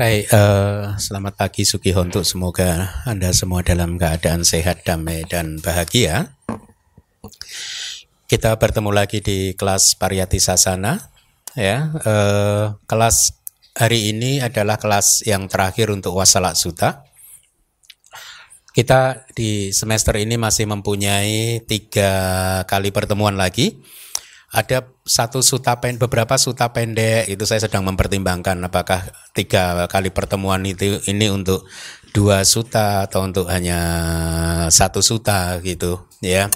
Baik, 0.00 0.32
uh, 0.32 0.96
selamat 0.96 1.36
pagi 1.36 1.68
Suki 1.68 1.92
Hontuk. 1.92 2.24
Semoga 2.24 3.04
Anda 3.04 3.36
semua 3.36 3.60
dalam 3.60 4.00
keadaan 4.00 4.48
sehat, 4.48 4.80
damai, 4.88 5.28
dan 5.28 5.60
bahagia. 5.60 6.32
Kita 8.24 8.56
bertemu 8.56 8.96
lagi 8.96 9.20
di 9.20 9.52
kelas 9.52 10.00
Pariyati 10.00 10.40
Sasana. 10.40 10.96
Ya, 11.52 11.92
uh, 12.00 12.80
kelas 12.88 13.44
hari 13.76 14.16
ini 14.16 14.40
adalah 14.40 14.80
kelas 14.80 15.20
yang 15.28 15.52
terakhir 15.52 15.92
untuk 15.92 16.16
Wasalak 16.16 16.56
Suta. 16.56 17.04
Kita 18.72 19.28
di 19.36 19.68
semester 19.68 20.16
ini 20.16 20.40
masih 20.40 20.64
mempunyai 20.64 21.60
tiga 21.68 22.08
kali 22.64 22.88
pertemuan 22.88 23.36
lagi 23.36 23.76
ada 24.50 24.90
satu 25.06 25.46
suta 25.46 25.78
pen, 25.78 25.94
beberapa 25.94 26.34
suta 26.34 26.74
pendek 26.74 27.30
itu 27.30 27.46
saya 27.46 27.62
sedang 27.62 27.86
mempertimbangkan 27.86 28.58
apakah 28.66 29.06
tiga 29.30 29.86
kali 29.86 30.10
pertemuan 30.10 30.66
itu 30.66 30.98
ini 31.06 31.30
untuk 31.30 31.70
dua 32.10 32.42
suta 32.42 33.06
atau 33.06 33.22
untuk 33.22 33.46
hanya 33.46 33.78
satu 34.74 34.98
suta 35.06 35.62
gitu 35.62 36.02
ya. 36.18 36.50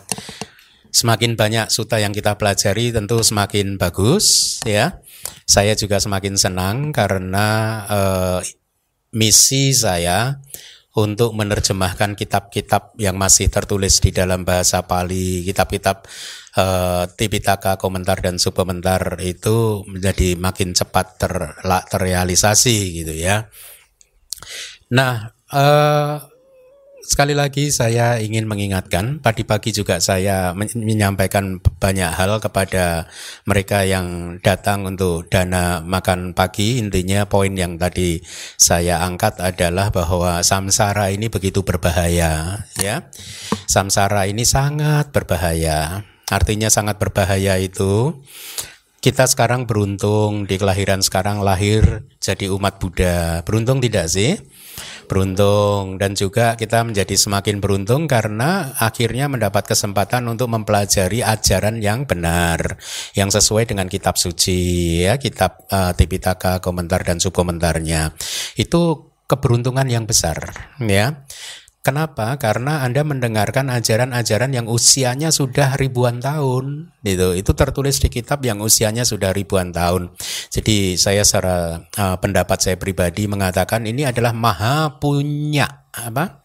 Semakin 0.90 1.38
banyak 1.38 1.70
suta 1.70 2.02
yang 2.02 2.10
kita 2.10 2.34
pelajari 2.34 2.90
tentu 2.90 3.22
semakin 3.22 3.78
bagus 3.78 4.58
ya. 4.66 4.98
Saya 5.46 5.78
juga 5.78 6.02
semakin 6.02 6.34
senang 6.34 6.90
karena 6.90 7.46
uh, 7.86 8.38
misi 9.14 9.70
saya 9.70 10.42
untuk 10.94 11.34
menerjemahkan 11.34 12.14
kitab-kitab 12.14 12.94
yang 12.98 13.18
masih 13.18 13.50
tertulis 13.50 13.98
di 13.98 14.14
dalam 14.14 14.46
bahasa 14.46 14.86
Pali, 14.86 15.42
kitab-kitab 15.42 16.06
uh, 16.56 17.04
Tipitaka, 17.10 17.76
komentar 17.76 18.18
dan 18.22 18.38
subkomentar 18.38 19.18
itu 19.22 19.82
menjadi 19.86 20.38
makin 20.38 20.72
cepat 20.74 21.18
ter, 21.18 21.34
terrealisasi 21.64 23.04
gitu 23.04 23.14
ya. 23.14 23.50
Nah, 24.90 25.34
uh, 25.50 26.22
sekali 27.04 27.36
lagi 27.36 27.68
saya 27.68 28.16
ingin 28.16 28.48
mengingatkan, 28.48 29.20
tadi 29.20 29.44
pagi 29.44 29.76
juga 29.76 30.00
saya 30.00 30.56
menyampaikan 30.56 31.60
banyak 31.60 32.08
hal 32.08 32.40
kepada 32.40 33.04
mereka 33.44 33.84
yang 33.84 34.38
datang 34.40 34.88
untuk 34.88 35.28
dana 35.28 35.84
makan 35.84 36.32
pagi. 36.32 36.80
Intinya 36.80 37.28
poin 37.28 37.52
yang 37.52 37.76
tadi 37.76 38.24
saya 38.56 39.04
angkat 39.04 39.36
adalah 39.42 39.92
bahwa 39.92 40.40
samsara 40.40 41.12
ini 41.12 41.28
begitu 41.28 41.60
berbahaya, 41.60 42.64
ya. 42.80 43.04
Samsara 43.68 44.24
ini 44.24 44.48
sangat 44.48 45.12
berbahaya. 45.12 46.13
Artinya 46.32 46.72
sangat 46.72 46.96
berbahaya 46.96 47.60
itu 47.60 48.22
kita 49.04 49.28
sekarang 49.28 49.68
beruntung 49.68 50.48
di 50.48 50.56
kelahiran 50.56 51.04
sekarang 51.04 51.44
lahir 51.44 52.08
jadi 52.20 52.48
umat 52.52 52.80
Buddha. 52.80 53.44
Beruntung 53.44 53.84
tidak 53.84 54.08
sih? 54.08 54.40
beruntung 55.06 56.00
dan 56.00 56.16
juga 56.16 56.56
kita 56.58 56.82
menjadi 56.82 57.14
semakin 57.14 57.60
beruntung 57.60 58.08
karena 58.08 58.74
akhirnya 58.80 59.28
mendapat 59.28 59.68
kesempatan 59.68 60.26
untuk 60.26 60.50
mempelajari 60.50 61.20
ajaran 61.20 61.78
yang 61.78 62.08
benar 62.08 62.80
yang 63.14 63.28
sesuai 63.28 63.68
dengan 63.68 63.86
kitab 63.86 64.16
suci 64.16 65.00
ya 65.04 65.20
kitab 65.20 65.68
uh, 65.70 65.92
Tipitaka 65.94 66.58
komentar 66.64 67.04
dan 67.04 67.20
subkomentarnya 67.20 68.16
itu 68.58 69.12
keberuntungan 69.28 69.86
yang 69.88 70.04
besar 70.08 70.36
ya 70.80 71.24
Kenapa? 71.84 72.40
Karena 72.40 72.80
Anda 72.80 73.04
mendengarkan 73.04 73.68
ajaran-ajaran 73.68 74.56
yang 74.56 74.72
usianya 74.72 75.28
sudah 75.28 75.76
ribuan 75.76 76.16
tahun. 76.16 76.96
Gitu. 77.04 77.36
Itu 77.36 77.52
tertulis 77.52 78.00
di 78.00 78.08
kitab 78.08 78.40
yang 78.40 78.64
usianya 78.64 79.04
sudah 79.04 79.36
ribuan 79.36 79.68
tahun. 79.68 80.16
Jadi 80.48 80.96
saya 80.96 81.28
secara 81.28 81.84
uh, 81.84 82.16
pendapat 82.16 82.56
saya 82.56 82.80
pribadi 82.80 83.28
mengatakan 83.28 83.84
ini 83.84 84.08
adalah 84.08 84.32
maha 84.32 84.96
punya. 84.96 85.84
Apa? 85.92 86.40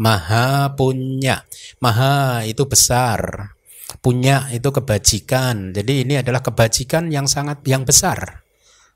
Maha 0.00 0.72
punya. 0.72 1.44
Maha 1.84 2.48
itu 2.48 2.64
besar. 2.64 3.52
Punya 4.00 4.48
itu 4.48 4.72
kebajikan. 4.72 5.76
Jadi 5.76 6.08
ini 6.08 6.24
adalah 6.24 6.40
kebajikan 6.40 7.12
yang 7.12 7.28
sangat 7.28 7.60
yang 7.68 7.84
besar. 7.84 8.43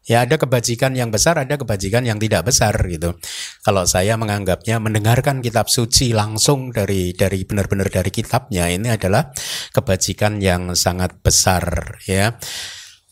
Ya 0.07 0.25
ada 0.25 0.41
kebajikan 0.41 0.97
yang 0.97 1.13
besar, 1.13 1.37
ada 1.37 1.61
kebajikan 1.61 2.01
yang 2.07 2.17
tidak 2.17 2.49
besar 2.49 2.73
gitu. 2.89 3.19
Kalau 3.61 3.85
saya 3.85 4.17
menganggapnya 4.17 4.81
mendengarkan 4.81 5.45
kitab 5.45 5.69
suci 5.69 6.17
langsung 6.17 6.73
dari 6.73 7.13
dari 7.13 7.45
benar-benar 7.45 7.93
dari 7.93 8.09
kitabnya 8.09 8.73
ini 8.73 8.89
adalah 8.89 9.29
kebajikan 9.75 10.41
yang 10.41 10.73
sangat 10.73 11.21
besar 11.21 11.99
ya. 12.09 12.41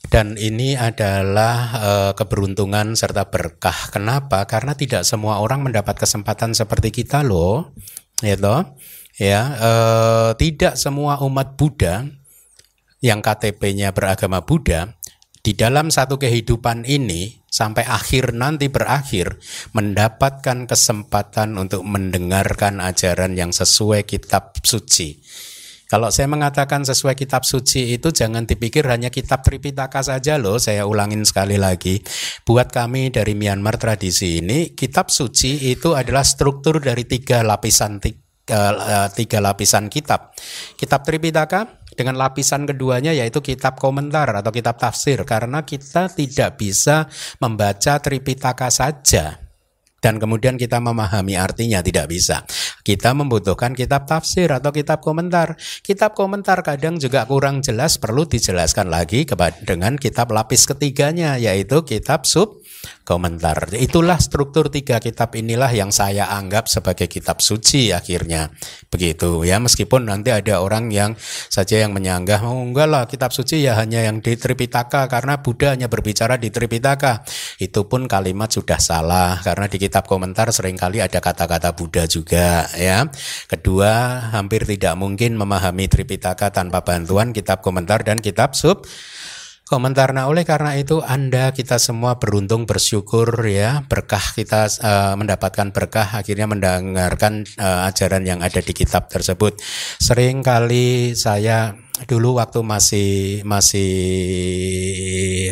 Dan 0.06 0.38
ini 0.38 0.78
adalah 0.78 1.56
e, 1.76 1.92
keberuntungan 2.14 2.94
serta 2.94 3.26
berkah. 3.26 3.90
Kenapa? 3.90 4.46
Karena 4.46 4.78
tidak 4.78 5.02
semua 5.02 5.42
orang 5.42 5.66
mendapat 5.66 5.98
kesempatan 5.98 6.54
seperti 6.54 6.94
kita 6.94 7.26
loh, 7.26 7.74
ya 8.22 8.38
toh. 8.38 8.78
Ya, 9.18 9.40
e, 9.58 9.70
tidak 10.38 10.78
semua 10.78 11.18
umat 11.26 11.58
Buddha 11.58 12.06
yang 13.04 13.20
KTP-nya 13.20 13.92
beragama 13.92 14.44
Buddha 14.46 14.95
di 15.46 15.54
dalam 15.54 15.94
satu 15.94 16.18
kehidupan 16.18 16.82
ini 16.90 17.38
sampai 17.46 17.86
akhir 17.86 18.34
nanti 18.34 18.66
berakhir 18.66 19.38
mendapatkan 19.78 20.66
kesempatan 20.66 21.54
untuk 21.54 21.86
mendengarkan 21.86 22.82
ajaran 22.82 23.38
yang 23.38 23.54
sesuai 23.54 24.02
kitab 24.10 24.58
suci. 24.66 25.22
Kalau 25.86 26.10
saya 26.10 26.26
mengatakan 26.26 26.82
sesuai 26.82 27.14
kitab 27.14 27.46
suci 27.46 27.94
itu 27.94 28.10
jangan 28.10 28.42
dipikir 28.42 28.82
hanya 28.90 29.06
kitab 29.06 29.46
Tripitaka 29.46 30.02
saja 30.02 30.34
loh, 30.34 30.58
saya 30.58 30.82
ulangin 30.82 31.22
sekali 31.22 31.62
lagi. 31.62 32.02
Buat 32.42 32.74
kami 32.74 33.14
dari 33.14 33.38
Myanmar 33.38 33.78
tradisi 33.78 34.42
ini, 34.42 34.74
kitab 34.74 35.14
suci 35.14 35.70
itu 35.70 35.94
adalah 35.94 36.26
struktur 36.26 36.82
dari 36.82 37.06
tiga 37.06 37.46
lapisan 37.46 38.02
tiga, 38.02 38.74
eh, 38.74 39.08
tiga 39.14 39.38
lapisan 39.38 39.86
kitab. 39.86 40.34
Kitab 40.74 41.06
Tripitaka 41.06 41.85
dengan 41.96 42.20
lapisan 42.20 42.68
keduanya 42.68 43.16
yaitu 43.16 43.40
kitab 43.40 43.80
komentar 43.80 44.28
atau 44.30 44.52
kitab 44.52 44.76
tafsir 44.76 45.24
karena 45.24 45.64
kita 45.64 46.12
tidak 46.12 46.60
bisa 46.60 47.08
membaca 47.40 47.98
Tripitaka 47.98 48.68
saja 48.68 49.46
dan 50.06 50.22
kemudian 50.22 50.54
kita 50.60 50.78
memahami 50.78 51.34
artinya 51.34 51.82
tidak 51.82 52.06
bisa. 52.06 52.46
Kita 52.86 53.10
membutuhkan 53.10 53.74
kitab 53.74 54.06
tafsir 54.06 54.46
atau 54.52 54.70
kitab 54.70 55.02
komentar. 55.02 55.58
Kitab 55.82 56.14
komentar 56.14 56.62
kadang 56.62 57.00
juga 57.00 57.26
kurang 57.26 57.58
jelas 57.58 57.98
perlu 57.98 58.22
dijelaskan 58.22 58.86
lagi 58.86 59.26
dengan 59.66 59.98
kitab 59.98 60.30
lapis 60.30 60.68
ketiganya 60.70 61.40
yaitu 61.42 61.82
kitab 61.82 62.22
sub 62.22 62.62
komentar. 63.06 63.70
Itulah 63.70 64.18
struktur 64.18 64.66
tiga 64.66 64.98
kitab 64.98 65.38
inilah 65.38 65.70
yang 65.70 65.94
saya 65.94 66.26
anggap 66.34 66.66
sebagai 66.66 67.06
kitab 67.06 67.38
suci 67.38 67.94
akhirnya. 67.94 68.50
Begitu 68.90 69.46
ya 69.46 69.62
meskipun 69.62 70.10
nanti 70.10 70.34
ada 70.34 70.58
orang 70.58 70.90
yang 70.90 71.14
saja 71.46 71.78
yang 71.78 71.94
menyanggah 71.94 72.42
oh 72.42 72.58
enggak 72.58 72.90
lah 72.90 73.06
kitab 73.06 73.30
suci 73.30 73.62
ya 73.62 73.78
hanya 73.78 74.02
yang 74.02 74.18
di 74.18 74.34
Tripitaka 74.34 75.06
karena 75.06 75.38
Buddha 75.38 75.78
hanya 75.78 75.86
berbicara 75.86 76.34
di 76.34 76.50
Tripitaka. 76.50 77.22
Itu 77.62 77.86
pun 77.86 78.10
kalimat 78.10 78.50
sudah 78.50 78.82
salah 78.82 79.38
karena 79.46 79.70
di 79.70 79.78
kitab 79.78 80.10
komentar 80.10 80.50
sering 80.50 80.74
kali 80.74 80.98
ada 80.98 81.22
kata-kata 81.22 81.78
Buddha 81.78 82.10
juga 82.10 82.66
ya. 82.74 83.06
Kedua, 83.46 84.26
hampir 84.34 84.66
tidak 84.66 84.98
mungkin 84.98 85.38
memahami 85.38 85.86
Tripitaka 85.86 86.50
tanpa 86.50 86.82
bantuan 86.82 87.30
kitab 87.30 87.62
komentar 87.62 88.02
dan 88.02 88.18
kitab 88.18 88.58
sub 88.58 88.82
komentar. 89.66 90.14
Nah, 90.14 90.30
oleh 90.30 90.46
karena 90.46 90.78
itu 90.78 91.02
Anda 91.02 91.50
kita 91.50 91.82
semua 91.82 92.22
beruntung 92.22 92.70
bersyukur 92.70 93.26
ya, 93.50 93.82
berkah 93.90 94.22
kita 94.32 94.70
uh, 94.78 95.14
mendapatkan 95.18 95.74
berkah 95.74 96.06
akhirnya 96.14 96.46
mendengarkan 96.46 97.42
uh, 97.58 97.90
ajaran 97.90 98.22
yang 98.22 98.40
ada 98.46 98.62
di 98.62 98.70
kitab 98.70 99.10
tersebut. 99.10 99.58
Sering 99.98 100.46
kali 100.46 101.18
saya 101.18 101.74
dulu 102.06 102.38
waktu 102.38 102.62
masih 102.62 103.42
masih 103.42 103.90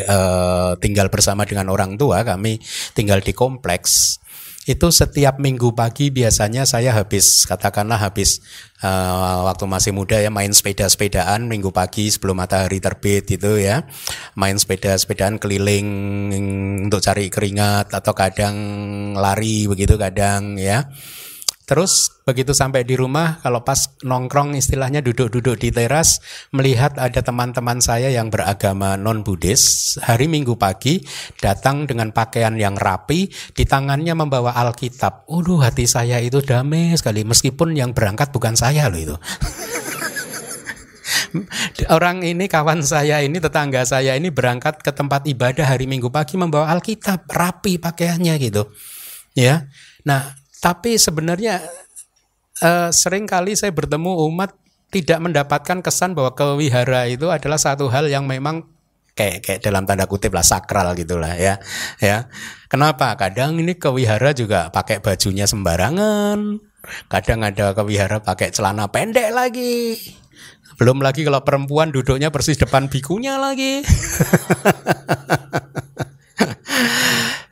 uh, 0.07 0.79
tinggal 0.79 1.11
bersama 1.11 1.43
dengan 1.43 1.67
orang 1.75 1.99
tua, 1.99 2.23
kami 2.23 2.63
tinggal 2.95 3.19
di 3.19 3.35
kompleks 3.35 4.23
itu 4.65 4.89
setiap 4.89 5.37
minggu 5.37 5.77
pagi 5.77 6.09
biasanya 6.09 6.65
saya 6.65 6.97
habis 6.97 7.45
katakanlah 7.45 8.01
habis 8.01 8.41
uh, 8.81 9.45
waktu 9.45 9.65
masih 9.69 9.93
muda 9.93 10.17
ya 10.17 10.33
main 10.33 10.53
sepeda-sepedaan 10.57 11.45
minggu 11.45 11.69
pagi 11.69 12.09
sebelum 12.09 12.41
matahari 12.41 12.81
terbit 12.81 13.29
itu 13.29 13.61
ya. 13.61 13.85
Main 14.37 14.57
sepeda-sepedaan 14.57 15.37
keliling 15.37 15.89
untuk 16.89 17.05
cari 17.05 17.29
keringat 17.29 17.93
atau 17.93 18.17
kadang 18.17 18.57
lari 19.17 19.69
begitu 19.69 20.01
kadang 20.01 20.57
ya 20.57 20.89
Terus 21.65 22.13
begitu 22.29 22.53
sampai 22.53 22.85
di 22.85 22.93
rumah, 22.93 23.41
kalau 23.41 23.65
pas 23.65 23.89
nongkrong 24.05 24.53
istilahnya 24.53 25.01
duduk-duduk 25.01 25.57
di 25.57 25.73
teras, 25.73 26.21
melihat 26.53 27.01
ada 27.01 27.25
teman-teman 27.25 27.81
saya 27.81 28.13
yang 28.13 28.29
beragama 28.29 29.01
non-Buddhis, 29.01 29.97
hari 30.05 30.29
Minggu 30.29 30.61
pagi 30.61 31.01
datang 31.41 31.89
dengan 31.89 32.13
pakaian 32.13 32.53
yang 32.61 32.77
rapi, 32.77 33.33
di 33.57 33.65
tangannya 33.65 34.13
membawa 34.13 34.53
Alkitab. 34.61 35.25
Waduh 35.25 35.65
hati 35.65 35.89
saya 35.89 36.21
itu 36.21 36.45
damai 36.45 36.93
sekali, 37.01 37.25
meskipun 37.25 37.73
yang 37.73 37.97
berangkat 37.97 38.29
bukan 38.29 38.53
saya 38.61 38.93
loh 38.93 39.01
itu. 39.01 39.17
Orang 41.97 42.29
ini 42.29 42.45
kawan 42.45 42.85
saya 42.85 43.25
ini 43.25 43.41
tetangga 43.41 43.89
saya 43.89 44.15
ini 44.21 44.29
berangkat 44.29 44.85
ke 44.85 44.93
tempat 44.93 45.25
ibadah 45.25 45.65
hari 45.65 45.89
Minggu 45.89 46.13
pagi 46.13 46.37
membawa 46.37 46.77
Alkitab 46.77 47.25
rapi 47.25 47.81
pakaiannya 47.81 48.35
gitu. 48.37 48.69
Ya. 49.33 49.73
Nah, 50.05 50.44
tapi 50.65 50.97
sebenarnya 50.97 51.61
eh, 52.65 52.89
sering 52.89 53.29
kali 53.29 53.53
saya 53.53 53.69
bertemu 53.77 54.17
umat 54.33 54.57
tidak 54.89 55.21
mendapatkan 55.21 55.85
kesan 55.85 56.17
bahwa 56.17 56.33
kewihara 56.33 57.05
itu 57.13 57.29
adalah 57.29 57.61
satu 57.61 57.93
hal 57.93 58.09
yang 58.09 58.25
memang 58.25 58.65
kayak 59.13 59.45
kayak 59.45 59.61
dalam 59.61 59.85
tanda 59.85 60.09
kutip 60.09 60.33
lah 60.33 60.41
sakral 60.41 60.97
gitulah 60.97 61.37
ya 61.37 61.61
ya. 62.01 62.33
Kenapa? 62.73 63.13
Kadang 63.21 63.61
ini 63.61 63.77
kewihara 63.77 64.33
juga 64.33 64.73
pakai 64.73 65.05
bajunya 65.05 65.45
sembarangan. 65.45 66.59
Kadang 67.13 67.45
ada 67.45 67.77
kewihara 67.77 68.25
pakai 68.25 68.49
celana 68.51 68.89
pendek 68.89 69.31
lagi. 69.37 70.01
Belum 70.81 70.99
lagi 70.99 71.23
kalau 71.23 71.45
perempuan 71.47 71.95
duduknya 71.95 72.33
persis 72.35 72.59
depan 72.59 72.91
bikunya 72.91 73.39
lagi. 73.39 73.85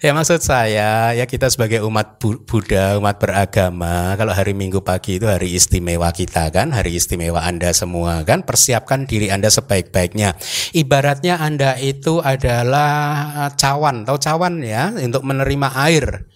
ya 0.03 0.11
maksud 0.11 0.43
saya 0.43 1.15
ya 1.15 1.25
kita 1.31 1.47
sebagai 1.47 1.87
umat 1.87 2.19
Buddha, 2.19 2.99
umat 2.99 3.23
beragama, 3.23 4.19
kalau 4.19 4.35
hari 4.35 4.51
Minggu 4.51 4.83
pagi 4.83 5.23
itu 5.23 5.31
hari 5.31 5.55
istimewa 5.55 6.11
kita 6.11 6.51
kan, 6.51 6.75
hari 6.75 6.99
istimewa 6.99 7.47
Anda 7.47 7.71
semua 7.71 8.27
kan, 8.27 8.43
persiapkan 8.43 9.07
diri 9.07 9.31
Anda 9.31 9.47
sebaik-baiknya. 9.49 10.35
Ibaratnya 10.75 11.39
Anda 11.39 11.79
itu 11.79 12.19
adalah 12.19 13.55
cawan, 13.55 14.03
tahu 14.03 14.19
cawan 14.19 14.59
ya, 14.67 14.91
untuk 14.91 15.23
menerima 15.23 15.69
air. 15.87 16.27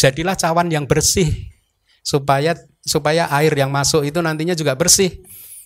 Jadilah 0.00 0.34
cawan 0.40 0.72
yang 0.72 0.88
bersih 0.88 1.28
supaya 2.00 2.56
supaya 2.80 3.28
air 3.36 3.52
yang 3.52 3.68
masuk 3.68 4.08
itu 4.08 4.16
nantinya 4.24 4.56
juga 4.56 4.72
bersih. 4.80 5.20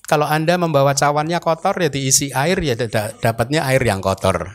Kalau 0.04 0.26
Anda 0.26 0.58
membawa 0.58 0.92
cawannya 0.92 1.38
kotor 1.38 1.78
ya 1.78 1.88
diisi 1.88 2.34
air 2.34 2.58
ya 2.60 2.74
dapatnya 3.22 3.64
air 3.64 3.80
yang 3.86 4.02
kotor. 4.02 4.52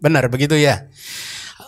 Benar 0.00 0.30
begitu 0.32 0.56
ya? 0.56 0.88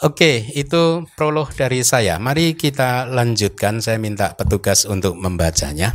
Oke, 0.02 0.50
itu 0.58 1.06
prolog 1.14 1.54
dari 1.54 1.87
saya. 1.87 2.19
Mari 2.19 2.58
kita 2.58 3.06
lanjutkan. 3.06 3.78
Saya 3.78 4.02
minta 4.02 4.34
petugas 4.34 4.82
untuk 4.82 5.14
membacanya. 5.14 5.94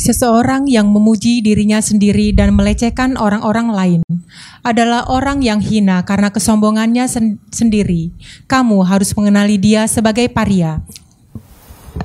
Seseorang 0.00 0.64
yang 0.64 0.88
memuji 0.88 1.44
dirinya 1.44 1.76
sendiri 1.76 2.32
dan 2.32 2.56
melecehkan 2.56 3.20
orang-orang 3.20 3.68
lain 3.68 4.00
adalah 4.64 5.04
orang 5.12 5.44
yang 5.44 5.60
hina 5.60 6.08
karena 6.08 6.32
kesombongannya 6.32 7.04
sen 7.04 7.36
sendiri. 7.52 8.16
Kamu 8.48 8.80
harus 8.88 9.12
mengenali 9.12 9.60
dia 9.60 9.84
sebagai 9.84 10.32
paria, 10.32 10.80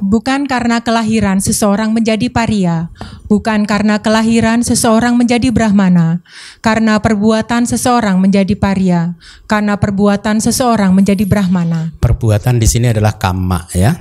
Bukan 0.02 0.50
karena 0.50 0.82
kelahiran 0.82 1.38
seseorang 1.38 1.94
menjadi 1.94 2.26
paria, 2.34 2.90
bukan 3.30 3.70
karena 3.70 4.02
kelahiran 4.02 4.66
seseorang 4.66 5.14
menjadi 5.14 5.54
brahmana, 5.54 6.26
karena 6.58 6.98
perbuatan 6.98 7.70
seseorang 7.70 8.18
menjadi 8.18 8.58
paria, 8.58 9.14
karena 9.46 9.78
perbuatan 9.78 10.42
seseorang 10.42 10.90
menjadi 10.98 11.22
brahmana. 11.30 11.94
Perbuatan 12.02 12.58
di 12.58 12.66
sini 12.66 12.90
adalah 12.90 13.22
kama 13.22 13.70
ya. 13.78 13.94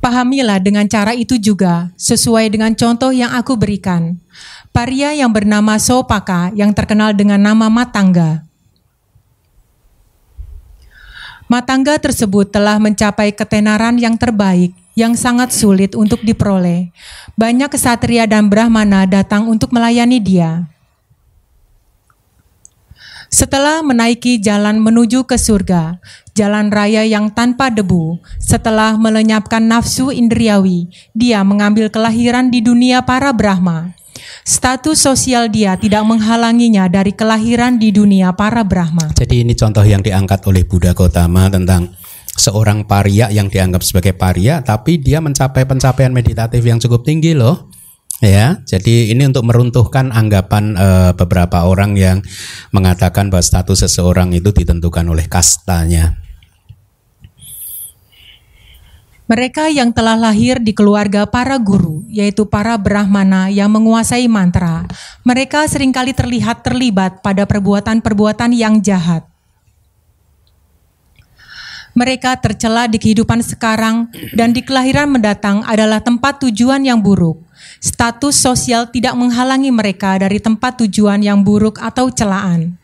Pahamilah 0.00 0.64
dengan 0.64 0.88
cara 0.88 1.12
itu 1.12 1.36
juga, 1.36 1.92
sesuai 2.00 2.48
dengan 2.48 2.72
contoh 2.72 3.12
yang 3.12 3.36
aku 3.36 3.60
berikan. 3.60 4.16
Paria 4.72 5.12
yang 5.12 5.28
bernama 5.28 5.76
Sopaka 5.76 6.56
yang 6.56 6.72
terkenal 6.72 7.12
dengan 7.12 7.42
nama 7.42 7.68
Matangga 7.68 8.47
Matangga 11.48 11.96
tersebut 11.96 12.52
telah 12.52 12.76
mencapai 12.76 13.32
ketenaran 13.32 13.96
yang 13.96 14.20
terbaik 14.20 14.76
yang 14.92 15.16
sangat 15.16 15.48
sulit 15.48 15.96
untuk 15.96 16.20
diperoleh. 16.20 16.92
Banyak 17.40 17.72
kesatria 17.72 18.28
dan 18.28 18.52
brahmana 18.52 19.08
datang 19.08 19.48
untuk 19.48 19.72
melayani 19.72 20.20
dia. 20.20 20.68
Setelah 23.32 23.80
menaiki 23.80 24.36
jalan 24.36 24.76
menuju 24.76 25.24
ke 25.24 25.40
surga, 25.40 25.96
jalan 26.36 26.68
raya 26.68 27.08
yang 27.08 27.32
tanpa 27.32 27.72
debu, 27.72 28.20
setelah 28.36 29.00
melenyapkan 29.00 29.64
nafsu 29.64 30.12
indriawi, 30.12 30.92
dia 31.16 31.40
mengambil 31.44 31.88
kelahiran 31.88 32.52
di 32.52 32.60
dunia 32.60 33.00
para 33.04 33.32
Brahma. 33.32 33.96
Status 34.48 35.04
sosial 35.04 35.52
dia 35.52 35.76
tidak 35.76 36.08
menghalanginya 36.08 36.88
dari 36.88 37.12
kelahiran 37.12 37.76
di 37.76 37.92
dunia 37.92 38.32
para 38.32 38.64
Brahma. 38.64 39.12
Jadi 39.12 39.44
ini 39.44 39.52
contoh 39.52 39.84
yang 39.84 40.00
diangkat 40.00 40.40
oleh 40.48 40.64
Buddha 40.64 40.96
Gautama 40.96 41.52
tentang 41.52 41.92
seorang 42.32 42.88
paria 42.88 43.28
yang 43.28 43.52
dianggap 43.52 43.84
sebagai 43.84 44.16
paria 44.16 44.64
tapi 44.64 45.04
dia 45.04 45.20
mencapai 45.20 45.68
pencapaian 45.68 46.08
meditatif 46.16 46.64
yang 46.64 46.80
cukup 46.80 47.04
tinggi 47.04 47.36
loh. 47.36 47.68
Ya, 48.24 48.64
jadi 48.64 49.12
ini 49.12 49.28
untuk 49.28 49.44
meruntuhkan 49.44 50.16
anggapan 50.16 50.74
uh, 50.80 51.12
beberapa 51.12 51.68
orang 51.68 52.00
yang 52.00 52.24
mengatakan 52.72 53.28
bahwa 53.28 53.44
status 53.44 53.84
seseorang 53.84 54.32
itu 54.32 54.48
ditentukan 54.48 55.04
oleh 55.12 55.28
kastanya. 55.28 56.16
Mereka 59.28 59.68
yang 59.68 59.92
telah 59.92 60.16
lahir 60.16 60.56
di 60.56 60.72
keluarga 60.72 61.28
para 61.28 61.60
guru, 61.60 62.00
yaitu 62.08 62.48
para 62.48 62.72
brahmana 62.80 63.52
yang 63.52 63.68
menguasai 63.68 64.24
mantra, 64.24 64.88
mereka 65.20 65.68
sering 65.68 65.92
kali 65.92 66.16
terlihat 66.16 66.64
terlibat 66.64 67.20
pada 67.20 67.44
perbuatan-perbuatan 67.44 68.56
yang 68.56 68.80
jahat. 68.80 69.28
Mereka 71.92 72.40
tercela 72.40 72.88
di 72.88 72.96
kehidupan 72.96 73.44
sekarang 73.44 74.08
dan 74.32 74.56
di 74.56 74.64
kelahiran 74.64 75.12
mendatang 75.12 75.60
adalah 75.68 76.00
tempat 76.00 76.40
tujuan 76.48 76.80
yang 76.80 77.04
buruk. 77.04 77.36
Status 77.84 78.32
sosial 78.32 78.88
tidak 78.88 79.12
menghalangi 79.12 79.68
mereka 79.68 80.16
dari 80.16 80.40
tempat 80.40 80.80
tujuan 80.80 81.20
yang 81.20 81.44
buruk 81.44 81.76
atau 81.84 82.08
celaan. 82.08 82.80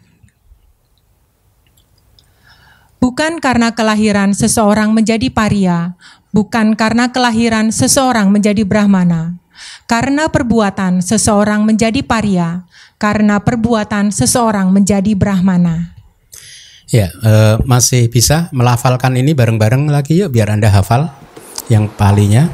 Bukan 3.01 3.37
karena 3.37 3.69
kelahiran 3.71 4.33
seseorang 4.33 4.89
menjadi 4.91 5.29
paria, 5.29 5.93
bukan 6.35 6.75
karena 6.75 7.15
kelahiran 7.15 7.71
seseorang 7.71 8.35
menjadi 8.35 8.67
brahmana, 8.67 9.39
karena 9.87 10.27
perbuatan 10.27 10.99
seseorang 10.99 11.63
menjadi 11.63 12.03
paria, 12.03 12.67
karena 12.99 13.39
perbuatan 13.39 14.11
seseorang 14.11 14.75
menjadi 14.75 15.15
brahmana. 15.15 15.95
Ya, 16.91 17.15
uh, 17.23 17.63
masih 17.63 18.11
bisa 18.11 18.51
melafalkan 18.51 19.15
ini 19.15 19.33
bareng-bareng 19.33 19.89
lagi 19.89 20.21
yuk 20.21 20.35
biar 20.35 20.51
Anda 20.51 20.75
hafal 20.75 21.09
yang 21.71 21.87
palinya. 21.87 22.51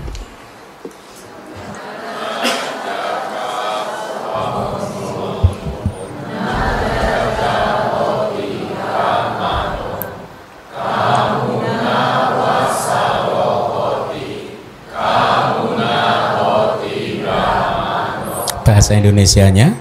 Bahasa 18.81 18.97
Indonesianya 18.97 19.77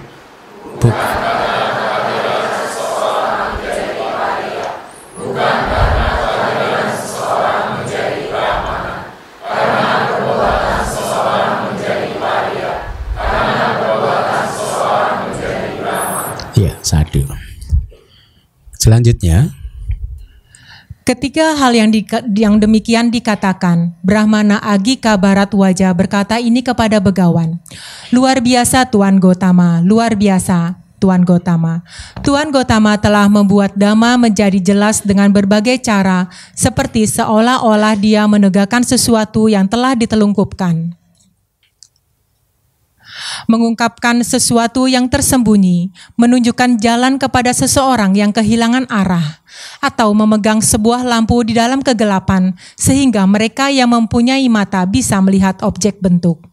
Bu 0.76 0.92
Ya, 16.60 16.76
satu. 16.84 17.24
Selanjutnya, 18.76 19.48
Ketika 21.10 21.58
hal 21.58 21.74
yang, 21.74 21.90
di, 21.90 22.06
yang 22.38 22.62
demikian 22.62 23.10
dikatakan, 23.10 23.98
Brahmana 23.98 24.62
Agika 24.62 25.18
Barat 25.18 25.50
Wajah 25.50 25.90
berkata 25.90 26.38
ini 26.38 26.62
kepada 26.62 27.02
Begawan. 27.02 27.58
Luar 28.14 28.38
biasa 28.38 28.86
Tuan 28.86 29.18
Gotama, 29.18 29.82
luar 29.82 30.14
biasa 30.14 30.78
Tuan 31.02 31.26
Gotama. 31.26 31.82
Tuan 32.22 32.54
Gotama 32.54 32.94
telah 32.94 33.26
membuat 33.26 33.74
Dhamma 33.74 34.22
menjadi 34.22 34.62
jelas 34.62 35.02
dengan 35.02 35.34
berbagai 35.34 35.82
cara, 35.82 36.30
seperti 36.54 37.10
seolah-olah 37.10 37.98
dia 37.98 38.30
menegakkan 38.30 38.86
sesuatu 38.86 39.50
yang 39.50 39.66
telah 39.66 39.98
ditelungkupkan 39.98 40.99
mengungkapkan 43.46 44.20
sesuatu 44.26 44.90
yang 44.90 45.06
tersembunyi, 45.06 45.94
menunjukkan 46.18 46.82
jalan 46.82 47.16
kepada 47.16 47.54
seseorang 47.54 48.18
yang 48.18 48.34
kehilangan 48.34 48.90
arah, 48.90 49.40
atau 49.78 50.10
memegang 50.10 50.58
sebuah 50.58 51.06
lampu 51.06 51.40
di 51.46 51.54
dalam 51.54 51.80
kegelapan 51.80 52.54
sehingga 52.74 53.24
mereka 53.24 53.70
yang 53.70 53.94
mempunyai 53.94 54.46
mata 54.50 54.82
bisa 54.84 55.22
melihat 55.22 55.62
objek 55.62 56.02
bentuk. 56.02 56.49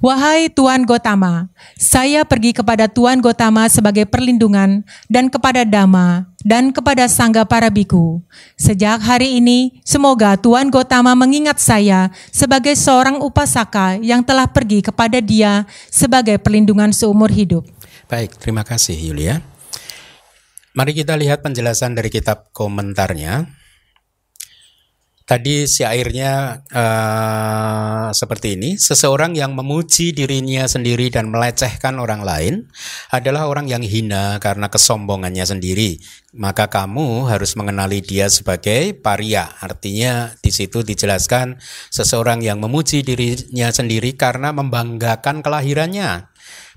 Wahai 0.00 0.48
Tuan 0.48 0.88
Gotama, 0.88 1.52
saya 1.76 2.24
pergi 2.24 2.56
kepada 2.56 2.88
Tuan 2.88 3.20
Gotama 3.20 3.68
sebagai 3.68 4.08
perlindungan 4.08 4.80
dan 5.12 5.28
kepada 5.28 5.60
Dama 5.68 6.24
dan 6.40 6.72
kepada 6.72 7.04
Sangga 7.04 7.44
para 7.44 7.68
biku. 7.68 8.24
Sejak 8.56 8.96
hari 8.96 9.36
ini, 9.36 9.84
semoga 9.84 10.40
Tuan 10.40 10.72
Gotama 10.72 11.12
mengingat 11.12 11.60
saya 11.60 12.08
sebagai 12.32 12.72
seorang 12.80 13.20
upasaka 13.20 14.00
yang 14.00 14.24
telah 14.24 14.48
pergi 14.48 14.80
kepada 14.80 15.20
dia 15.20 15.68
sebagai 15.92 16.40
perlindungan 16.40 16.96
seumur 16.96 17.28
hidup. 17.28 17.68
Baik, 18.08 18.40
terima 18.40 18.64
kasih 18.64 18.96
Yulia. 18.96 19.44
Mari 20.72 20.96
kita 20.96 21.12
lihat 21.12 21.44
penjelasan 21.44 21.92
dari 21.92 22.08
kitab 22.08 22.48
komentarnya. 22.56 23.59
Tadi 25.30 25.62
syairnya 25.62 26.58
uh, 26.74 28.10
seperti 28.10 28.58
ini, 28.58 28.74
seseorang 28.74 29.38
yang 29.38 29.54
memuji 29.54 30.10
dirinya 30.10 30.66
sendiri 30.66 31.06
dan 31.06 31.30
melecehkan 31.30 32.02
orang 32.02 32.26
lain 32.26 32.66
adalah 33.14 33.46
orang 33.46 33.70
yang 33.70 33.78
hina 33.78 34.42
karena 34.42 34.66
kesombongannya 34.66 35.46
sendiri. 35.46 36.02
Maka 36.34 36.66
kamu 36.66 37.30
harus 37.30 37.54
mengenali 37.54 38.02
dia 38.02 38.26
sebagai 38.26 38.90
paria. 38.98 39.54
Artinya 39.62 40.34
di 40.42 40.50
situ 40.50 40.82
dijelaskan 40.82 41.62
seseorang 41.94 42.42
yang 42.42 42.58
memuji 42.58 43.06
dirinya 43.06 43.70
sendiri 43.70 44.18
karena 44.18 44.50
membanggakan 44.50 45.46
kelahirannya 45.46 46.26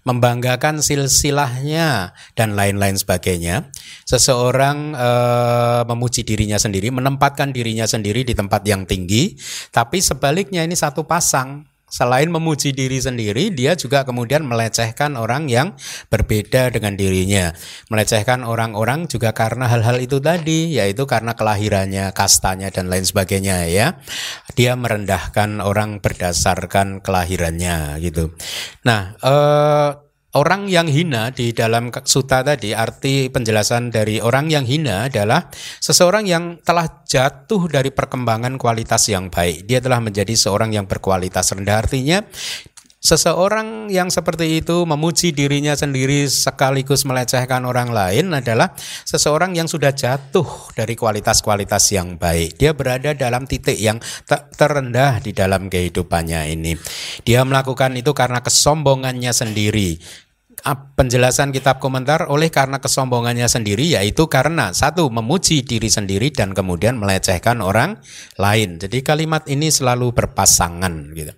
membanggakan 0.03 0.83
silsilahnya 0.83 2.11
dan 2.35 2.55
lain-lain 2.59 2.99
sebagainya. 2.99 3.71
Seseorang 4.03 4.95
e, 4.95 5.09
memuji 5.87 6.27
dirinya 6.27 6.59
sendiri, 6.59 6.91
menempatkan 6.91 7.55
dirinya 7.55 7.87
sendiri 7.87 8.27
di 8.27 8.35
tempat 8.35 8.67
yang 8.67 8.83
tinggi, 8.83 9.35
tapi 9.71 10.03
sebaliknya 10.03 10.63
ini 10.63 10.75
satu 10.75 11.07
pasang 11.07 11.72
Selain 11.93 12.25
memuji 12.25 12.73
diri 12.73 12.97
sendiri, 12.97 13.53
dia 13.53 13.77
juga 13.77 14.01
kemudian 14.01 14.41
melecehkan 14.49 15.13
orang 15.13 15.45
yang 15.45 15.77
berbeda 16.09 16.73
dengan 16.73 16.97
dirinya. 16.97 17.53
Melecehkan 17.93 18.41
orang-orang 18.41 19.05
juga 19.05 19.29
karena 19.37 19.69
hal-hal 19.69 20.01
itu 20.01 20.17
tadi, 20.17 20.73
yaitu 20.73 21.05
karena 21.05 21.37
kelahirannya, 21.37 22.09
kastanya 22.17 22.73
dan 22.73 22.89
lain 22.89 23.05
sebagainya 23.05 23.69
ya. 23.69 24.01
Dia 24.57 24.73
merendahkan 24.73 25.61
orang 25.61 26.01
berdasarkan 26.01 27.05
kelahirannya 27.05 28.01
gitu. 28.01 28.33
Nah, 28.89 29.13
eh 29.21 30.12
Orang 30.33 30.65
yang 30.65 30.89
hina 30.89 31.29
di 31.29 31.53
dalam 31.53 31.93
suta 32.09 32.41
tadi 32.41 32.73
arti 32.73 33.29
penjelasan 33.29 33.93
dari 33.93 34.17
orang 34.17 34.49
yang 34.49 34.65
hina 34.65 35.05
adalah 35.05 35.45
seseorang 35.77 36.25
yang 36.25 36.57
telah 36.65 37.05
jatuh 37.05 37.69
dari 37.69 37.93
perkembangan 37.93 38.57
kualitas 38.57 39.13
yang 39.13 39.29
baik. 39.29 39.69
Dia 39.69 39.77
telah 39.77 40.01
menjadi 40.01 40.33
seorang 40.33 40.73
yang 40.73 40.89
berkualitas 40.89 41.53
rendah. 41.53 41.85
Artinya 41.85 42.25
Seseorang 43.03 43.91
yang 43.91 44.07
seperti 44.07 44.63
itu 44.63 44.87
memuji 44.87 45.35
dirinya 45.35 45.75
sendiri 45.75 46.23
sekaligus 46.23 47.03
melecehkan 47.03 47.67
orang 47.67 47.91
lain 47.91 48.31
adalah 48.31 48.71
seseorang 49.03 49.51
yang 49.59 49.67
sudah 49.67 49.91
jatuh 49.91 50.47
dari 50.71 50.95
kualitas-kualitas 50.95 51.83
yang 51.91 52.15
baik. 52.15 52.55
Dia 52.55 52.71
berada 52.71 53.11
dalam 53.11 53.43
titik 53.43 53.75
yang 53.75 53.99
terendah 54.55 55.19
di 55.19 55.35
dalam 55.35 55.67
kehidupannya 55.67 56.55
ini. 56.55 56.79
Dia 57.27 57.43
melakukan 57.43 57.91
itu 57.99 58.15
karena 58.15 58.39
kesombongannya 58.39 59.35
sendiri 59.35 59.99
penjelasan 60.71 61.51
kitab 61.51 61.83
komentar 61.83 62.31
oleh 62.31 62.47
karena 62.47 62.79
kesombongannya 62.79 63.51
sendiri 63.51 63.99
yaitu 63.99 64.31
karena 64.31 64.71
satu 64.71 65.11
memuji 65.11 65.67
diri 65.67 65.91
sendiri 65.91 66.31
dan 66.31 66.55
kemudian 66.55 66.95
melecehkan 66.95 67.59
orang 67.59 67.99
lain. 68.39 68.79
Jadi 68.79 69.03
kalimat 69.03 69.43
ini 69.51 69.67
selalu 69.67 70.15
berpasangan 70.15 71.11
gitu. 71.11 71.35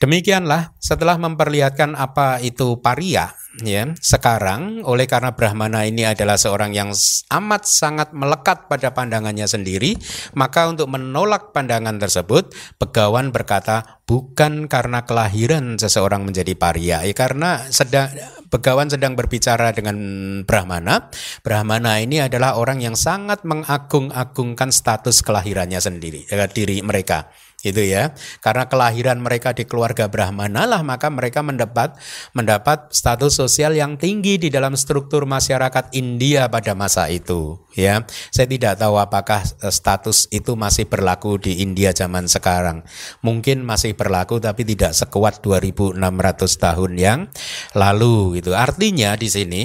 Demikianlah 0.00 0.76
setelah 0.80 1.16
memperlihatkan 1.20 1.96
apa 1.96 2.40
itu 2.40 2.80
paria 2.80 3.36
ya. 3.58 3.90
Sekarang 3.98 4.86
oleh 4.86 5.10
karena 5.10 5.34
Brahmana 5.34 5.82
ini 5.82 6.06
adalah 6.06 6.38
seorang 6.38 6.70
yang 6.70 6.94
amat 7.34 7.62
sangat 7.66 8.14
melekat 8.14 8.70
pada 8.70 8.94
pandangannya 8.94 9.50
sendiri 9.50 9.98
maka 10.38 10.70
untuk 10.70 10.86
menolak 10.86 11.50
pandangan 11.50 11.98
tersebut 11.98 12.54
Begawan 12.78 13.34
berkata 13.34 14.02
bukan 14.06 14.70
karena 14.70 15.02
kelahiran 15.02 15.74
seseorang 15.78 16.22
menjadi 16.22 16.54
paria 16.54 17.02
ya 17.02 17.14
karena 17.14 17.66
sedang 17.70 18.10
Begawan 18.50 18.90
sedang 18.90 19.14
berbicara 19.14 19.70
dengan 19.70 19.94
Brahmana. 20.42 21.06
Brahmana 21.46 22.02
ini 22.02 22.18
adalah 22.18 22.58
orang 22.58 22.82
yang 22.82 22.98
sangat 22.98 23.46
mengagung-agungkan 23.46 24.74
status 24.74 25.22
kelahirannya 25.22 25.78
sendiri 25.78 26.26
ya, 26.26 26.50
diri 26.50 26.82
mereka 26.82 27.30
itu 27.60 27.82
ya. 27.84 28.16
Karena 28.40 28.66
kelahiran 28.66 29.20
mereka 29.20 29.52
di 29.52 29.68
keluarga 29.68 30.08
Brahmana 30.08 30.64
lah 30.64 30.80
maka 30.80 31.12
mereka 31.12 31.44
mendapat 31.44 31.96
mendapat 32.32 32.92
status 32.92 33.36
sosial 33.36 33.76
yang 33.76 34.00
tinggi 34.00 34.40
di 34.40 34.48
dalam 34.48 34.74
struktur 34.74 35.28
masyarakat 35.28 35.92
India 35.92 36.48
pada 36.48 36.72
masa 36.72 37.06
itu 37.12 37.60
ya. 37.76 38.04
Saya 38.32 38.48
tidak 38.48 38.80
tahu 38.80 38.96
apakah 38.96 39.44
eh, 39.44 39.72
status 39.72 40.30
itu 40.32 40.56
masih 40.56 40.88
berlaku 40.88 41.36
di 41.36 41.60
India 41.60 41.92
zaman 41.92 42.26
sekarang. 42.26 42.82
Mungkin 43.20 43.62
masih 43.62 43.92
berlaku 43.92 44.40
tapi 44.40 44.64
tidak 44.64 44.96
sekuat 44.96 45.44
2600 45.44 46.00
tahun 46.56 46.92
yang 46.96 47.20
lalu 47.76 48.40
gitu. 48.40 48.56
Artinya 48.56 49.14
di 49.14 49.28
sini 49.28 49.62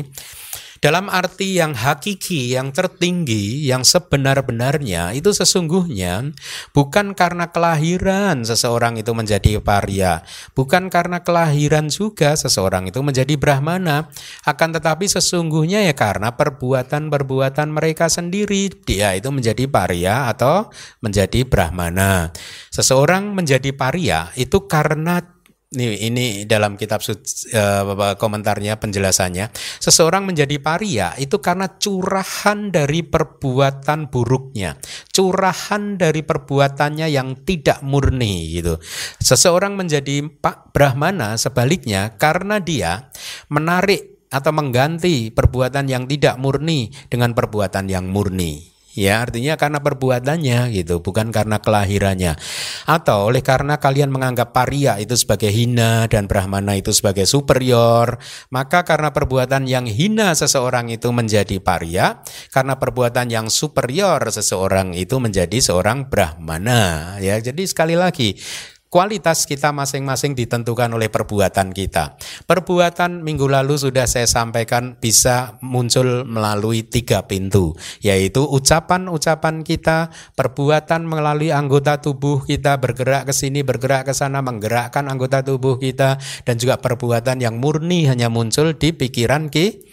dalam 0.86 1.10
arti 1.10 1.58
yang 1.58 1.74
hakiki, 1.74 2.54
yang 2.54 2.70
tertinggi, 2.70 3.66
yang 3.66 3.82
sebenar-benarnya 3.82 5.18
itu 5.18 5.34
sesungguhnya 5.34 6.30
bukan 6.78 7.18
karena 7.18 7.50
kelahiran 7.50 8.46
seseorang 8.46 9.02
itu 9.02 9.10
menjadi 9.18 9.58
paria, 9.66 10.22
bukan 10.54 10.94
karena 10.94 11.26
kelahiran 11.26 11.90
juga 11.90 12.38
seseorang 12.38 12.86
itu 12.94 13.02
menjadi 13.02 13.34
brahmana, 13.34 14.14
akan 14.46 14.78
tetapi 14.78 15.10
sesungguhnya 15.10 15.90
ya 15.90 15.98
karena 15.98 16.38
perbuatan-perbuatan 16.38 17.74
mereka 17.74 18.06
sendiri 18.06 18.70
dia 18.86 19.18
itu 19.18 19.34
menjadi 19.34 19.66
paria 19.66 20.30
atau 20.30 20.70
menjadi 21.02 21.50
brahmana. 21.50 22.30
Seseorang 22.70 23.34
menjadi 23.34 23.74
paria 23.74 24.30
itu 24.38 24.70
karena 24.70 25.35
ini, 25.76 26.08
ini 26.08 26.26
dalam 26.50 26.80
kitab 26.80 27.04
uh, 27.06 28.16
komentarnya 28.18 28.80
penjelasannya. 28.82 29.52
Seseorang 29.84 30.26
menjadi 30.26 30.58
paria 30.58 31.14
itu 31.22 31.38
karena 31.44 31.70
curahan 31.76 32.74
dari 32.74 33.04
perbuatan 33.06 34.10
buruknya, 34.10 34.80
curahan 35.12 36.00
dari 36.00 36.26
perbuatannya 36.26 37.08
yang 37.12 37.46
tidak 37.46 37.84
murni 37.86 38.58
gitu. 38.58 38.80
Seseorang 39.22 39.78
menjadi 39.78 40.26
pak 40.26 40.74
brahmana 40.74 41.38
sebaliknya 41.38 42.16
karena 42.18 42.58
dia 42.64 43.12
menarik 43.52 44.28
atau 44.32 44.52
mengganti 44.52 45.32
perbuatan 45.32 45.88
yang 45.88 46.10
tidak 46.12 46.36
murni 46.36 46.92
dengan 47.08 47.32
perbuatan 47.32 47.88
yang 47.88 48.12
murni. 48.12 48.75
Ya, 48.96 49.28
artinya 49.28 49.60
karena 49.60 49.84
perbuatannya 49.84 50.72
gitu, 50.72 51.04
bukan 51.04 51.36
karena 51.36 51.60
kelahirannya. 51.60 52.40
Atau 52.88 53.28
oleh 53.28 53.44
karena 53.44 53.76
kalian 53.76 54.08
menganggap 54.08 54.56
paria 54.56 54.96
itu 55.04 55.20
sebagai 55.20 55.52
hina 55.52 56.08
dan 56.08 56.32
brahmana 56.32 56.80
itu 56.80 56.96
sebagai 56.96 57.28
superior, 57.28 58.16
maka 58.56 58.88
karena 58.88 59.12
perbuatan 59.12 59.68
yang 59.68 59.84
hina 59.84 60.32
seseorang 60.32 60.88
itu 60.88 61.12
menjadi 61.12 61.60
paria, 61.60 62.24
karena 62.56 62.80
perbuatan 62.80 63.28
yang 63.28 63.52
superior 63.52 64.24
seseorang 64.32 64.96
itu 64.96 65.20
menjadi 65.20 65.60
seorang 65.60 66.08
brahmana. 66.08 67.20
Ya, 67.20 67.36
jadi 67.44 67.68
sekali 67.68 68.00
lagi 68.00 68.40
Kualitas 68.86 69.44
kita 69.50 69.74
masing-masing 69.76 70.38
ditentukan 70.38 70.88
oleh 70.94 71.12
perbuatan 71.12 71.76
kita. 71.76 72.16
Perbuatan 72.48 73.26
minggu 73.26 73.50
lalu 73.50 73.76
sudah 73.76 74.08
saya 74.08 74.30
sampaikan 74.30 74.96
bisa 75.02 75.60
muncul 75.60 76.24
melalui 76.24 76.86
tiga 76.86 77.26
pintu, 77.26 77.76
yaitu 78.00 78.46
ucapan-ucapan 78.46 79.66
kita, 79.66 80.14
perbuatan 80.38 81.02
melalui 81.02 81.50
anggota 81.52 82.00
tubuh 82.00 82.46
kita 82.46 82.78
bergerak 82.80 83.28
ke 83.28 83.34
sini, 83.34 83.66
bergerak 83.66 84.08
ke 84.08 84.14
sana, 84.14 84.40
menggerakkan 84.46 85.10
anggota 85.12 85.44
tubuh 85.44 85.76
kita, 85.82 86.22
dan 86.48 86.56
juga 86.56 86.80
perbuatan 86.80 87.42
yang 87.44 87.60
murni 87.60 88.08
hanya 88.08 88.32
muncul 88.32 88.78
di 88.78 88.96
pikiran 88.96 89.50
kita 89.52 89.86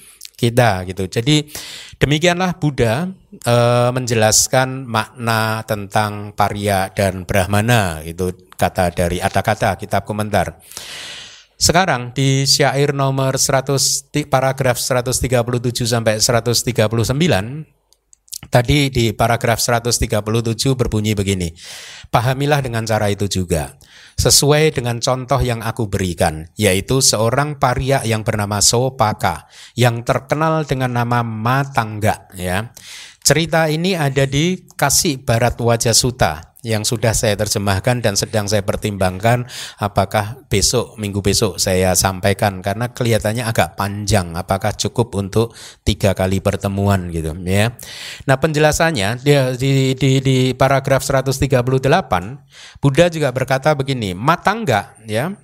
kita 0.43 0.83
gitu. 0.91 1.07
Jadi 1.07 1.47
demikianlah 2.03 2.59
Buddha 2.59 3.07
e, 3.39 3.57
menjelaskan 3.95 4.83
makna 4.83 5.63
tentang 5.63 6.35
paria 6.35 6.91
dan 6.91 7.23
brahmana 7.23 8.03
itu 8.03 8.35
kata 8.59 8.91
dari 8.91 9.23
ada 9.23 9.39
kata 9.39 9.79
kitab 9.79 10.03
komentar. 10.03 10.59
Sekarang 11.55 12.11
di 12.11 12.43
syair 12.43 12.91
nomor 12.91 13.39
100 13.39 14.11
paragraf 14.27 14.83
137 14.83 15.31
sampai 15.87 16.19
139 16.19 17.71
Tadi 18.43 18.91
di 18.91 19.15
paragraf 19.15 19.63
137 19.63 20.75
berbunyi 20.75 21.15
begini. 21.15 21.55
Pahamilah 22.11 22.59
dengan 22.59 22.83
cara 22.83 23.07
itu 23.07 23.31
juga. 23.31 23.79
Sesuai 24.23 24.71
dengan 24.71 25.03
contoh 25.03 25.43
yang 25.43 25.67
aku 25.67 25.91
berikan, 25.91 26.47
yaitu 26.55 27.03
seorang 27.03 27.59
paria 27.59 28.07
yang 28.07 28.23
bernama 28.23 28.63
Sopaka, 28.63 29.51
yang 29.75 30.07
terkenal 30.07 30.63
dengan 30.63 30.95
nama 30.95 31.27
Matangga. 31.27 32.31
Ya. 32.39 32.71
Cerita 33.27 33.67
ini 33.67 33.99
ada 33.99 34.23
di 34.23 34.63
Kasih 34.79 35.27
Barat 35.27 35.59
Wajah 35.59 35.91
Suta 35.91 36.52
yang 36.63 36.87
sudah 36.87 37.11
saya 37.11 37.35
terjemahkan 37.35 37.99
dan 38.07 38.15
sedang 38.15 38.47
saya 38.47 38.63
pertimbangkan 38.63 39.51
apakah 39.83 40.47
besok 40.47 40.95
minggu 40.95 41.19
besok 41.19 41.59
saya 41.59 41.99
sampaikan? 41.99 42.63
Karena 42.63 42.95
kelihatannya 42.95 43.43
agak 43.43 43.75
panjang 43.75 44.39
apakah 44.39 44.71
cukup 44.79 45.19
untuk 45.19 45.51
tiga 45.83 46.15
kali 46.15 46.39
pertemuan 46.39 47.11
gitu 47.11 47.35
ya. 47.43 47.75
Nah 48.31 48.37
penjelasannya 48.39 49.27
di, 49.59 49.99
di, 49.99 50.23
di 50.23 50.55
paragraf 50.55 51.03
138 51.03 51.51
Buddha 52.79 53.11
juga 53.11 53.35
berkata 53.35 53.75
begini 53.75 54.15
mata 54.15 54.55
enggak 54.55 55.03
ya. 55.11 55.35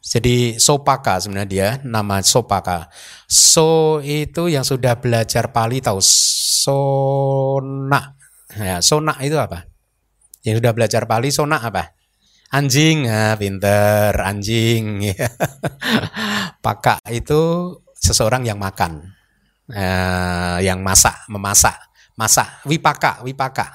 Jadi 0.00 0.56
sopaka 0.56 1.20
sebenarnya 1.20 1.50
dia 1.50 1.76
nama 1.84 2.24
sopaka. 2.24 2.88
So 3.28 4.00
itu 4.00 4.48
yang 4.48 4.64
sudah 4.64 4.96
belajar 5.04 5.52
Pali 5.52 5.84
tahu 5.84 6.00
sona 6.64 8.16
ya. 8.56 8.80
Sona 8.80 9.20
itu 9.20 9.36
apa 9.36 9.75
yang 10.46 10.62
sudah 10.62 10.72
belajar 10.72 11.02
Pali 11.10 11.34
sona 11.34 11.58
apa? 11.58 11.90
Anjing, 12.54 13.10
ah, 13.10 13.34
pinter, 13.34 14.14
anjing. 14.22 15.02
Paka 16.64 17.02
itu 17.10 17.74
seseorang 17.98 18.46
yang 18.46 18.54
makan, 18.54 19.02
uh, 19.74 20.58
yang 20.62 20.78
masak, 20.78 21.26
memasak, 21.26 21.74
masak. 22.14 22.62
Wipaka, 22.62 23.26
wipaka, 23.26 23.66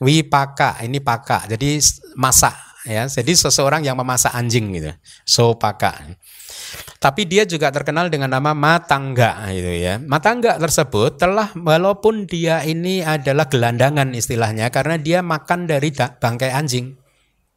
wipaka. 0.00 0.80
Ini 0.80 0.98
paka. 1.04 1.44
Jadi 1.44 1.76
masak, 2.16 2.56
ya. 2.88 3.04
Jadi 3.04 3.36
seseorang 3.36 3.84
yang 3.84 4.00
memasak 4.00 4.32
anjing 4.32 4.72
gitu. 4.72 4.92
So 5.28 5.60
paka. 5.60 5.92
Tapi 6.98 7.30
dia 7.30 7.46
juga 7.46 7.70
terkenal 7.70 8.10
dengan 8.10 8.34
nama 8.34 8.52
Matangga 8.52 9.46
itu 9.54 9.72
ya. 9.78 10.02
Matangga 10.02 10.58
tersebut 10.58 11.14
telah 11.18 11.54
walaupun 11.54 12.26
dia 12.26 12.66
ini 12.66 13.06
adalah 13.06 13.46
gelandangan 13.46 14.12
istilahnya 14.12 14.68
karena 14.74 14.98
dia 14.98 15.18
makan 15.22 15.70
dari 15.70 15.94
bangkai 15.94 16.50
anjing. 16.50 16.98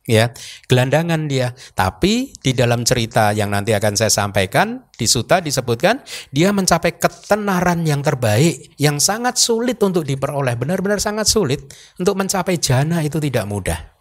Ya, 0.09 0.33
gelandangan 0.65 1.29
dia. 1.29 1.53
Tapi 1.77 2.33
di 2.41 2.57
dalam 2.57 2.81
cerita 2.81 3.37
yang 3.37 3.53
nanti 3.53 3.77
akan 3.77 3.93
saya 3.93 4.09
sampaikan 4.09 4.89
di 4.97 5.05
Suta 5.05 5.37
disebutkan 5.37 6.01
dia 6.33 6.49
mencapai 6.49 6.97
ketenaran 6.97 7.85
yang 7.85 8.01
terbaik 8.01 8.73
yang 8.81 8.97
sangat 8.97 9.37
sulit 9.37 9.77
untuk 9.77 10.01
diperoleh, 10.01 10.57
benar-benar 10.57 10.97
sangat 10.97 11.29
sulit 11.29 11.69
untuk 12.01 12.17
mencapai 12.17 12.57
jana 12.57 13.05
itu 13.05 13.21
tidak 13.21 13.45
mudah 13.45 14.00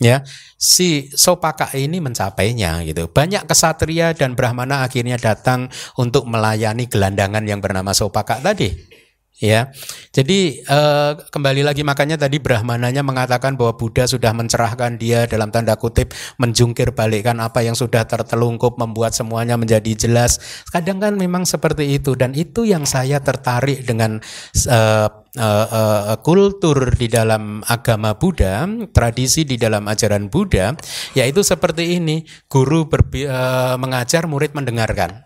ya 0.00 0.20
si 0.56 1.08
Sopaka 1.12 1.72
ini 1.76 2.00
mencapainya 2.00 2.84
gitu. 2.84 3.08
Banyak 3.08 3.48
kesatria 3.48 4.12
dan 4.12 4.36
brahmana 4.36 4.84
akhirnya 4.84 5.16
datang 5.16 5.68
untuk 5.96 6.28
melayani 6.28 6.88
gelandangan 6.88 7.44
yang 7.44 7.60
bernama 7.60 7.92
Sopaka 7.96 8.40
tadi 8.40 8.96
ya. 9.40 9.68
Jadi 10.12 10.64
eh, 10.64 11.12
kembali 11.28 11.60
lagi 11.60 11.84
makanya 11.84 12.16
tadi 12.16 12.40
Brahmananya 12.40 13.04
mengatakan 13.04 13.54
bahwa 13.60 13.76
Buddha 13.76 14.08
sudah 14.08 14.32
mencerahkan 14.32 14.96
dia 14.96 15.28
dalam 15.28 15.52
tanda 15.52 15.76
kutip 15.76 16.16
menjungkir 16.40 16.96
balikkan 16.96 17.36
apa 17.44 17.60
yang 17.60 17.76
sudah 17.76 18.08
tertelungkup 18.08 18.80
membuat 18.80 19.12
semuanya 19.12 19.60
menjadi 19.60 19.92
jelas. 20.08 20.40
Kadang 20.72 21.00
kan 21.00 21.14
memang 21.20 21.44
seperti 21.44 22.00
itu 22.00 22.16
dan 22.16 22.32
itu 22.32 22.64
yang 22.64 22.88
saya 22.88 23.20
tertarik 23.20 23.84
dengan 23.84 24.24
eh, 24.56 25.08
uh, 25.36 25.66
uh, 25.68 26.16
kultur 26.24 26.90
di 26.96 27.06
dalam 27.06 27.62
agama 27.68 28.16
Buddha, 28.16 28.66
tradisi 28.90 29.44
di 29.44 29.60
dalam 29.60 29.86
ajaran 29.86 30.32
Buddha, 30.32 30.74
yaitu 31.12 31.44
seperti 31.44 32.00
ini: 32.00 32.24
guru 32.48 32.88
berbi, 32.88 33.28
uh, 33.28 33.76
mengajar, 33.76 34.24
murid 34.26 34.56
mendengarkan. 34.56 35.22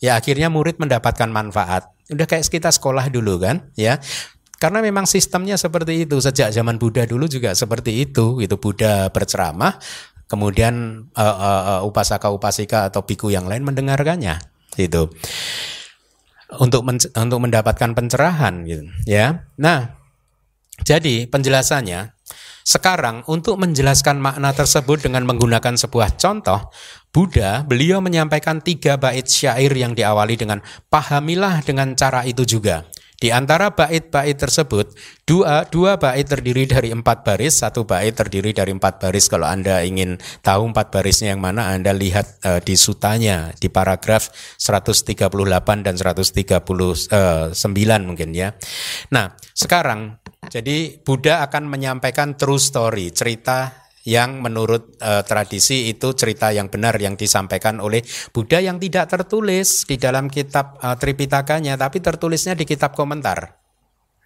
Ya 0.00 0.16
akhirnya 0.18 0.52
murid 0.52 0.76
mendapatkan 0.76 1.28
manfaat. 1.28 1.88
Udah 2.12 2.28
kayak 2.28 2.48
kita 2.48 2.68
sekolah 2.72 3.08
dulu 3.08 3.40
kan, 3.40 3.72
ya. 3.76 4.00
Karena 4.56 4.80
memang 4.80 5.04
sistemnya 5.04 5.60
seperti 5.60 6.08
itu 6.08 6.16
sejak 6.16 6.48
zaman 6.48 6.80
Buddha 6.80 7.04
dulu 7.04 7.28
juga 7.28 7.52
seperti 7.52 8.08
itu. 8.08 8.40
Itu 8.40 8.56
Buddha 8.56 9.12
berceramah, 9.12 9.76
kemudian 10.26 11.06
uh, 11.12 11.80
uh, 11.80 11.80
upasaka 11.84 12.32
upasika 12.32 12.88
atau 12.88 13.04
biku 13.04 13.28
yang 13.28 13.44
lain 13.44 13.64
mendengarkannya. 13.68 14.40
Itu 14.76 15.12
untuk 16.62 16.86
men, 16.86 16.98
untuk 17.02 17.40
mendapatkan 17.42 17.90
pencerahan 17.96 18.62
gitu, 18.66 18.86
ya. 19.06 19.46
Nah, 19.58 19.96
jadi 20.84 21.26
penjelasannya 21.26 22.14
sekarang 22.66 23.22
untuk 23.30 23.62
menjelaskan 23.62 24.18
makna 24.18 24.50
tersebut 24.50 24.98
dengan 24.98 25.22
menggunakan 25.22 25.78
sebuah 25.78 26.18
contoh, 26.18 26.66
Buddha 27.14 27.62
beliau 27.62 28.02
menyampaikan 28.02 28.58
tiga 28.58 28.98
bait 28.98 29.22
syair 29.22 29.70
yang 29.70 29.94
diawali 29.94 30.34
dengan 30.34 30.58
pahamilah 30.90 31.62
dengan 31.62 31.94
cara 31.94 32.26
itu 32.26 32.42
juga. 32.42 32.82
Di 33.26 33.34
antara 33.34 33.74
bait-bait 33.74 34.38
tersebut, 34.38 34.94
dua, 35.26 35.66
dua 35.66 35.98
bait 35.98 36.22
terdiri 36.22 36.62
dari 36.62 36.94
empat 36.94 37.26
baris, 37.26 37.58
satu 37.58 37.82
bait 37.82 38.14
terdiri 38.14 38.54
dari 38.54 38.70
empat 38.70 39.02
baris. 39.02 39.26
Kalau 39.26 39.50
Anda 39.50 39.82
ingin 39.82 40.14
tahu 40.46 40.70
empat 40.70 40.94
barisnya 40.94 41.34
yang 41.34 41.42
mana, 41.42 41.74
Anda 41.74 41.90
lihat 41.90 42.38
uh, 42.46 42.62
di 42.62 42.78
sutanya, 42.78 43.50
di 43.58 43.66
paragraf 43.66 44.30
138 44.62 45.26
dan 45.82 45.98
139 45.98 46.54
uh, 47.10 47.98
mungkin 48.06 48.30
ya. 48.30 48.54
Nah, 49.10 49.34
sekarang, 49.58 50.22
jadi 50.46 51.02
Buddha 51.02 51.42
akan 51.50 51.66
menyampaikan 51.66 52.38
true 52.38 52.62
story, 52.62 53.10
cerita 53.10 53.85
yang 54.06 54.38
menurut 54.38 54.94
uh, 55.02 55.26
tradisi 55.26 55.90
itu 55.90 56.14
cerita 56.14 56.54
yang 56.54 56.70
benar 56.70 56.94
yang 57.02 57.18
disampaikan 57.18 57.82
oleh 57.82 58.06
Buddha 58.30 58.62
yang 58.62 58.78
tidak 58.78 59.10
tertulis 59.10 59.82
di 59.82 59.98
dalam 59.98 60.30
kitab 60.30 60.78
uh, 60.78 60.94
Tripitakanya 60.94 61.74
tapi 61.74 61.98
tertulisnya 61.98 62.54
di 62.54 62.62
kitab 62.62 62.94
komentar. 62.94 63.58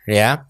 Ya. 0.05 0.45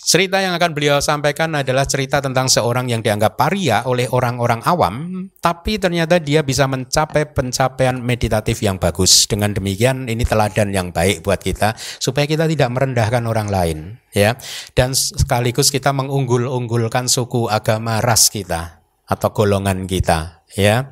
Cerita 0.00 0.40
yang 0.40 0.56
akan 0.56 0.72
beliau 0.72 0.96
sampaikan 1.04 1.52
adalah 1.52 1.84
cerita 1.84 2.24
tentang 2.24 2.48
seorang 2.48 2.88
yang 2.88 3.04
dianggap 3.04 3.36
paria 3.36 3.84
oleh 3.84 4.08
orang-orang 4.08 4.64
awam, 4.64 5.28
tapi 5.44 5.76
ternyata 5.76 6.16
dia 6.16 6.40
bisa 6.40 6.64
mencapai 6.64 7.28
pencapaian 7.28 8.00
meditatif 8.00 8.64
yang 8.64 8.80
bagus. 8.80 9.28
Dengan 9.28 9.52
demikian 9.52 10.08
ini 10.08 10.24
teladan 10.24 10.72
yang 10.72 10.88
baik 10.88 11.20
buat 11.20 11.44
kita 11.44 11.76
supaya 12.00 12.24
kita 12.24 12.48
tidak 12.48 12.72
merendahkan 12.72 13.28
orang 13.28 13.52
lain, 13.52 13.78
ya. 14.16 14.40
Dan 14.72 14.96
sekaligus 14.96 15.68
kita 15.68 15.92
mengunggul-unggulkan 15.92 17.04
suku, 17.04 17.52
agama, 17.52 18.00
ras 18.00 18.32
kita 18.32 18.80
atau 19.04 19.28
golongan 19.36 19.84
kita, 19.84 20.48
ya. 20.56 20.88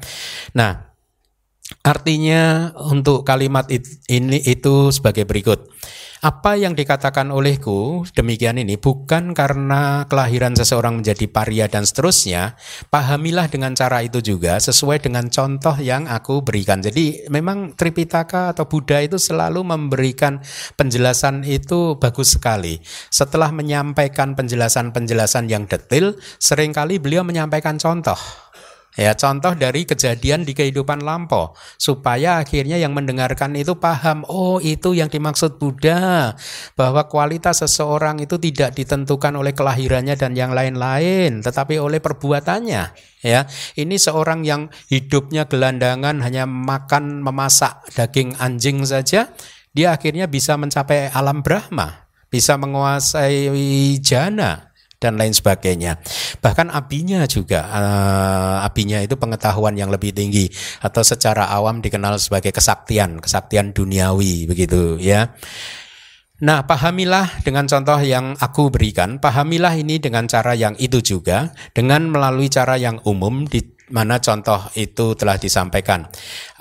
Nah, 0.52 0.84
artinya 1.80 2.76
untuk 2.92 3.24
kalimat 3.24 3.72
ini 4.12 4.36
itu 4.44 4.92
sebagai 4.92 5.24
berikut 5.24 5.77
apa 6.18 6.58
yang 6.58 6.74
dikatakan 6.74 7.30
olehku 7.30 8.02
demikian 8.10 8.58
ini 8.58 8.74
bukan 8.74 9.30
karena 9.38 10.02
kelahiran 10.10 10.58
seseorang 10.58 10.98
menjadi 10.98 11.30
paria 11.30 11.70
dan 11.70 11.86
seterusnya. 11.86 12.58
Pahamilah 12.90 13.46
dengan 13.46 13.78
cara 13.78 14.02
itu 14.02 14.18
juga 14.18 14.58
sesuai 14.58 14.98
dengan 14.98 15.30
contoh 15.30 15.78
yang 15.78 16.10
aku 16.10 16.42
berikan. 16.42 16.82
Jadi 16.82 17.30
memang 17.30 17.78
Tripitaka 17.78 18.50
atau 18.50 18.66
Buddha 18.66 18.98
itu 18.98 19.14
selalu 19.14 19.62
memberikan 19.62 20.42
penjelasan 20.74 21.46
itu 21.46 21.94
bagus 22.02 22.34
sekali. 22.34 22.82
Setelah 23.14 23.54
menyampaikan 23.54 24.34
penjelasan-penjelasan 24.34 25.46
yang 25.46 25.70
detail, 25.70 26.18
sering 26.42 26.74
kali 26.74 26.98
beliau 26.98 27.22
menyampaikan 27.22 27.78
contoh. 27.78 28.18
Ya, 28.98 29.14
contoh 29.14 29.54
dari 29.54 29.86
kejadian 29.86 30.42
di 30.42 30.58
kehidupan 30.58 31.06
lampau. 31.06 31.54
Supaya 31.78 32.42
akhirnya 32.42 32.82
yang 32.82 32.98
mendengarkan 32.98 33.54
itu 33.54 33.78
paham, 33.78 34.26
oh 34.26 34.58
itu 34.58 34.90
yang 34.90 35.06
dimaksud 35.06 35.62
Buddha. 35.62 36.34
Bahwa 36.74 37.06
kualitas 37.06 37.62
seseorang 37.62 38.18
itu 38.18 38.42
tidak 38.42 38.74
ditentukan 38.74 39.38
oleh 39.38 39.54
kelahirannya 39.54 40.18
dan 40.18 40.34
yang 40.34 40.50
lain-lain, 40.50 41.46
tetapi 41.46 41.78
oleh 41.78 42.02
perbuatannya. 42.02 42.82
Ya, 43.22 43.46
ini 43.78 44.02
seorang 44.02 44.42
yang 44.42 44.66
hidupnya 44.90 45.46
gelandangan 45.46 46.18
hanya 46.18 46.50
makan 46.50 47.22
memasak 47.22 47.86
daging 47.94 48.34
anjing 48.42 48.82
saja, 48.82 49.30
dia 49.70 49.94
akhirnya 49.94 50.26
bisa 50.26 50.58
mencapai 50.58 51.14
alam 51.14 51.46
Brahma, 51.46 52.10
bisa 52.34 52.58
menguasai 52.58 53.46
jana, 54.02 54.67
dan 54.98 55.14
lain 55.14 55.30
sebagainya. 55.30 56.02
Bahkan 56.42 56.74
apinya 56.74 57.22
juga, 57.30 57.64
uh, 57.70 58.66
abinya 58.66 58.98
itu 58.98 59.14
pengetahuan 59.14 59.78
yang 59.78 59.88
lebih 59.94 60.10
tinggi 60.10 60.50
atau 60.82 61.06
secara 61.06 61.48
awam 61.54 61.78
dikenal 61.78 62.18
sebagai 62.18 62.50
kesaktian, 62.50 63.22
kesaktian 63.22 63.70
duniawi 63.70 64.50
begitu 64.50 64.98
ya. 64.98 65.34
Nah, 66.38 66.62
pahamilah 66.62 67.42
dengan 67.42 67.66
contoh 67.66 67.98
yang 67.98 68.38
aku 68.38 68.70
berikan, 68.70 69.18
pahamilah 69.18 69.74
ini 69.74 69.98
dengan 69.98 70.30
cara 70.30 70.54
yang 70.54 70.78
itu 70.78 71.02
juga, 71.02 71.50
dengan 71.74 72.14
melalui 72.14 72.46
cara 72.46 72.78
yang 72.78 73.02
umum 73.02 73.42
di 73.42 73.58
mana 73.90 74.22
contoh 74.22 74.70
itu 74.78 75.18
telah 75.18 75.34
disampaikan. 75.34 76.06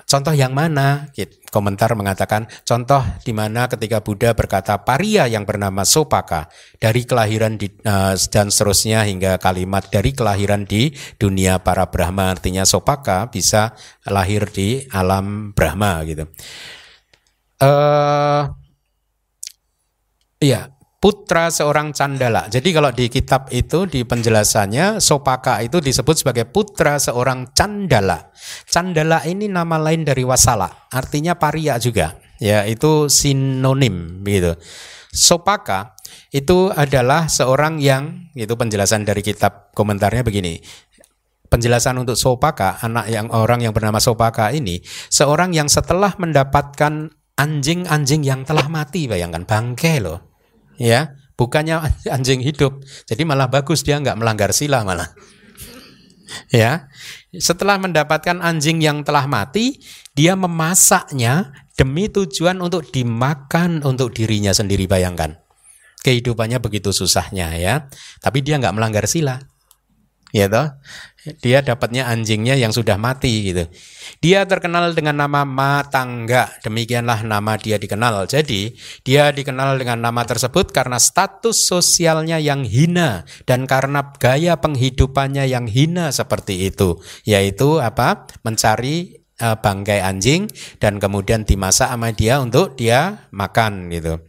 Contoh 0.07 0.31
yang 0.31 0.55
mana? 0.55 1.11
Komentar 1.51 1.91
mengatakan 1.99 2.47
contoh 2.63 3.03
di 3.27 3.35
mana 3.35 3.67
ketika 3.67 3.99
Buddha 3.99 4.31
berkata 4.31 4.79
paria 4.79 5.27
yang 5.27 5.43
bernama 5.43 5.83
Sopaka 5.83 6.47
dari 6.79 7.03
kelahiran 7.03 7.59
di, 7.59 7.67
uh, 7.83 8.15
dan 8.31 8.47
seterusnya 8.47 9.03
hingga 9.03 9.35
kalimat 9.35 9.83
dari 9.91 10.15
kelahiran 10.15 10.63
di 10.63 10.95
dunia 11.19 11.59
para 11.59 11.91
Brahma 11.91 12.31
artinya 12.31 12.63
Sopaka 12.63 13.27
bisa 13.27 13.75
lahir 14.07 14.47
di 14.47 14.87
alam 14.95 15.51
Brahma 15.51 16.07
gitu. 16.07 16.23
Uh, 17.59 18.47
Iya, 20.37 20.69
putra 20.97 21.53
seorang 21.53 21.93
candala. 21.93 22.49
Jadi 22.49 22.73
kalau 22.73 22.89
di 22.89 23.05
kitab 23.07 23.53
itu 23.53 23.85
di 23.85 24.01
penjelasannya 24.01 24.97
Sopaka 24.97 25.61
itu 25.61 25.77
disebut 25.77 26.25
sebagai 26.25 26.49
putra 26.49 26.97
seorang 26.97 27.53
candala. 27.53 28.33
Candala 28.65 29.21
ini 29.29 29.45
nama 29.45 29.77
lain 29.77 30.01
dari 30.01 30.25
wasala, 30.25 30.89
artinya 30.89 31.37
paria 31.37 31.77
juga. 31.77 32.17
Ya, 32.37 32.65
itu 32.69 33.09
sinonim 33.09 34.21
gitu. 34.25 34.57
Sopaka 35.09 35.97
itu 36.29 36.69
adalah 36.69 37.25
seorang 37.25 37.81
yang 37.81 38.29
itu 38.37 38.53
penjelasan 38.53 39.05
dari 39.05 39.25
kitab 39.25 39.73
komentarnya 39.73 40.21
begini. 40.21 40.61
Penjelasan 41.47 41.95
untuk 41.95 42.19
Sopaka, 42.19 42.83
anak 42.83 43.07
yang 43.07 43.31
orang 43.31 43.63
yang 43.63 43.71
bernama 43.71 44.03
Sopaka 44.03 44.51
ini, 44.51 44.83
seorang 45.07 45.55
yang 45.55 45.71
setelah 45.71 46.11
mendapatkan 46.19 47.07
anjing-anjing 47.39 48.21
yang 48.27 48.43
telah 48.43 48.67
mati, 48.67 49.07
bayangkan 49.07 49.47
bangke 49.47 50.03
loh 50.03 50.26
ya 50.77 51.17
bukannya 51.37 51.81
anjing 52.15 52.41
hidup 52.41 52.81
jadi 53.05 53.21
malah 53.25 53.49
bagus 53.49 53.85
dia 53.85 53.97
nggak 54.01 54.17
melanggar 54.17 54.53
sila 54.55 54.81
malah. 54.85 55.11
Ya 56.51 56.91
setelah 57.31 57.79
mendapatkan 57.79 58.43
anjing 58.43 58.83
yang 58.83 59.01
telah 59.07 59.25
mati 59.31 59.79
dia 60.11 60.35
memasaknya 60.35 61.55
demi 61.77 62.09
tujuan 62.09 62.59
untuk 62.59 62.89
dimakan 62.89 63.85
untuk 63.85 64.11
dirinya 64.11 64.51
sendiri 64.51 64.89
bayangkan. 64.89 65.39
Kehidupannya 66.03 66.59
begitu 66.59 66.91
susahnya 66.91 67.55
ya. 67.55 67.87
Tapi 68.19 68.43
dia 68.43 68.59
nggak 68.59 68.75
melanggar 68.75 69.07
sila 69.07 69.39
ya 70.37 70.45
toh 70.45 70.69
dia 71.43 71.59
dapatnya 71.59 72.07
anjingnya 72.07 72.55
yang 72.55 72.71
sudah 72.71 72.95
mati 72.95 73.51
gitu. 73.51 73.67
Dia 74.23 74.47
terkenal 74.47 74.95
dengan 74.95 75.19
nama 75.27 75.43
Matangga, 75.43 76.55
demikianlah 76.63 77.27
nama 77.27 77.59
dia 77.59 77.75
dikenal. 77.75 78.29
Jadi, 78.31 78.71
dia 79.03 79.29
dikenal 79.35 79.75
dengan 79.75 79.99
nama 79.99 80.23
tersebut 80.23 80.71
karena 80.71 80.95
status 81.01 81.67
sosialnya 81.67 82.39
yang 82.39 82.63
hina 82.63 83.27
dan 83.43 83.67
karena 83.67 84.15
gaya 84.15 84.55
penghidupannya 84.57 85.43
yang 85.51 85.67
hina 85.67 86.15
seperti 86.15 86.71
itu, 86.71 86.99
yaitu 87.27 87.83
apa? 87.83 88.29
mencari 88.47 89.19
uh, 89.43 89.59
bangkai 89.59 89.99
anjing 89.99 90.47
dan 90.79 91.01
kemudian 91.03 91.43
dimasak 91.43 91.91
sama 91.91 92.15
dia 92.15 92.39
untuk 92.39 92.79
dia 92.79 93.27
makan 93.35 93.91
gitu. 93.91 94.23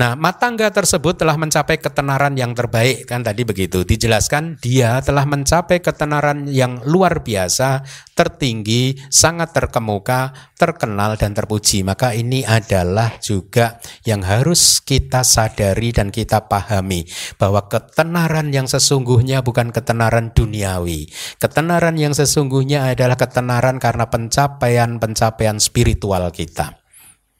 Nah, 0.00 0.16
matangga 0.16 0.72
tersebut 0.72 1.20
telah 1.20 1.36
mencapai 1.36 1.76
ketenaran 1.76 2.32
yang 2.32 2.56
terbaik 2.56 3.04
kan 3.04 3.20
tadi 3.20 3.44
begitu. 3.44 3.84
Dijelaskan 3.84 4.56
dia 4.56 4.96
telah 5.04 5.28
mencapai 5.28 5.84
ketenaran 5.84 6.48
yang 6.48 6.80
luar 6.88 7.20
biasa, 7.20 7.84
tertinggi, 8.16 8.96
sangat 9.12 9.52
terkemuka, 9.52 10.32
terkenal 10.56 11.20
dan 11.20 11.36
terpuji. 11.36 11.84
Maka 11.84 12.16
ini 12.16 12.40
adalah 12.48 13.20
juga 13.20 13.76
yang 14.08 14.24
harus 14.24 14.80
kita 14.80 15.20
sadari 15.20 15.92
dan 15.92 16.08
kita 16.08 16.48
pahami 16.48 17.04
bahwa 17.36 17.68
ketenaran 17.68 18.56
yang 18.56 18.72
sesungguhnya 18.72 19.44
bukan 19.44 19.68
ketenaran 19.68 20.32
duniawi. 20.32 21.12
Ketenaran 21.36 22.00
yang 22.00 22.16
sesungguhnya 22.16 22.88
adalah 22.88 23.20
ketenaran 23.20 23.76
karena 23.76 24.08
pencapaian-pencapaian 24.08 25.60
spiritual 25.60 26.24
kita. 26.32 26.79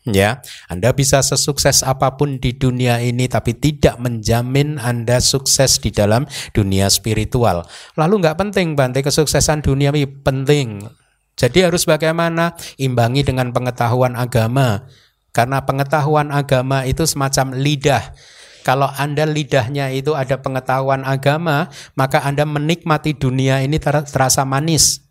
Ya, 0.09 0.41
Anda 0.73 0.97
bisa 0.97 1.21
sesukses 1.21 1.85
apa 1.85 2.17
pun 2.17 2.41
di 2.41 2.57
dunia 2.57 3.05
ini 3.05 3.29
tapi 3.29 3.53
tidak 3.53 4.01
menjamin 4.01 4.81
Anda 4.81 5.21
sukses 5.21 5.77
di 5.77 5.93
dalam 5.93 6.25
dunia 6.57 6.89
spiritual. 6.89 7.69
Lalu 8.01 8.25
nggak 8.25 8.41
penting 8.41 8.81
bantai 8.81 9.05
kesuksesan 9.05 9.61
dunia 9.61 9.93
ini 9.93 10.09
penting. 10.09 10.89
Jadi 11.37 11.69
harus 11.69 11.85
bagaimana? 11.85 12.57
Imbangi 12.81 13.29
dengan 13.29 13.53
pengetahuan 13.53 14.17
agama. 14.17 14.89
Karena 15.37 15.69
pengetahuan 15.69 16.33
agama 16.33 16.89
itu 16.89 17.05
semacam 17.05 17.61
lidah. 17.61 18.17
Kalau 18.65 18.89
Anda 18.93 19.25
lidahnya 19.25 19.93
itu 19.93 20.13
ada 20.17 20.41
pengetahuan 20.41 21.05
agama, 21.05 21.69
maka 21.97 22.25
Anda 22.25 22.45
menikmati 22.45 23.17
dunia 23.17 23.61
ini 23.65 23.77
terasa 23.81 24.45
manis. 24.49 25.10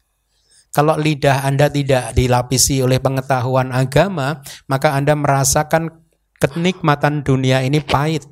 Kalau 0.70 0.96
lidah 0.98 1.46
Anda 1.46 1.68
tidak 1.70 2.14
dilapisi 2.14 2.82
oleh 2.86 3.02
pengetahuan 3.02 3.74
agama, 3.74 4.46
maka 4.70 4.94
Anda 4.94 5.18
merasakan 5.18 5.90
kenikmatan 6.38 7.26
dunia 7.26 7.66
ini 7.66 7.82
pahit. 7.82 8.26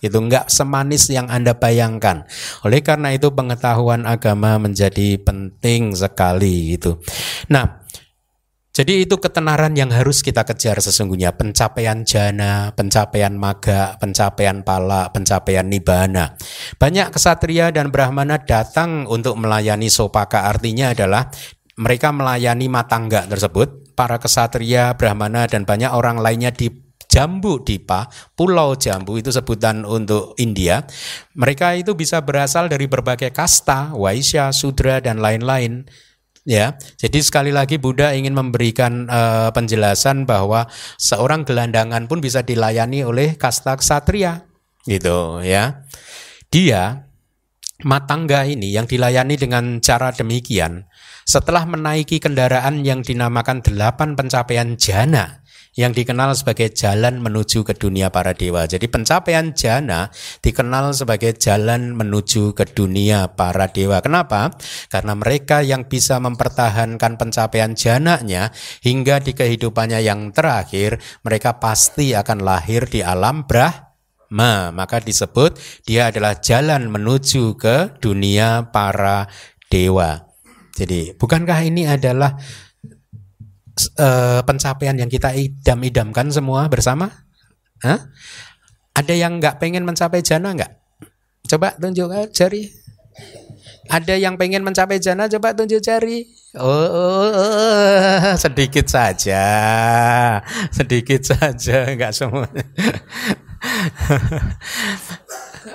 Itu 0.00 0.16
enggak 0.16 0.48
semanis 0.48 1.12
yang 1.12 1.28
Anda 1.28 1.52
bayangkan. 1.56 2.24
Oleh 2.64 2.80
karena 2.80 3.12
itu 3.12 3.28
pengetahuan 3.32 4.08
agama 4.08 4.56
menjadi 4.56 5.20
penting 5.20 5.92
sekali 5.92 6.80
itu. 6.80 6.96
Nah, 7.52 7.84
jadi 8.70 9.04
itu 9.04 9.20
ketenaran 9.20 9.76
yang 9.76 9.92
harus 9.92 10.24
kita 10.24 10.40
kejar 10.48 10.80
sesungguhnya 10.80 11.36
pencapaian 11.36 12.00
jana, 12.06 12.72
pencapaian 12.72 13.36
maga, 13.36 14.00
pencapaian 14.00 14.64
pala, 14.64 15.12
pencapaian 15.12 15.68
nibana. 15.68 16.32
Banyak 16.80 17.12
kesatria 17.12 17.68
dan 17.74 17.92
brahmana 17.92 18.40
datang 18.40 19.04
untuk 19.04 19.36
melayani 19.36 19.92
sopaka 19.92 20.48
artinya 20.48 20.96
adalah 20.96 21.28
mereka 21.80 22.12
melayani 22.12 22.68
matangga 22.68 23.24
tersebut, 23.24 23.96
para 23.96 24.20
kesatria, 24.20 24.92
brahmana 25.00 25.48
dan 25.48 25.64
banyak 25.64 25.88
orang 25.88 26.20
lainnya 26.20 26.52
di 26.52 26.68
Jambu 27.10 27.66
Dipa, 27.66 28.06
Pulau 28.38 28.78
Jambu 28.78 29.18
itu 29.18 29.34
sebutan 29.34 29.82
untuk 29.82 30.38
India. 30.38 30.86
Mereka 31.34 31.80
itu 31.80 31.98
bisa 31.98 32.22
berasal 32.22 32.70
dari 32.70 32.86
berbagai 32.86 33.34
kasta, 33.34 33.96
Waisya, 33.98 34.54
Sudra 34.54 35.02
dan 35.02 35.18
lain-lain. 35.18 35.90
Ya, 36.46 36.80
jadi 36.96 37.20
sekali 37.20 37.52
lagi 37.52 37.76
Buddha 37.76 38.16
ingin 38.16 38.32
memberikan 38.32 39.10
uh, 39.12 39.52
penjelasan 39.52 40.24
bahwa 40.24 40.70
seorang 40.96 41.44
gelandangan 41.44 42.08
pun 42.08 42.24
bisa 42.24 42.40
dilayani 42.40 43.04
oleh 43.04 43.36
kasta 43.36 43.76
ksatria, 43.76 44.48
gitu 44.88 45.44
ya. 45.44 45.84
Dia 46.48 47.10
matangga 47.84 48.48
ini 48.48 48.72
yang 48.72 48.88
dilayani 48.88 49.36
dengan 49.36 49.84
cara 49.84 50.12
demikian 50.16 50.89
setelah 51.30 51.62
menaiki 51.62 52.18
kendaraan 52.18 52.82
yang 52.82 53.06
dinamakan 53.06 53.62
delapan 53.62 54.18
pencapaian 54.18 54.74
jana 54.74 55.46
yang 55.78 55.94
dikenal 55.94 56.34
sebagai 56.34 56.74
jalan 56.74 57.22
menuju 57.22 57.62
ke 57.62 57.78
dunia 57.78 58.10
para 58.10 58.34
dewa. 58.34 58.66
Jadi 58.66 58.90
pencapaian 58.90 59.54
jana 59.54 60.10
dikenal 60.42 60.90
sebagai 60.90 61.38
jalan 61.38 61.94
menuju 61.94 62.58
ke 62.58 62.66
dunia 62.74 63.30
para 63.38 63.70
dewa. 63.70 64.02
Kenapa? 64.02 64.50
Karena 64.90 65.14
mereka 65.14 65.62
yang 65.62 65.86
bisa 65.86 66.18
mempertahankan 66.18 67.14
pencapaian 67.14 67.78
jananya 67.78 68.50
hingga 68.82 69.22
di 69.22 69.30
kehidupannya 69.30 70.02
yang 70.02 70.34
terakhir, 70.34 70.98
mereka 71.22 71.62
pasti 71.62 72.10
akan 72.18 72.42
lahir 72.42 72.90
di 72.90 73.06
alam 73.06 73.46
Brahma. 73.46 74.74
Maka 74.74 74.98
disebut 74.98 75.54
dia 75.86 76.10
adalah 76.10 76.42
jalan 76.42 76.90
menuju 76.90 77.54
ke 77.54 78.02
dunia 78.02 78.74
para 78.74 79.30
dewa. 79.70 80.29
Jadi, 80.80 81.12
bukankah 81.12 81.60
ini 81.60 81.84
adalah 81.84 82.40
uh, 84.00 84.40
pencapaian 84.48 84.96
yang 84.96 85.12
kita 85.12 85.36
idam-idamkan 85.36 86.32
semua 86.32 86.72
bersama? 86.72 87.12
Hah? 87.84 88.08
Ada 88.96 89.12
yang 89.12 89.36
nggak 89.36 89.60
pengen 89.60 89.84
mencapai 89.84 90.24
jana 90.24 90.56
nggak? 90.56 90.72
Coba 91.52 91.76
tunjuk 91.76 92.08
jari. 92.32 92.72
Ada 93.92 94.16
yang 94.16 94.40
pengen 94.40 94.64
mencapai 94.64 94.96
jana? 95.02 95.28
Coba 95.28 95.52
tunjuk 95.52 95.84
jari. 95.84 96.24
Oh, 96.56 96.64
oh, 96.64 97.28
oh, 97.30 98.34
sedikit 98.40 98.88
saja, 98.90 99.44
sedikit 100.74 101.22
saja, 101.22 101.94
nggak 101.94 102.10
semua. 102.10 102.50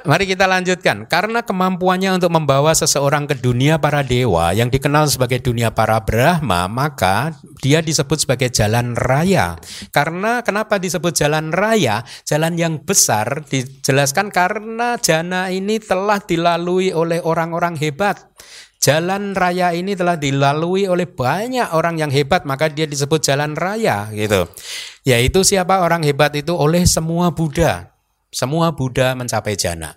Mari 0.06 0.30
kita 0.30 0.46
lanjutkan. 0.46 1.10
Karena 1.10 1.42
kemampuannya 1.42 2.22
untuk 2.22 2.30
membawa 2.30 2.78
seseorang 2.78 3.26
ke 3.26 3.42
dunia 3.42 3.82
para 3.82 4.06
dewa 4.06 4.54
yang 4.54 4.70
dikenal 4.70 5.10
sebagai 5.10 5.42
dunia 5.42 5.74
para 5.74 5.98
Brahma, 6.06 6.70
maka 6.70 7.34
dia 7.58 7.82
disebut 7.82 8.22
sebagai 8.22 8.54
jalan 8.54 8.94
raya. 8.94 9.58
Karena 9.90 10.46
kenapa 10.46 10.78
disebut 10.78 11.10
jalan 11.10 11.50
raya? 11.50 12.06
Jalan 12.22 12.54
yang 12.54 12.86
besar 12.86 13.50
dijelaskan 13.50 14.30
karena 14.30 15.02
jana 15.02 15.50
ini 15.50 15.82
telah 15.82 16.22
dilalui 16.22 16.94
oleh 16.94 17.26
orang-orang 17.26 17.74
hebat. 17.82 18.30
Jalan 18.78 19.34
raya 19.34 19.74
ini 19.74 19.98
telah 19.98 20.22
dilalui 20.22 20.86
oleh 20.86 21.10
banyak 21.10 21.74
orang 21.74 21.98
yang 21.98 22.14
hebat, 22.14 22.46
maka 22.46 22.70
dia 22.70 22.86
disebut 22.86 23.26
jalan 23.26 23.58
raya 23.58 24.14
gitu. 24.14 24.46
Yaitu 25.02 25.42
siapa 25.42 25.82
orang 25.82 26.06
hebat 26.06 26.30
itu 26.38 26.54
oleh 26.54 26.86
semua 26.86 27.34
Buddha 27.34 27.95
semua 28.36 28.76
Buddha 28.76 29.16
mencapai 29.16 29.56
jana. 29.56 29.96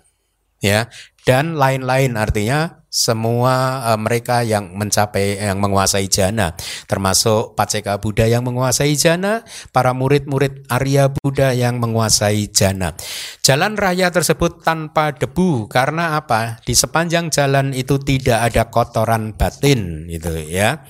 Ya, 0.59 0.91
dan 1.23 1.55
lain-lain 1.55 2.19
artinya 2.19 2.79
semua 2.89 3.85
uh, 3.85 3.99
mereka 4.01 4.41
yang 4.41 4.73
mencapai 4.73 5.37
yang 5.37 5.61
menguasai 5.61 6.09
jana 6.09 6.57
termasuk 6.89 7.53
Paceka 7.53 8.01
Buddha 8.01 8.25
yang 8.25 8.41
menguasai 8.41 8.97
jana 8.97 9.45
para 9.69 9.93
murid-murid 9.93 10.65
Arya 10.73 11.13
Buddha 11.13 11.53
yang 11.53 11.77
menguasai 11.77 12.49
jana. 12.49 12.97
Jalan 13.45 13.77
raya 13.77 14.09
tersebut 14.09 14.65
tanpa 14.65 15.13
debu 15.13 15.69
karena 15.69 16.17
apa? 16.17 16.57
Di 16.65 16.73
sepanjang 16.73 17.29
jalan 17.29 17.77
itu 17.77 18.01
tidak 18.01 18.49
ada 18.49 18.73
kotoran 18.73 19.37
batin 19.37 20.09
gitu 20.09 20.33
ya. 20.49 20.81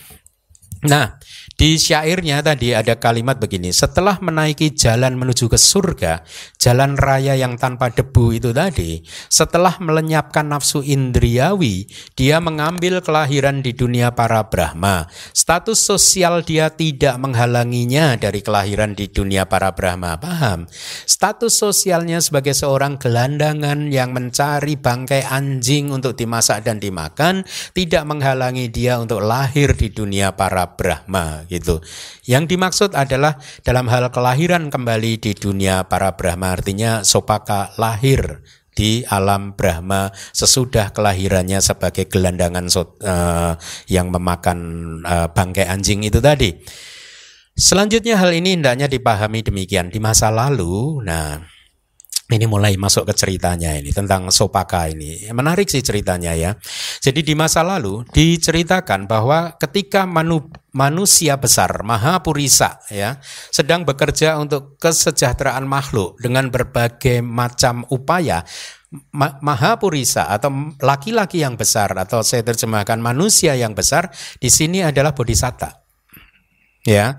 Nah 0.88 1.20
Di 1.60 1.76
syairnya 1.76 2.40
tadi 2.40 2.72
ada 2.72 2.96
kalimat 2.96 3.36
begini, 3.36 3.76
setelah 3.76 4.16
menaiki 4.24 4.72
jalan 4.72 5.20
menuju 5.20 5.52
ke 5.52 5.60
surga, 5.60 6.24
jalan 6.56 6.96
raya 6.96 7.36
yang 7.36 7.60
tanpa 7.60 7.92
debu 7.92 8.32
itu 8.32 8.56
tadi, 8.56 9.04
setelah 9.28 9.76
melenyapkan 9.84 10.48
nafsu 10.48 10.80
indriawi, 10.80 11.84
dia 12.16 12.40
mengambil 12.40 13.04
kelahiran 13.04 13.60
di 13.60 13.76
dunia 13.76 14.16
para 14.16 14.48
Brahma. 14.48 15.12
Status 15.36 15.84
sosial 15.84 16.48
dia 16.48 16.72
tidak 16.72 17.20
menghalanginya 17.20 18.16
dari 18.16 18.40
kelahiran 18.40 18.96
di 18.96 19.12
dunia 19.12 19.44
para 19.44 19.76
Brahma. 19.76 20.16
Paham? 20.16 20.64
Status 21.04 21.60
sosialnya 21.60 22.24
sebagai 22.24 22.56
seorang 22.56 22.96
gelandangan 22.96 23.92
yang 23.92 24.16
mencari 24.16 24.80
bangkai 24.80 25.28
anjing 25.28 25.92
untuk 25.92 26.16
dimasak 26.16 26.64
dan 26.64 26.80
dimakan, 26.80 27.44
tidak 27.76 28.08
menghalangi 28.08 28.72
dia 28.72 28.96
untuk 28.96 29.20
lahir 29.20 29.76
di 29.76 29.92
dunia 29.92 30.32
para 30.32 30.64
Brahma 30.80 31.49
gitu. 31.50 31.82
Yang 32.30 32.56
dimaksud 32.56 32.90
adalah 32.94 33.42
dalam 33.66 33.90
hal 33.90 34.14
kelahiran 34.14 34.70
kembali 34.70 35.18
di 35.18 35.34
dunia 35.34 35.90
para 35.90 36.14
Brahma 36.14 36.54
artinya 36.54 37.02
Sopaka 37.02 37.74
lahir 37.82 38.46
di 38.80 39.04
alam 39.04 39.60
Brahma 39.60 40.08
sesudah 40.32 40.96
kelahirannya 40.96 41.60
sebagai 41.60 42.08
gelandangan 42.08 42.72
uh, 42.72 43.54
yang 43.92 44.08
memakan 44.08 44.60
uh, 45.04 45.28
bangkai 45.34 45.68
anjing 45.68 46.08
itu 46.08 46.24
tadi. 46.24 46.56
Selanjutnya 47.60 48.16
hal 48.16 48.32
ini 48.32 48.56
hendaknya 48.56 48.88
dipahami 48.88 49.44
demikian 49.44 49.92
di 49.92 50.00
masa 50.00 50.32
lalu. 50.32 51.04
Nah, 51.04 51.44
ini 52.30 52.46
mulai 52.46 52.78
masuk 52.78 53.10
ke 53.10 53.14
ceritanya 53.18 53.74
ini 53.74 53.90
tentang 53.90 54.30
Sopaka 54.30 54.86
ini. 54.86 55.26
Menarik 55.34 55.66
sih 55.66 55.82
ceritanya 55.82 56.38
ya. 56.38 56.54
Jadi 57.02 57.26
di 57.26 57.34
masa 57.34 57.66
lalu 57.66 58.06
diceritakan 58.14 59.10
bahwa 59.10 59.58
ketika 59.58 60.06
manu, 60.06 60.46
manusia 60.70 61.42
besar 61.42 61.82
Maha 61.82 62.22
Purisa 62.22 62.78
ya 62.94 63.18
sedang 63.50 63.82
bekerja 63.82 64.38
untuk 64.38 64.78
kesejahteraan 64.78 65.66
makhluk 65.66 66.22
dengan 66.22 66.54
berbagai 66.54 67.26
macam 67.26 67.82
upaya 67.90 68.46
Maha 69.42 69.78
Purisa 69.78 70.30
atau 70.30 70.74
laki-laki 70.82 71.42
yang 71.42 71.58
besar 71.58 71.94
atau 71.94 72.26
saya 72.26 72.42
terjemahkan 72.42 72.98
manusia 72.98 73.54
yang 73.58 73.74
besar 73.74 74.10
di 74.38 74.50
sini 74.50 74.86
adalah 74.86 75.14
bodhisatta. 75.18 75.82
Ya. 76.86 77.18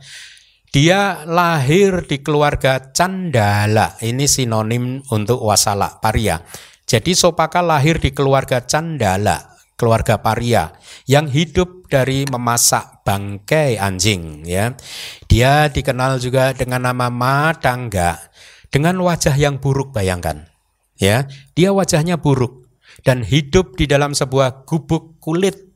Dia 0.71 1.27
lahir 1.27 2.07
di 2.07 2.23
keluarga 2.23 2.95
Candala. 2.95 3.99
Ini 3.99 4.23
sinonim 4.31 5.03
untuk 5.11 5.43
wasala, 5.43 5.99
paria. 5.99 6.47
Jadi 6.87 7.11
Sopaka 7.19 7.59
lahir 7.59 7.99
di 7.99 8.15
keluarga 8.15 8.63
Candala, 8.63 9.59
keluarga 9.75 10.23
paria 10.23 10.71
yang 11.11 11.27
hidup 11.27 11.91
dari 11.91 12.23
memasak 12.31 13.03
bangkai 13.03 13.83
anjing 13.83 14.47
ya. 14.47 14.71
Dia 15.27 15.67
dikenal 15.67 16.23
juga 16.23 16.55
dengan 16.55 16.87
nama 16.87 17.11
Matangga 17.11 18.31
dengan 18.71 19.03
wajah 19.03 19.35
yang 19.35 19.59
buruk 19.59 19.91
bayangkan. 19.91 20.47
Ya, 21.03 21.27
dia 21.59 21.75
wajahnya 21.75 22.23
buruk 22.23 22.71
dan 23.03 23.27
hidup 23.27 23.75
di 23.75 23.91
dalam 23.91 24.15
sebuah 24.15 24.71
gubuk 24.71 25.19
kulit 25.19 25.70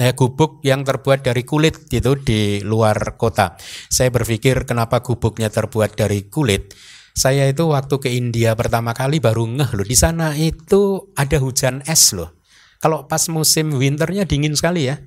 eh, 0.00 0.12
gubuk 0.16 0.64
yang 0.64 0.82
terbuat 0.82 1.24
dari 1.24 1.44
kulit 1.44 1.88
gitu 1.88 2.16
di 2.16 2.64
luar 2.64 3.20
kota. 3.20 3.56
Saya 3.92 4.08
berpikir 4.08 4.64
kenapa 4.64 5.04
gubuknya 5.04 5.52
terbuat 5.52 5.96
dari 5.96 6.26
kulit. 6.28 6.72
Saya 7.14 7.46
itu 7.46 7.70
waktu 7.70 7.94
ke 8.02 8.10
India 8.10 8.58
pertama 8.58 8.90
kali 8.90 9.22
baru 9.22 9.46
ngeh 9.46 9.70
loh 9.78 9.86
di 9.86 9.94
sana 9.94 10.34
itu 10.34 11.14
ada 11.14 11.38
hujan 11.38 11.86
es 11.86 12.10
loh. 12.10 12.34
Kalau 12.82 13.06
pas 13.06 13.22
musim 13.30 13.70
winternya 13.70 14.26
dingin 14.26 14.58
sekali 14.58 14.90
ya. 14.90 14.98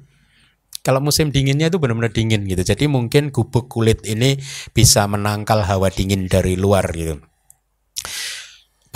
Kalau 0.87 1.03
musim 1.03 1.35
dinginnya 1.35 1.67
itu 1.67 1.83
benar-benar 1.83 2.15
dingin 2.15 2.47
gitu. 2.47 2.63
Jadi 2.63 2.87
mungkin 2.87 3.35
gubuk 3.35 3.67
kulit 3.67 4.07
ini 4.07 4.39
bisa 4.71 5.03
menangkal 5.03 5.67
hawa 5.67 5.91
dingin 5.91 6.31
dari 6.31 6.55
luar 6.55 6.87
gitu. 6.95 7.19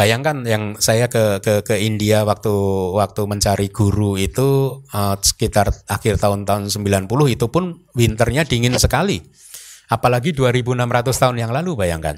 Bayangkan 0.01 0.41
yang 0.49 0.81
saya 0.81 1.05
ke 1.05 1.37
ke 1.45 1.61
ke 1.61 1.77
India 1.77 2.25
waktu 2.25 2.49
waktu 2.97 3.21
mencari 3.29 3.69
guru 3.69 4.17
itu 4.17 4.81
uh, 4.89 5.13
sekitar 5.21 5.69
akhir 5.85 6.17
tahun-tahun 6.17 6.73
90 6.73 7.05
itu 7.29 7.45
pun 7.53 7.85
winternya 7.93 8.41
dingin 8.49 8.73
sekali. 8.81 9.21
Apalagi 9.93 10.33
2600 10.33 11.05
tahun 11.05 11.37
yang 11.37 11.53
lalu 11.53 11.77
bayangkan. 11.77 12.17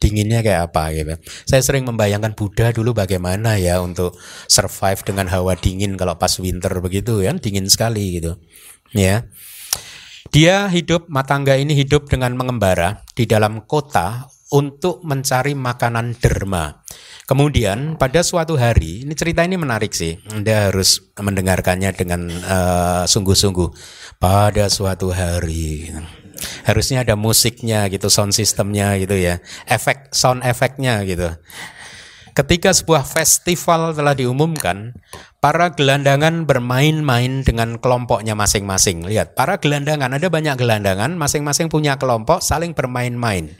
Dinginnya 0.00 0.40
kayak 0.40 0.72
apa 0.72 0.88
gitu. 0.96 1.20
Saya 1.44 1.60
sering 1.60 1.84
membayangkan 1.84 2.32
Buddha 2.32 2.72
dulu 2.72 2.96
bagaimana 2.96 3.60
ya 3.60 3.84
untuk 3.84 4.16
survive 4.48 5.04
dengan 5.04 5.28
hawa 5.28 5.52
dingin 5.52 6.00
kalau 6.00 6.16
pas 6.16 6.32
winter 6.40 6.72
begitu 6.80 7.20
ya, 7.20 7.36
dingin 7.36 7.68
sekali 7.68 8.24
gitu. 8.24 8.40
Ya. 8.96 9.28
Dia 10.32 10.72
hidup 10.72 11.12
matangga 11.12 11.60
ini 11.60 11.76
hidup 11.76 12.08
dengan 12.08 12.40
mengembara 12.40 13.04
di 13.12 13.28
dalam 13.28 13.68
kota 13.68 14.32
untuk 14.48 15.04
mencari 15.04 15.52
makanan 15.52 16.16
derma. 16.16 16.77
Kemudian 17.28 18.00
pada 18.00 18.24
suatu 18.24 18.56
hari, 18.56 19.04
ini 19.04 19.12
cerita 19.12 19.44
ini 19.44 19.60
menarik 19.60 19.92
sih. 19.92 20.16
Anda 20.32 20.72
harus 20.72 21.12
mendengarkannya 21.12 21.92
dengan 21.92 22.32
uh, 22.32 23.04
sungguh-sungguh. 23.04 23.68
Pada 24.16 24.72
suatu 24.72 25.12
hari, 25.12 25.92
harusnya 26.64 27.04
ada 27.04 27.20
musiknya 27.20 27.84
gitu, 27.92 28.08
sound 28.08 28.32
systemnya 28.32 28.96
gitu 28.96 29.12
ya, 29.12 29.44
efek 29.68 30.08
sound 30.16 30.40
efeknya 30.40 31.04
gitu. 31.04 31.28
Ketika 32.32 32.72
sebuah 32.72 33.04
festival 33.04 33.92
telah 33.92 34.16
diumumkan, 34.16 34.96
para 35.44 35.76
gelandangan 35.76 36.48
bermain-main 36.48 37.44
dengan 37.44 37.76
kelompoknya 37.76 38.38
masing-masing. 38.38 39.04
Lihat, 39.04 39.36
para 39.36 39.60
gelandangan 39.60 40.16
ada 40.16 40.32
banyak 40.32 40.56
gelandangan, 40.56 41.12
masing-masing 41.18 41.68
punya 41.68 42.00
kelompok, 42.00 42.40
saling 42.40 42.72
bermain-main. 42.72 43.52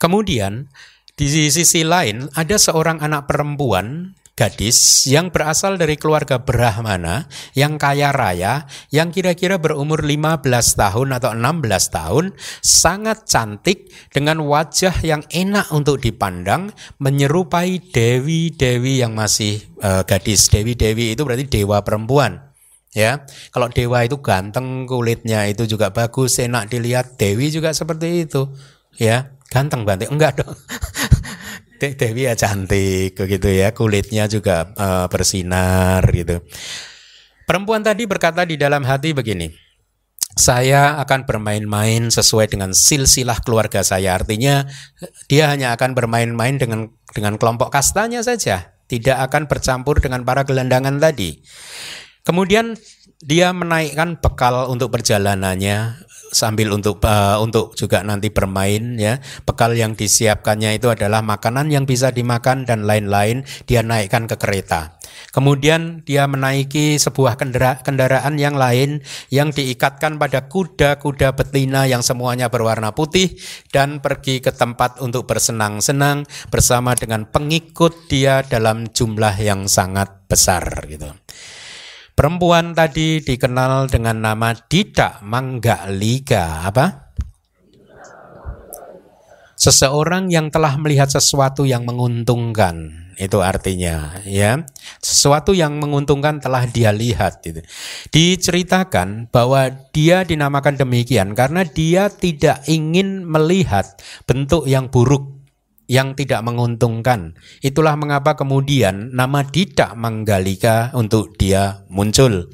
Kemudian 0.00 0.72
di 1.20 1.52
sisi 1.52 1.84
lain 1.84 2.32
ada 2.32 2.56
seorang 2.56 3.04
anak 3.04 3.28
perempuan 3.28 4.16
gadis 4.40 5.04
yang 5.04 5.28
berasal 5.28 5.76
dari 5.76 6.00
keluarga 6.00 6.40
Brahmana 6.40 7.28
yang 7.52 7.76
kaya 7.76 8.08
raya 8.08 8.64
yang 8.88 9.12
kira-kira 9.12 9.60
berumur 9.60 10.00
15 10.00 10.40
tahun 10.80 11.08
atau 11.20 11.36
16 11.36 11.68
tahun 11.92 12.24
sangat 12.64 13.28
cantik 13.28 13.92
dengan 14.08 14.40
wajah 14.48 14.96
yang 15.04 15.20
enak 15.28 15.68
untuk 15.76 16.00
dipandang 16.00 16.72
menyerupai 16.96 17.92
dewi-dewi 17.92 19.04
yang 19.04 19.12
masih 19.12 19.60
uh, 19.84 20.00
gadis. 20.08 20.48
Dewi-dewi 20.48 21.12
itu 21.12 21.20
berarti 21.20 21.44
dewa 21.44 21.84
perempuan 21.84 22.40
ya. 22.96 23.28
Kalau 23.52 23.68
dewa 23.68 24.08
itu 24.08 24.24
ganteng 24.24 24.88
kulitnya 24.88 25.44
itu 25.52 25.68
juga 25.68 25.92
bagus 25.92 26.40
enak 26.40 26.72
dilihat 26.72 27.20
dewi 27.20 27.52
juga 27.52 27.76
seperti 27.76 28.24
itu 28.24 28.48
ya. 28.96 29.36
Ganteng 29.52 29.84
banget 29.84 30.08
enggak 30.08 30.40
dong 30.40 30.54
Dewi 31.80 32.28
ya 32.28 32.36
cantik 32.36 33.16
begitu 33.16 33.48
ya. 33.48 33.72
Kulitnya 33.72 34.28
juga 34.28 34.70
uh, 34.76 35.08
bersinar 35.08 36.04
gitu. 36.12 36.44
Perempuan 37.48 37.82
tadi 37.82 38.04
berkata 38.06 38.44
di 38.44 38.54
dalam 38.60 38.84
hati 38.86 39.10
begini 39.10 39.70
saya 40.38 41.02
akan 41.02 41.26
bermain-main 41.26 42.06
sesuai 42.08 42.46
dengan 42.54 42.70
silsilah 42.70 43.42
keluarga 43.42 43.82
saya. 43.82 44.14
Artinya 44.14 44.64
dia 45.26 45.50
hanya 45.50 45.74
akan 45.74 45.98
bermain-main 45.98 46.56
dengan 46.60 46.94
dengan 47.10 47.34
kelompok 47.34 47.74
kastanya 47.74 48.22
saja. 48.22 48.78
Tidak 48.86 49.14
akan 49.14 49.46
bercampur 49.46 49.98
dengan 50.02 50.22
para 50.26 50.42
gelandangan 50.46 50.98
tadi. 50.98 51.42
Kemudian 52.22 52.74
dia 53.22 53.52
menaikkan 53.52 54.18
bekal 54.18 54.70
untuk 54.70 54.90
perjalanannya 54.94 56.08
sambil 56.30 56.70
untuk 56.70 57.02
uh, 57.02 57.36
untuk 57.42 57.74
juga 57.74 58.00
nanti 58.06 58.30
bermain 58.30 58.96
ya. 58.96 59.18
Bekal 59.44 59.76
yang 59.76 59.98
disiapkannya 59.98 60.78
itu 60.78 60.88
adalah 60.88 61.20
makanan 61.20 61.68
yang 61.68 61.84
bisa 61.84 62.14
dimakan 62.14 62.64
dan 62.64 62.86
lain-lain 62.86 63.44
dia 63.66 63.82
naikkan 63.82 64.30
ke 64.30 64.38
kereta. 64.38 64.98
Kemudian 65.30 66.02
dia 66.02 66.26
menaiki 66.26 66.98
sebuah 66.98 67.38
kendara, 67.38 67.78
kendaraan 67.82 68.34
yang 68.38 68.58
lain 68.58 69.02
yang 69.30 69.54
diikatkan 69.54 70.18
pada 70.18 70.50
kuda-kuda 70.50 71.34
betina 71.38 71.86
yang 71.86 72.02
semuanya 72.02 72.50
berwarna 72.50 72.90
putih 72.90 73.38
dan 73.70 74.02
pergi 74.02 74.42
ke 74.42 74.50
tempat 74.50 74.98
untuk 74.98 75.30
bersenang-senang 75.30 76.26
bersama 76.50 76.98
dengan 76.98 77.26
pengikut 77.30 78.10
dia 78.10 78.42
dalam 78.42 78.90
jumlah 78.90 79.34
yang 79.38 79.70
sangat 79.70 80.26
besar 80.26 80.62
gitu. 80.86 81.10
Perempuan 82.20 82.76
tadi 82.76 83.24
dikenal 83.24 83.88
dengan 83.88 84.20
nama 84.20 84.52
Dita 84.52 85.24
Manggalika. 85.24 86.68
Apa? 86.68 87.16
Seseorang 89.56 90.28
yang 90.28 90.52
telah 90.52 90.76
melihat 90.76 91.08
sesuatu 91.08 91.64
yang 91.64 91.88
menguntungkan. 91.88 93.08
Itu 93.16 93.40
artinya 93.40 94.20
ya. 94.28 94.68
Sesuatu 95.00 95.56
yang 95.56 95.80
menguntungkan 95.80 96.44
telah 96.44 96.68
dia 96.68 96.92
lihat 96.92 97.40
gitu. 97.40 97.64
Diceritakan 98.12 99.32
bahwa 99.32 99.72
dia 99.88 100.20
dinamakan 100.20 100.76
demikian 100.76 101.32
karena 101.32 101.64
dia 101.64 102.12
tidak 102.12 102.68
ingin 102.68 103.24
melihat 103.24 103.96
bentuk 104.28 104.68
yang 104.68 104.92
buruk 104.92 105.39
yang 105.90 106.14
tidak 106.14 106.46
menguntungkan. 106.46 107.34
Itulah 107.58 107.98
mengapa 107.98 108.38
kemudian 108.38 109.10
nama 109.10 109.42
Dita 109.42 109.98
Manggalika 109.98 110.94
untuk 110.94 111.34
dia 111.34 111.82
muncul. 111.90 112.46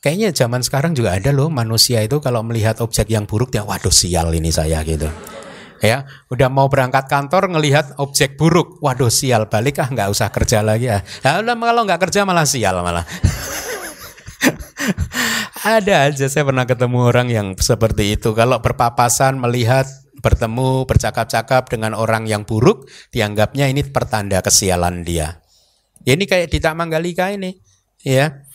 Kayaknya 0.00 0.32
zaman 0.32 0.64
sekarang 0.64 0.96
juga 0.96 1.12
ada 1.20 1.28
loh 1.28 1.52
manusia 1.52 2.00
itu 2.00 2.16
kalau 2.24 2.40
melihat 2.40 2.80
objek 2.80 3.12
yang 3.12 3.28
buruk 3.28 3.52
dia 3.52 3.68
waduh 3.68 3.92
sial 3.92 4.32
ini 4.32 4.48
saya 4.48 4.80
gitu. 4.88 5.12
Ya, 5.78 6.10
udah 6.32 6.50
mau 6.50 6.66
berangkat 6.66 7.06
kantor 7.06 7.54
ngelihat 7.54 8.00
objek 8.02 8.34
buruk, 8.34 8.82
waduh 8.82 9.12
sial 9.12 9.46
balik 9.46 9.78
ah 9.78 9.86
nggak 9.86 10.08
usah 10.10 10.32
kerja 10.32 10.64
lagi. 10.64 10.90
Ya 10.90 11.04
udah 11.22 11.54
kalau 11.54 11.84
nggak 11.84 12.00
kerja 12.08 12.24
malah 12.24 12.48
sial 12.48 12.80
malah. 12.80 13.04
ada 15.68 16.08
aja 16.08 16.26
saya 16.30 16.48
pernah 16.48 16.64
ketemu 16.64 16.98
orang 17.04 17.28
yang 17.28 17.46
seperti 17.58 18.16
itu. 18.16 18.32
Kalau 18.32 18.58
berpapasan 18.64 19.36
melihat 19.38 19.86
bertemu 20.18 20.84
bercakap-cakap 20.84 21.70
dengan 21.70 21.94
orang 21.94 22.26
yang 22.26 22.46
buruk, 22.46 22.86
dianggapnya 23.10 23.70
ini 23.70 23.86
pertanda 23.86 24.38
kesialan 24.42 25.02
dia. 25.02 25.42
Ya, 26.06 26.14
ini 26.14 26.24
kayak 26.24 26.50
di 26.50 26.58
Tak 26.62 26.74
Manggalika 26.78 27.30
ini, 27.34 27.58
ya. 28.02 28.46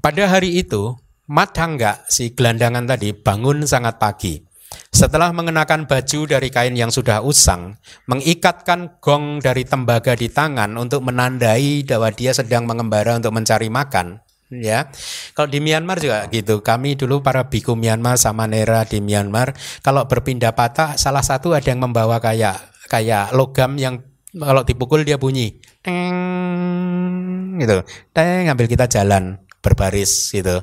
Pada 0.00 0.24
hari 0.28 0.60
itu, 0.60 0.96
Madangga 1.24 2.04
si 2.04 2.36
gelandangan 2.36 2.84
tadi 2.84 3.16
bangun 3.16 3.64
sangat 3.64 3.96
pagi. 3.96 4.44
Setelah 4.90 5.30
mengenakan 5.32 5.86
baju 5.86 6.20
dari 6.28 6.48
kain 6.50 6.74
yang 6.74 6.90
sudah 6.90 7.22
usang, 7.24 7.78
mengikatkan 8.10 8.98
gong 8.98 9.40
dari 9.40 9.64
tembaga 9.64 10.12
di 10.14 10.28
tangan 10.28 10.74
untuk 10.76 11.02
menandai 11.06 11.86
bahwa 11.86 12.10
dia 12.12 12.34
sedang 12.34 12.66
mengembara 12.66 13.16
untuk 13.16 13.32
mencari 13.32 13.70
makan. 13.70 14.23
Ya, 14.60 14.90
kalau 15.32 15.50
di 15.50 15.58
Myanmar 15.58 15.98
juga 15.98 16.26
gitu. 16.30 16.60
Kami 16.60 16.94
dulu 16.94 17.24
para 17.24 17.48
biku 17.50 17.74
Myanmar 17.74 18.20
sama 18.20 18.46
Nera 18.46 18.86
di 18.86 19.02
Myanmar, 19.02 19.56
kalau 19.82 20.06
berpindah 20.06 20.54
patah, 20.54 20.94
salah 21.00 21.22
satu 21.22 21.56
ada 21.56 21.66
yang 21.66 21.82
membawa 21.82 22.22
kayak 22.22 22.60
kayak 22.86 23.32
logam 23.32 23.74
yang 23.80 24.04
kalau 24.34 24.66
dipukul 24.66 25.06
dia 25.06 25.14
bunyi, 25.14 25.62
teng 25.80 27.58
gitu, 27.62 27.86
teng 28.10 28.50
ngambil 28.50 28.66
kita 28.66 28.90
jalan 28.90 29.38
berbaris 29.64 30.28
gitu. 30.28 30.60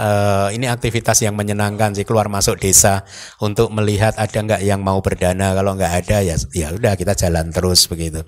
Uh, 0.00 0.48
ini 0.56 0.64
aktivitas 0.64 1.20
yang 1.20 1.36
menyenangkan 1.36 1.92
sih 1.92 2.08
keluar 2.08 2.32
masuk 2.32 2.56
desa 2.56 3.04
untuk 3.44 3.68
melihat 3.68 4.16
ada 4.16 4.40
nggak 4.40 4.64
yang 4.64 4.80
mau 4.80 5.04
berdana. 5.04 5.52
Kalau 5.52 5.76
nggak 5.76 5.92
ada 5.92 6.24
ya 6.24 6.40
ya 6.56 6.72
udah 6.72 6.96
kita 6.96 7.12
jalan 7.12 7.52
terus 7.52 7.84
begitu. 7.84 8.24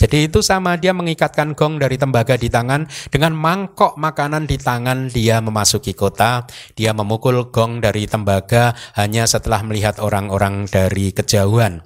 Jadi 0.00 0.32
itu 0.32 0.40
sama 0.40 0.80
dia 0.80 0.96
mengikatkan 0.96 1.52
gong 1.52 1.76
dari 1.76 2.00
tembaga 2.00 2.40
di 2.40 2.48
tangan 2.48 2.88
dengan 3.12 3.36
mangkok 3.36 4.00
makanan 4.00 4.48
di 4.48 4.56
tangan 4.56 5.12
dia 5.12 5.44
memasuki 5.44 5.92
kota. 5.92 6.48
Dia 6.72 6.96
memukul 6.96 7.52
gong 7.52 7.84
dari 7.84 8.08
tembaga 8.08 8.72
hanya 8.96 9.28
setelah 9.28 9.60
melihat 9.60 10.00
orang-orang 10.00 10.64
dari 10.64 11.12
kejauhan. 11.12 11.84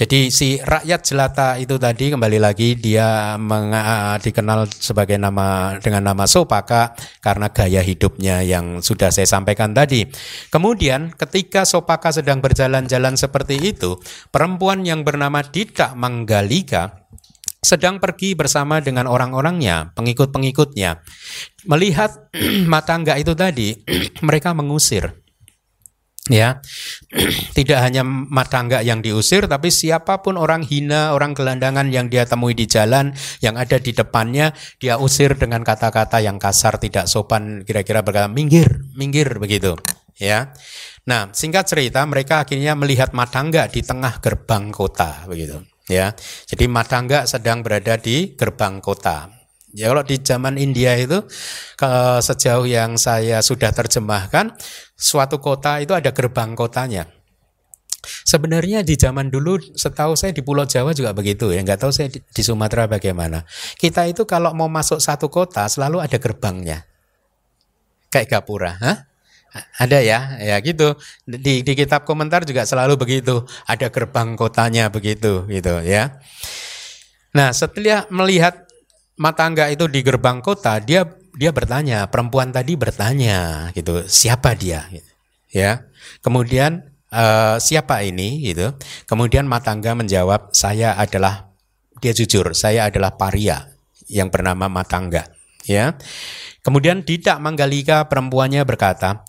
Jadi 0.00 0.32
si 0.32 0.56
rakyat 0.56 1.04
jelata 1.04 1.60
itu 1.60 1.76
tadi 1.76 2.08
kembali 2.08 2.40
lagi 2.40 2.72
dia 2.72 3.36
meng, 3.36 3.68
dikenal 4.16 4.64
sebagai 4.72 5.20
nama 5.20 5.76
dengan 5.76 6.08
nama 6.08 6.24
Sopaka 6.24 6.96
karena 7.20 7.52
gaya 7.52 7.84
hidupnya 7.84 8.40
yang 8.40 8.80
sudah 8.80 9.12
saya 9.12 9.28
sampaikan 9.28 9.76
tadi. 9.76 10.08
Kemudian 10.48 11.12
ketika 11.12 11.68
Sopaka 11.68 12.16
sedang 12.16 12.40
berjalan-jalan 12.40 13.20
seperti 13.20 13.60
itu, 13.60 14.00
perempuan 14.32 14.88
yang 14.88 15.04
bernama 15.04 15.44
Dita 15.44 15.92
Manggalika 15.92 17.04
sedang 17.60 18.00
pergi 18.00 18.32
bersama 18.32 18.80
dengan 18.80 19.04
orang-orangnya, 19.04 19.92
pengikut-pengikutnya. 19.92 21.04
Melihat 21.68 22.32
matangga 22.72 23.20
itu 23.20 23.36
tadi, 23.36 23.76
mereka 24.26 24.56
mengusir 24.56 25.19
ya. 26.30 26.62
Tidak 27.58 27.78
hanya 27.82 28.06
matangga 28.06 28.80
yang 28.80 29.02
diusir 29.02 29.50
tapi 29.50 29.68
siapa 29.68 30.22
pun 30.22 30.38
orang 30.38 30.62
hina 30.62 31.12
orang 31.12 31.34
gelandangan 31.34 31.90
yang 31.90 32.06
dia 32.06 32.24
temui 32.24 32.54
di 32.54 32.70
jalan 32.70 33.10
yang 33.42 33.58
ada 33.58 33.76
di 33.82 33.90
depannya 33.90 34.54
dia 34.78 34.96
usir 34.96 35.34
dengan 35.34 35.66
kata-kata 35.66 36.22
yang 36.22 36.38
kasar 36.38 36.78
tidak 36.78 37.10
sopan 37.10 37.66
kira-kira 37.66 38.06
berkata 38.06 38.30
minggir 38.30 38.86
minggir 38.94 39.36
begitu. 39.42 39.74
Ya. 40.16 40.54
Nah 41.10 41.34
singkat 41.34 41.66
cerita 41.66 42.06
mereka 42.06 42.46
akhirnya 42.46 42.78
melihat 42.78 43.10
matangga 43.10 43.66
di 43.66 43.82
tengah 43.82 44.22
gerbang 44.22 44.70
kota 44.70 45.26
begitu. 45.26 45.58
Ya. 45.90 46.14
Jadi 46.46 46.70
matangga 46.70 47.26
sedang 47.26 47.66
berada 47.66 47.98
di 47.98 48.38
gerbang 48.38 48.78
kota 48.78 49.39
Ya 49.70 49.90
kalau 49.94 50.02
di 50.02 50.18
zaman 50.18 50.58
India 50.58 50.98
itu 50.98 51.22
ke, 51.78 51.90
sejauh 52.18 52.66
yang 52.66 52.98
saya 52.98 53.38
sudah 53.38 53.70
terjemahkan 53.70 54.54
suatu 54.98 55.38
kota 55.38 55.78
itu 55.78 55.94
ada 55.94 56.10
gerbang 56.10 56.58
kotanya. 56.58 57.06
Sebenarnya 58.00 58.80
di 58.80 58.96
zaman 58.96 59.28
dulu 59.28 59.60
setahu 59.76 60.16
saya 60.16 60.32
di 60.32 60.40
Pulau 60.40 60.64
Jawa 60.64 60.96
juga 60.96 61.12
begitu 61.12 61.52
ya, 61.52 61.60
nggak 61.60 61.84
tahu 61.84 61.92
saya 61.92 62.08
di, 62.08 62.18
di 62.18 62.42
Sumatera 62.42 62.88
bagaimana. 62.88 63.44
Kita 63.76 64.08
itu 64.08 64.24
kalau 64.24 64.56
mau 64.56 64.72
masuk 64.72 64.98
satu 64.98 65.28
kota 65.28 65.68
selalu 65.68 66.00
ada 66.00 66.16
gerbangnya. 66.16 66.88
Kayak 68.10 68.42
Gapura, 68.42 68.74
Hah? 68.80 69.10
Ada 69.82 69.98
ya, 69.98 70.38
ya 70.38 70.56
gitu. 70.62 70.94
Di, 71.26 71.66
di 71.66 71.72
kitab 71.74 72.06
komentar 72.06 72.46
juga 72.46 72.62
selalu 72.62 72.94
begitu. 72.94 73.42
Ada 73.66 73.90
gerbang 73.90 74.38
kotanya 74.38 74.94
begitu, 74.94 75.42
gitu 75.50 75.82
ya. 75.82 76.22
Nah, 77.34 77.50
setelah 77.50 78.06
melihat 78.10 78.69
matangga 79.20 79.68
itu 79.68 79.84
di 79.84 80.00
gerbang 80.00 80.40
kota, 80.40 80.80
dia 80.80 81.04
dia 81.36 81.52
bertanya, 81.52 82.08
perempuan 82.08 82.50
tadi 82.50 82.74
bertanya 82.74 83.68
gitu, 83.76 84.02
siapa 84.08 84.56
dia? 84.56 84.88
Ya. 85.52 85.86
Kemudian 86.24 86.90
uh, 87.12 87.60
siapa 87.60 88.00
ini 88.02 88.40
gitu. 88.48 88.72
Kemudian 89.04 89.44
matangga 89.44 89.92
menjawab, 89.92 90.56
saya 90.56 90.96
adalah 90.96 91.52
dia 92.00 92.16
jujur, 92.16 92.56
saya 92.56 92.88
adalah 92.88 93.20
paria 93.20 93.68
yang 94.08 94.32
bernama 94.32 94.66
Matangga, 94.66 95.30
ya. 95.68 95.94
Kemudian 96.64 97.04
Didak 97.06 97.38
Manggalika 97.38 98.08
perempuannya 98.08 98.64
berkata, 98.64 99.22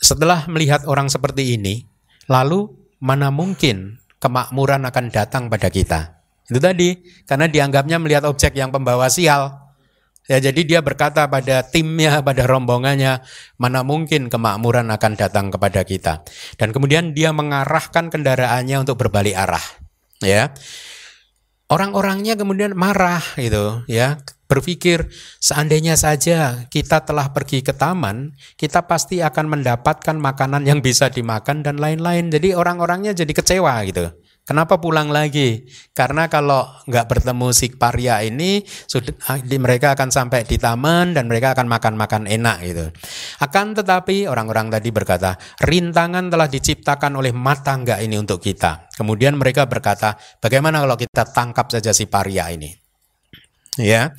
setelah 0.00 0.48
melihat 0.48 0.88
orang 0.88 1.12
seperti 1.12 1.54
ini, 1.60 1.86
lalu 2.26 2.72
mana 2.98 3.28
mungkin 3.28 4.00
kemakmuran 4.18 4.82
akan 4.88 5.06
datang 5.12 5.46
pada 5.46 5.68
kita? 5.68 6.21
Itu 6.52 6.60
tadi, 6.60 7.00
karena 7.24 7.48
dianggapnya 7.48 7.96
melihat 7.96 8.28
objek 8.28 8.52
yang 8.52 8.68
pembawa 8.68 9.08
sial. 9.08 9.56
Ya, 10.30 10.38
jadi 10.38 10.62
dia 10.62 10.80
berkata 10.84 11.26
pada 11.26 11.66
timnya, 11.66 12.22
pada 12.22 12.46
rombongannya, 12.46 13.26
mana 13.58 13.80
mungkin 13.82 14.30
kemakmuran 14.30 14.86
akan 14.92 15.12
datang 15.18 15.50
kepada 15.50 15.82
kita. 15.82 16.22
Dan 16.60 16.70
kemudian 16.70 17.10
dia 17.10 17.34
mengarahkan 17.34 18.06
kendaraannya 18.06 18.86
untuk 18.86 19.02
berbalik 19.02 19.34
arah. 19.34 19.64
Ya, 20.22 20.54
orang-orangnya 21.66 22.38
kemudian 22.38 22.78
marah 22.78 23.24
gitu, 23.34 23.82
ya, 23.90 24.22
berpikir 24.46 25.10
seandainya 25.40 25.98
saja 25.98 26.68
kita 26.70 27.02
telah 27.02 27.34
pergi 27.34 27.64
ke 27.64 27.74
taman, 27.74 28.36
kita 28.54 28.86
pasti 28.86 29.24
akan 29.24 29.58
mendapatkan 29.58 30.14
makanan 30.14 30.68
yang 30.68 30.84
bisa 30.84 31.08
dimakan 31.08 31.64
dan 31.64 31.80
lain-lain. 31.80 32.30
Jadi 32.30 32.54
orang-orangnya 32.54 33.16
jadi 33.16 33.32
kecewa 33.32 33.80
gitu. 33.88 34.12
Kenapa 34.42 34.82
pulang 34.82 35.06
lagi? 35.06 35.70
Karena 35.94 36.26
kalau 36.26 36.66
nggak 36.90 37.06
bertemu 37.06 37.54
si 37.54 37.70
paria 37.78 38.26
ini, 38.26 38.58
sudah, 38.66 39.14
mereka 39.62 39.94
akan 39.94 40.10
sampai 40.10 40.42
di 40.42 40.58
taman 40.58 41.14
dan 41.14 41.30
mereka 41.30 41.54
akan 41.54 41.70
makan-makan 41.70 42.26
enak 42.26 42.56
gitu. 42.66 42.90
Akan 43.38 43.70
tetapi 43.78 44.26
orang-orang 44.26 44.66
tadi 44.66 44.90
berkata, 44.90 45.38
rintangan 45.62 46.26
telah 46.26 46.50
diciptakan 46.50 47.22
oleh 47.22 47.30
mata 47.30 47.78
nggak 47.78 48.02
ini 48.02 48.18
untuk 48.18 48.42
kita. 48.42 48.90
Kemudian 48.90 49.38
mereka 49.38 49.70
berkata, 49.70 50.18
bagaimana 50.42 50.82
kalau 50.82 50.98
kita 50.98 51.22
tangkap 51.30 51.70
saja 51.70 51.94
si 51.94 52.10
paria 52.10 52.50
ini? 52.50 52.81
Ya. 53.80 54.12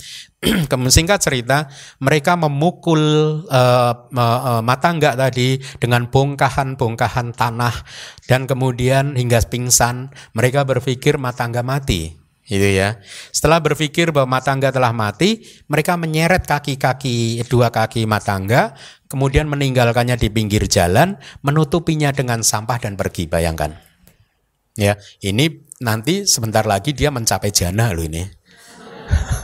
Singkat 0.69 1.19
cerita 1.23 1.71
mereka 2.03 2.35
memukul 2.35 3.01
uh, 3.47 3.93
uh, 4.11 4.61
matangga 4.65 5.15
tadi 5.15 5.61
dengan 5.79 6.11
bongkahan-bongkahan 6.11 7.31
tanah 7.31 7.75
dan 8.27 8.49
kemudian 8.49 9.15
hingga 9.15 9.43
pingsan. 9.47 10.11
Mereka 10.35 10.67
berpikir 10.67 11.15
matangga 11.15 11.63
mati 11.63 12.23
gitu 12.43 12.67
ya. 12.67 12.99
Setelah 13.31 13.63
berpikir 13.63 14.11
bahwa 14.11 14.35
matangga 14.39 14.67
telah 14.69 14.91
mati 14.91 15.47
mereka 15.71 15.95
menyeret 15.95 16.43
kaki-kaki 16.43 17.39
dua 17.47 17.71
kaki 17.71 18.03
matangga 18.03 18.75
kemudian 19.07 19.47
meninggalkannya 19.47 20.19
di 20.19 20.27
pinggir 20.27 20.67
jalan 20.67 21.15
menutupinya 21.39 22.11
dengan 22.11 22.43
sampah 22.43 22.83
dan 22.83 22.99
pergi. 22.99 23.31
Bayangkan. 23.31 23.71
Ya 24.75 24.97
ini 25.23 25.63
nanti 25.79 26.25
sebentar 26.25 26.65
lagi 26.65 26.91
dia 26.97 27.13
mencapai 27.13 27.53
jana 27.53 27.93
loh 27.93 28.07
ini 28.07 28.23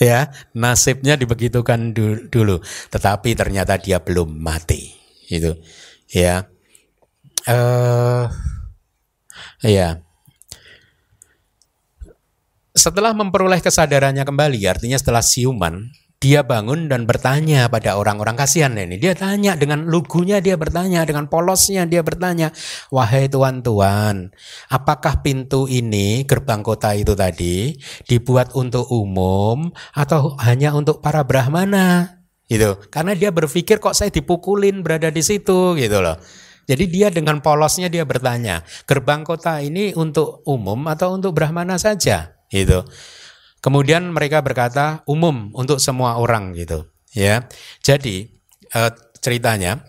ya 0.00 0.32
nasibnya 0.56 1.16
dibegitukan 1.16 1.92
dulu. 2.30 2.60
Tetapi 2.92 3.34
ternyata 3.36 3.76
dia 3.80 4.00
belum 4.00 4.36
mati. 4.36 4.92
Itu 5.28 5.58
ya. 6.10 6.46
Uh, 7.46 8.26
ya. 9.62 10.02
Setelah 12.76 13.16
memperoleh 13.16 13.64
kesadarannya 13.64 14.22
kembali 14.22 14.60
artinya 14.68 15.00
setelah 15.00 15.24
siuman 15.24 15.88
dia 16.26 16.42
bangun 16.42 16.90
dan 16.90 17.06
bertanya 17.06 17.70
pada 17.70 17.94
orang-orang 17.94 18.34
kasihan 18.34 18.74
ini. 18.74 18.98
Dia 18.98 19.14
tanya 19.14 19.54
dengan 19.54 19.86
lugunya 19.86 20.42
dia 20.42 20.58
bertanya, 20.58 21.06
dengan 21.06 21.30
polosnya 21.30 21.86
dia 21.86 22.02
bertanya, 22.02 22.50
"Wahai 22.90 23.30
tuan-tuan, 23.30 24.34
apakah 24.66 25.22
pintu 25.22 25.70
ini 25.70 26.26
gerbang 26.26 26.66
kota 26.66 26.98
itu 26.98 27.14
tadi 27.14 27.78
dibuat 28.10 28.58
untuk 28.58 28.90
umum 28.90 29.70
atau 29.94 30.34
hanya 30.42 30.74
untuk 30.74 30.98
para 30.98 31.22
brahmana?" 31.22 32.18
Gitu. 32.50 32.74
Karena 32.90 33.14
dia 33.14 33.30
berpikir 33.30 33.78
kok 33.78 33.94
saya 33.94 34.10
dipukulin 34.10 34.82
berada 34.82 35.14
di 35.14 35.22
situ 35.22 35.78
gitu 35.78 36.02
loh. 36.02 36.18
Jadi 36.66 36.90
dia 36.90 37.06
dengan 37.14 37.38
polosnya 37.38 37.86
dia 37.86 38.02
bertanya, 38.02 38.66
gerbang 38.90 39.22
kota 39.22 39.62
ini 39.62 39.94
untuk 39.94 40.42
umum 40.42 40.90
atau 40.90 41.14
untuk 41.14 41.38
brahmana 41.38 41.78
saja? 41.78 42.34
Gitu. 42.50 42.82
Kemudian 43.64 44.14
mereka 44.14 44.40
berkata 44.44 45.02
umum 45.10 45.50
untuk 45.56 45.82
semua 45.82 46.20
orang 46.20 46.54
gitu, 46.54 46.86
ya. 47.10 47.48
Jadi 47.82 48.30
uh, 48.76 48.94
ceritanya, 49.18 49.82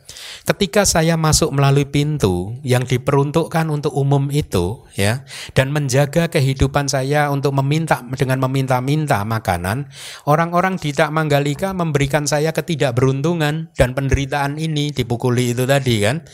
ketika 0.50 0.82
saya 0.82 1.14
masuk 1.14 1.54
melalui 1.54 1.86
pintu 1.86 2.58
yang 2.66 2.90
diperuntukkan 2.90 3.70
untuk 3.70 3.94
umum 3.94 4.34
itu, 4.34 4.82
ya, 4.98 5.22
dan 5.54 5.70
menjaga 5.70 6.26
kehidupan 6.26 6.90
saya 6.90 7.30
untuk 7.30 7.54
meminta 7.54 8.02
dengan 8.18 8.42
meminta-minta 8.42 9.22
makanan, 9.22 9.94
orang-orang 10.26 10.82
di 10.82 10.90
Tak 10.90 11.14
Manggalika 11.14 11.70
memberikan 11.78 12.26
saya 12.26 12.50
ketidakberuntungan 12.50 13.78
dan 13.78 13.90
penderitaan 13.94 14.58
ini 14.58 14.90
dipukuli 14.90 15.54
itu 15.54 15.70
tadi 15.70 16.02
kan. 16.02 16.26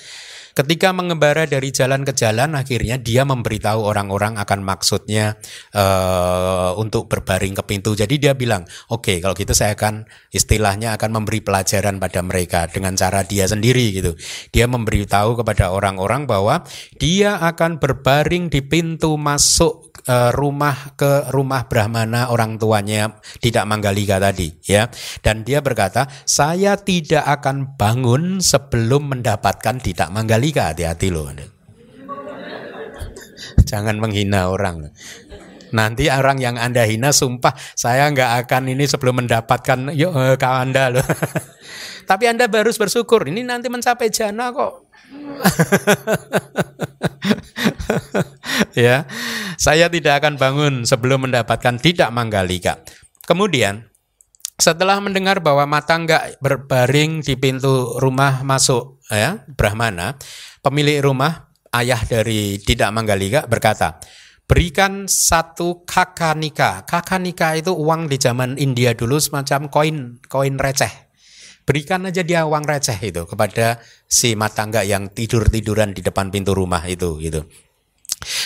Ketika 0.54 0.94
mengembara 0.94 1.50
dari 1.50 1.74
jalan 1.74 2.06
ke 2.06 2.14
jalan, 2.14 2.54
akhirnya 2.54 3.02
dia 3.02 3.26
memberitahu 3.26 3.82
orang-orang 3.82 4.38
akan 4.38 4.62
maksudnya 4.62 5.42
uh, 5.74 6.78
untuk 6.78 7.10
berbaring 7.10 7.58
ke 7.58 7.64
pintu. 7.66 7.98
Jadi 7.98 8.22
dia 8.22 8.38
bilang, 8.38 8.62
oke 8.94 9.02
okay, 9.10 9.18
kalau 9.18 9.34
gitu 9.34 9.54
saya 9.58 9.74
akan 9.74 10.06
istilahnya 10.30 10.94
akan 10.94 11.10
memberi 11.22 11.42
pelajaran 11.42 11.98
pada 11.98 12.22
mereka 12.22 12.70
dengan 12.70 12.94
cara 12.94 13.26
dia 13.26 13.50
sendiri 13.50 13.98
gitu. 13.98 14.14
Dia 14.54 14.70
memberitahu 14.70 15.42
kepada 15.42 15.74
orang-orang 15.74 16.30
bahwa 16.30 16.62
dia 17.02 17.42
akan 17.42 17.82
berbaring 17.82 18.54
di 18.54 18.62
pintu 18.62 19.18
masuk 19.18 19.93
uh, 20.08 20.32
rumah 20.36 20.96
ke 20.96 21.32
rumah 21.32 21.68
Brahmana 21.68 22.32
orang 22.32 22.60
tuanya 22.60 23.20
tidak 23.40 23.68
Manggalika 23.68 24.20
tadi 24.20 24.52
ya. 24.64 24.88
Dan 25.20 25.48
dia 25.48 25.64
berkata 25.64 26.08
saya 26.28 26.76
tidak 26.80 27.24
akan 27.24 27.76
bangun 27.76 28.44
sebelum 28.44 29.18
mendapatkan 29.18 29.80
tidak 29.80 30.12
Manggalika. 30.12 30.74
Hati-hati 30.74 31.08
loh 31.12 31.30
jangan 33.70 34.00
menghina 34.00 34.50
orang. 34.50 34.92
Nanti 35.74 36.06
orang 36.06 36.38
yang 36.38 36.62
anda 36.62 36.86
hina 36.86 37.10
sumpah 37.10 37.58
saya 37.74 38.06
nggak 38.14 38.46
akan 38.46 38.78
ini 38.78 38.86
sebelum 38.86 39.26
mendapatkan 39.26 39.90
yuk 39.98 40.14
uh, 40.14 40.38
anda 40.38 40.94
loh. 40.94 41.02
Tapi 42.10 42.30
anda 42.30 42.46
harus 42.46 42.78
bersyukur 42.78 43.26
ini 43.32 43.42
nanti 43.42 43.72
mencapai 43.72 44.12
jana 44.12 44.52
kok 44.52 44.84
ya, 48.88 49.06
saya 49.60 49.88
tidak 49.88 50.24
akan 50.24 50.36
bangun 50.40 50.74
sebelum 50.84 51.30
mendapatkan 51.30 51.80
tidak 51.80 52.10
manggalika. 52.10 52.82
Kemudian 53.24 53.94
setelah 54.60 55.02
mendengar 55.02 55.42
bahwa 55.42 55.66
mata 55.66 55.98
nggak 55.98 56.38
berbaring 56.40 57.26
di 57.26 57.34
pintu 57.36 57.98
rumah 57.98 58.46
masuk 58.46 59.02
ya 59.10 59.42
Brahmana, 59.50 60.16
pemilik 60.62 61.02
rumah 61.02 61.50
ayah 61.74 62.00
dari 62.06 62.62
tidak 62.62 62.94
manggalika 62.94 63.50
berkata, 63.50 63.98
berikan 64.46 65.10
satu 65.10 65.84
kakanika. 65.84 66.86
Kakanika 66.86 67.58
itu 67.58 67.74
uang 67.74 68.08
di 68.08 68.22
zaman 68.22 68.62
India 68.62 68.94
dulu 68.94 69.18
semacam 69.18 69.68
koin 69.74 69.98
koin 70.30 70.56
receh. 70.62 71.12
Berikan 71.64 72.04
aja 72.04 72.22
dia 72.28 72.44
uang 72.44 72.68
receh 72.68 73.00
itu 73.00 73.24
kepada 73.24 73.80
si 74.04 74.36
matangga 74.36 74.84
yang 74.84 75.08
tidur-tiduran 75.08 75.96
di 75.96 76.04
depan 76.04 76.28
pintu 76.28 76.52
rumah 76.52 76.84
itu 76.86 77.16
gitu. 77.24 77.48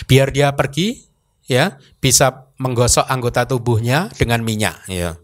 Biar 0.10 0.34
dia 0.34 0.54
pergi 0.54 1.08
ya, 1.48 1.80
bisa 2.02 2.52
menggosok 2.58 3.08
anggota 3.08 3.46
tubuhnya 3.48 4.10
dengan 4.14 4.44
minyak 4.44 4.86
ya. 4.90 5.16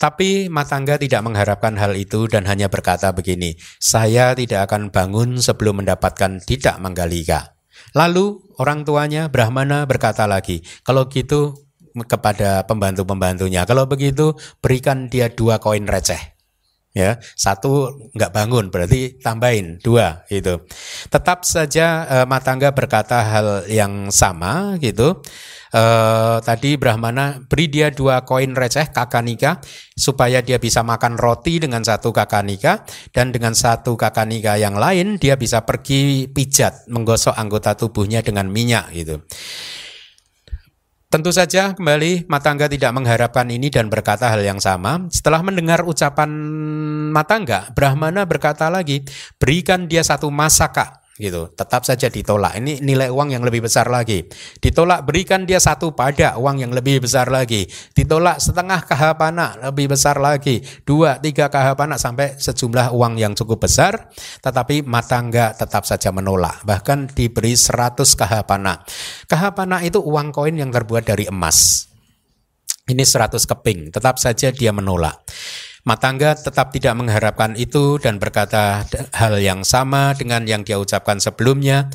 Tapi 0.00 0.48
matangga 0.48 0.96
tidak 0.96 1.20
mengharapkan 1.20 1.76
hal 1.76 1.92
itu 1.92 2.24
dan 2.24 2.48
hanya 2.48 2.72
berkata 2.72 3.12
begini, 3.12 3.60
saya 3.76 4.32
tidak 4.32 4.72
akan 4.72 4.88
bangun 4.88 5.36
sebelum 5.36 5.84
mendapatkan 5.84 6.40
tidak 6.40 6.80
menggalika. 6.80 7.52
Lalu 7.92 8.40
orang 8.56 8.88
tuanya 8.88 9.28
Brahmana 9.28 9.84
berkata 9.84 10.24
lagi, 10.24 10.64
kalau 10.88 11.04
gitu 11.12 11.68
kepada 12.08 12.64
pembantu-pembantunya, 12.64 13.68
kalau 13.68 13.84
begitu 13.84 14.32
berikan 14.64 15.12
dia 15.12 15.28
dua 15.28 15.60
koin 15.60 15.84
receh 15.84 16.39
ya 16.90 17.22
satu 17.38 18.10
nggak 18.18 18.32
bangun 18.34 18.66
berarti 18.74 19.22
tambahin 19.22 19.78
dua 19.78 20.26
gitu. 20.26 20.66
Tetap 21.06 21.46
saja 21.46 22.06
e, 22.06 22.16
matangga 22.26 22.74
berkata 22.74 23.22
hal 23.22 23.48
yang 23.70 24.10
sama 24.10 24.74
gitu. 24.82 25.22
E, 25.70 25.82
tadi 26.42 26.74
Brahmana 26.74 27.46
beri 27.46 27.70
dia 27.70 27.94
dua 27.94 28.26
koin 28.26 28.58
receh 28.58 28.90
kakanika 28.90 29.62
supaya 29.94 30.42
dia 30.42 30.58
bisa 30.58 30.82
makan 30.82 31.14
roti 31.14 31.62
dengan 31.62 31.86
satu 31.86 32.10
kakanika 32.10 32.82
dan 33.14 33.30
dengan 33.30 33.54
satu 33.54 33.94
kakanika 33.94 34.58
yang 34.58 34.74
lain 34.74 35.22
dia 35.22 35.38
bisa 35.38 35.62
pergi 35.62 36.26
pijat 36.26 36.90
menggosok 36.90 37.38
anggota 37.38 37.78
tubuhnya 37.78 38.18
dengan 38.26 38.50
minyak 38.50 38.90
gitu 38.90 39.22
Tentu 41.10 41.34
saja 41.34 41.74
kembali 41.74 42.30
Matangga 42.30 42.70
tidak 42.70 42.94
mengharapkan 42.94 43.42
ini 43.50 43.66
dan 43.66 43.90
berkata 43.90 44.30
hal 44.30 44.46
yang 44.46 44.62
sama. 44.62 45.10
Setelah 45.10 45.42
mendengar 45.42 45.82
ucapan 45.82 46.30
Matangga, 47.10 47.74
Brahmana 47.74 48.22
berkata 48.30 48.70
lagi, 48.70 49.02
berikan 49.42 49.90
dia 49.90 50.06
satu 50.06 50.30
masaka 50.30 50.99
gitu. 51.20 51.52
Tetap 51.52 51.84
saja 51.84 52.08
ditolak. 52.08 52.56
Ini 52.56 52.80
nilai 52.80 53.12
uang 53.12 53.36
yang 53.36 53.44
lebih 53.44 53.68
besar 53.68 53.92
lagi. 53.92 54.24
Ditolak 54.58 55.04
berikan 55.04 55.44
dia 55.44 55.60
satu 55.60 55.92
pada 55.92 56.40
uang 56.40 56.64
yang 56.64 56.72
lebih 56.72 57.04
besar 57.04 57.28
lagi. 57.28 57.68
Ditolak 57.92 58.40
setengah 58.40 58.82
kahapana 58.88 59.70
lebih 59.70 59.92
besar 59.92 60.16
lagi. 60.16 60.64
Dua 60.82 61.20
tiga 61.20 61.52
kahapana 61.52 62.00
sampai 62.00 62.40
sejumlah 62.40 62.96
uang 62.96 63.20
yang 63.20 63.36
cukup 63.36 63.68
besar 63.68 64.08
tetapi 64.40 64.82
matangga 64.82 65.52
tetap 65.52 65.84
saja 65.84 66.08
menolak. 66.10 66.64
Bahkan 66.64 67.12
diberi 67.12 67.52
seratus 67.54 68.16
kahapana 68.16 68.82
kahapana 69.28 69.84
itu 69.84 70.00
uang 70.00 70.32
koin 70.32 70.56
yang 70.56 70.72
terbuat 70.72 71.04
dari 71.04 71.28
emas. 71.28 71.86
Ini 72.90 73.06
seratus 73.06 73.46
keping. 73.46 73.94
Tetap 73.94 74.18
saja 74.18 74.50
dia 74.50 74.74
menolak 74.74 75.22
Matangga 75.80 76.36
tetap 76.36 76.76
tidak 76.76 76.92
mengharapkan 76.92 77.56
itu 77.56 77.96
dan 77.96 78.20
berkata 78.20 78.84
hal 79.16 79.40
yang 79.40 79.64
sama 79.64 80.12
dengan 80.12 80.44
yang 80.44 80.60
dia 80.60 80.76
ucapkan 80.76 81.16
sebelumnya. 81.16 81.88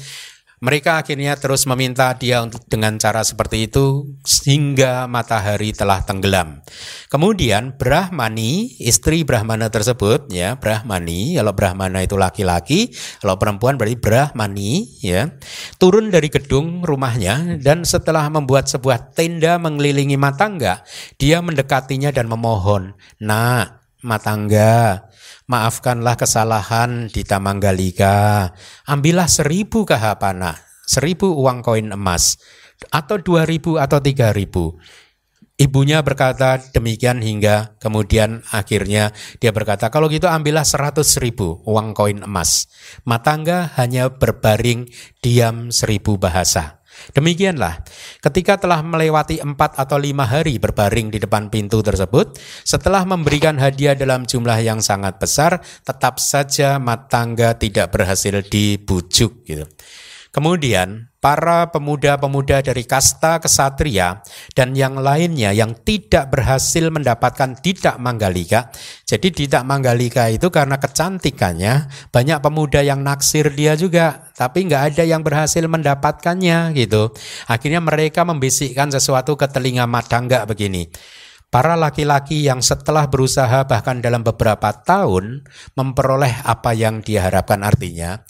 Mereka 0.64 1.04
akhirnya 1.04 1.36
terus 1.36 1.68
meminta 1.68 2.16
dia 2.16 2.40
untuk 2.40 2.64
dengan 2.72 2.96
cara 2.96 3.28
seperti 3.28 3.68
itu 3.68 4.16
sehingga 4.24 5.04
matahari 5.04 5.76
telah 5.76 6.00
tenggelam. 6.08 6.64
Kemudian 7.12 7.76
Brahmani, 7.76 8.80
istri 8.80 9.28
Brahmana 9.28 9.68
tersebut 9.68 10.32
ya, 10.32 10.56
Brahmani, 10.56 11.36
kalau 11.36 11.52
Brahmana 11.52 12.08
itu 12.08 12.16
laki-laki, 12.16 12.96
kalau 13.20 13.36
perempuan 13.36 13.76
berarti 13.76 14.00
Brahmani 14.00 14.88
ya, 15.04 15.28
turun 15.76 16.08
dari 16.08 16.32
gedung 16.32 16.88
rumahnya 16.88 17.60
dan 17.60 17.84
setelah 17.84 18.32
membuat 18.32 18.72
sebuah 18.72 19.12
tenda 19.12 19.60
mengelilingi 19.60 20.16
Matangga, 20.16 20.88
dia 21.20 21.44
mendekatinya 21.44 22.16
dan 22.16 22.32
memohon, 22.32 22.96
"Nak, 23.20 24.00
Matangga, 24.06 25.10
maafkanlah 25.46 26.18
kesalahan 26.18 27.10
di 27.10 27.22
Tamanggalika. 27.26 28.52
Ambillah 28.90 29.30
seribu 29.30 29.86
kahapana, 29.86 30.58
seribu 30.86 31.34
uang 31.34 31.62
koin 31.66 31.94
emas, 31.94 32.38
atau 32.90 33.18
dua 33.22 33.46
ribu 33.46 33.78
atau 33.82 34.02
tiga 34.02 34.34
ribu. 34.34 34.78
Ibunya 35.56 36.04
berkata 36.04 36.60
demikian 36.76 37.24
hingga 37.24 37.80
kemudian 37.80 38.44
akhirnya 38.52 39.16
dia 39.40 39.56
berkata 39.56 39.88
kalau 39.88 40.12
gitu 40.12 40.28
ambillah 40.28 40.68
seratus 40.68 41.16
ribu 41.16 41.64
uang 41.64 41.96
koin 41.96 42.28
emas. 42.28 42.68
Matangga 43.08 43.72
hanya 43.80 44.12
berbaring 44.12 44.92
diam 45.24 45.72
seribu 45.72 46.20
bahasa. 46.20 46.84
Demikianlah, 47.14 47.86
ketika 48.20 48.60
telah 48.60 48.82
melewati 48.82 49.40
empat 49.40 49.78
atau 49.78 49.96
lima 49.96 50.26
hari 50.26 50.58
berbaring 50.58 51.14
di 51.14 51.22
depan 51.22 51.48
pintu 51.54 51.80
tersebut, 51.86 52.36
setelah 52.66 53.06
memberikan 53.06 53.56
hadiah 53.62 53.94
dalam 53.94 54.26
jumlah 54.26 54.60
yang 54.62 54.82
sangat 54.82 55.22
besar, 55.22 55.62
tetap 55.86 56.18
saja 56.18 56.82
matangga 56.82 57.56
tidak 57.56 57.94
berhasil 57.94 58.42
dibujuk. 58.46 59.46
Gitu. 59.46 59.66
Kemudian 60.36 61.15
para 61.26 61.74
pemuda-pemuda 61.74 62.62
dari 62.62 62.86
kasta 62.86 63.42
kesatria 63.42 64.22
dan 64.54 64.78
yang 64.78 64.94
lainnya 65.02 65.58
yang 65.58 65.74
tidak 65.74 66.30
berhasil 66.30 66.94
mendapatkan 66.94 67.58
tidak 67.66 67.98
manggalika. 67.98 68.70
Jadi 69.10 69.34
tidak 69.34 69.66
manggalika 69.66 70.30
itu 70.30 70.54
karena 70.54 70.78
kecantikannya 70.78 71.90
banyak 72.14 72.38
pemuda 72.46 72.86
yang 72.86 73.02
naksir 73.02 73.50
dia 73.58 73.74
juga, 73.74 74.30
tapi 74.38 74.70
nggak 74.70 74.94
ada 74.94 75.02
yang 75.02 75.26
berhasil 75.26 75.66
mendapatkannya 75.66 76.78
gitu. 76.78 77.10
Akhirnya 77.50 77.82
mereka 77.82 78.22
membisikkan 78.22 78.94
sesuatu 78.94 79.34
ke 79.34 79.50
telinga 79.50 79.90
Madangga 79.90 80.46
begini. 80.46 80.94
Para 81.50 81.74
laki-laki 81.74 82.46
yang 82.46 82.62
setelah 82.62 83.10
berusaha 83.10 83.66
bahkan 83.66 83.98
dalam 83.98 84.22
beberapa 84.22 84.70
tahun 84.78 85.42
memperoleh 85.74 86.46
apa 86.46 86.78
yang 86.78 87.02
dia 87.02 87.26
harapkan 87.26 87.66
artinya 87.66 88.22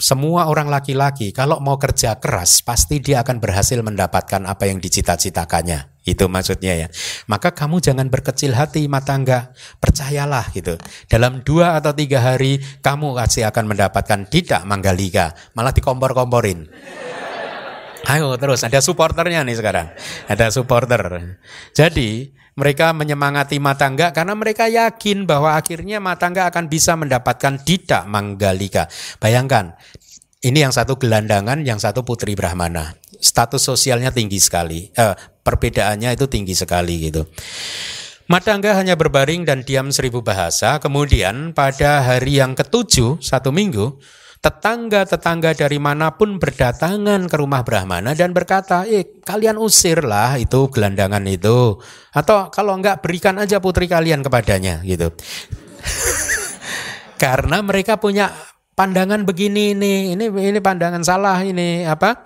semua 0.00 0.48
orang 0.50 0.66
laki-laki 0.66 1.30
kalau 1.30 1.60
mau 1.62 1.76
kerja 1.76 2.18
keras 2.18 2.64
pasti 2.64 2.98
dia 2.98 3.22
akan 3.22 3.38
berhasil 3.38 3.78
mendapatkan 3.84 4.42
apa 4.48 4.66
yang 4.66 4.82
dicita-citakannya. 4.82 6.02
Itu 6.02 6.26
maksudnya 6.26 6.74
ya. 6.74 6.88
Maka 7.28 7.52
kamu 7.52 7.78
jangan 7.78 8.08
berkecil 8.08 8.56
hati 8.56 8.88
mata 8.90 9.14
enggak. 9.14 9.54
Percayalah 9.78 10.50
gitu. 10.56 10.80
Dalam 11.06 11.44
dua 11.44 11.78
atau 11.78 11.92
tiga 11.92 12.24
hari 12.24 12.58
kamu 12.80 13.14
pasti 13.14 13.44
akan 13.44 13.64
mendapatkan 13.70 14.26
tidak 14.26 14.64
manggalika. 14.64 15.36
Malah 15.54 15.76
dikompor-komporin. 15.76 16.66
Ayo 18.08 18.32
terus 18.40 18.64
ada 18.64 18.80
supporternya 18.80 19.44
nih 19.44 19.60
sekarang. 19.60 19.92
Ada 20.26 20.48
supporter. 20.48 21.36
Jadi 21.76 22.32
mereka 22.60 22.92
menyemangati 22.92 23.56
matangga 23.56 24.12
karena 24.12 24.36
mereka 24.36 24.68
yakin 24.68 25.24
bahwa 25.24 25.56
akhirnya 25.56 25.96
matangga 25.96 26.44
akan 26.52 26.68
bisa 26.68 26.92
mendapatkan 27.00 27.56
didak 27.64 28.04
manggalika. 28.04 28.92
Bayangkan, 29.16 29.80
ini 30.44 30.60
yang 30.60 30.72
satu 30.76 31.00
gelandangan, 31.00 31.64
yang 31.64 31.80
satu 31.80 32.04
putri 32.04 32.36
Brahmana. 32.36 33.00
Status 33.16 33.64
sosialnya 33.64 34.12
tinggi 34.12 34.36
sekali. 34.36 34.92
Eh, 34.92 35.16
perbedaannya 35.40 36.12
itu 36.12 36.28
tinggi 36.28 36.52
sekali 36.52 37.08
gitu. 37.08 37.24
Matangga 38.30 38.78
hanya 38.78 38.94
berbaring 38.94 39.42
dan 39.42 39.66
diam 39.66 39.90
seribu 39.90 40.22
bahasa. 40.22 40.78
Kemudian 40.78 41.50
pada 41.50 42.04
hari 42.04 42.38
yang 42.38 42.54
ketujuh, 42.54 43.18
satu 43.18 43.50
minggu, 43.50 43.98
tetangga-tetangga 44.40 45.52
dari 45.52 45.76
mana 45.76 46.16
pun 46.16 46.40
berdatangan 46.40 47.28
ke 47.28 47.36
rumah 47.36 47.60
Brahmana 47.60 48.16
dan 48.16 48.32
berkata, 48.32 48.88
eh 48.88 49.20
kalian 49.20 49.60
usirlah 49.60 50.40
itu 50.40 50.72
gelandangan 50.72 51.20
itu. 51.28 51.76
Atau 52.16 52.48
kalau 52.48 52.72
enggak 52.80 53.04
berikan 53.04 53.36
aja 53.36 53.60
putri 53.60 53.84
kalian 53.84 54.24
kepadanya 54.24 54.80
gitu. 54.80 55.12
Karena 57.22 57.60
mereka 57.60 58.00
punya 58.00 58.32
pandangan 58.72 59.28
begini 59.28 59.76
ini, 59.76 60.16
ini 60.16 60.32
ini 60.32 60.58
pandangan 60.58 61.04
salah 61.04 61.44
ini 61.44 61.84
apa? 61.84 62.24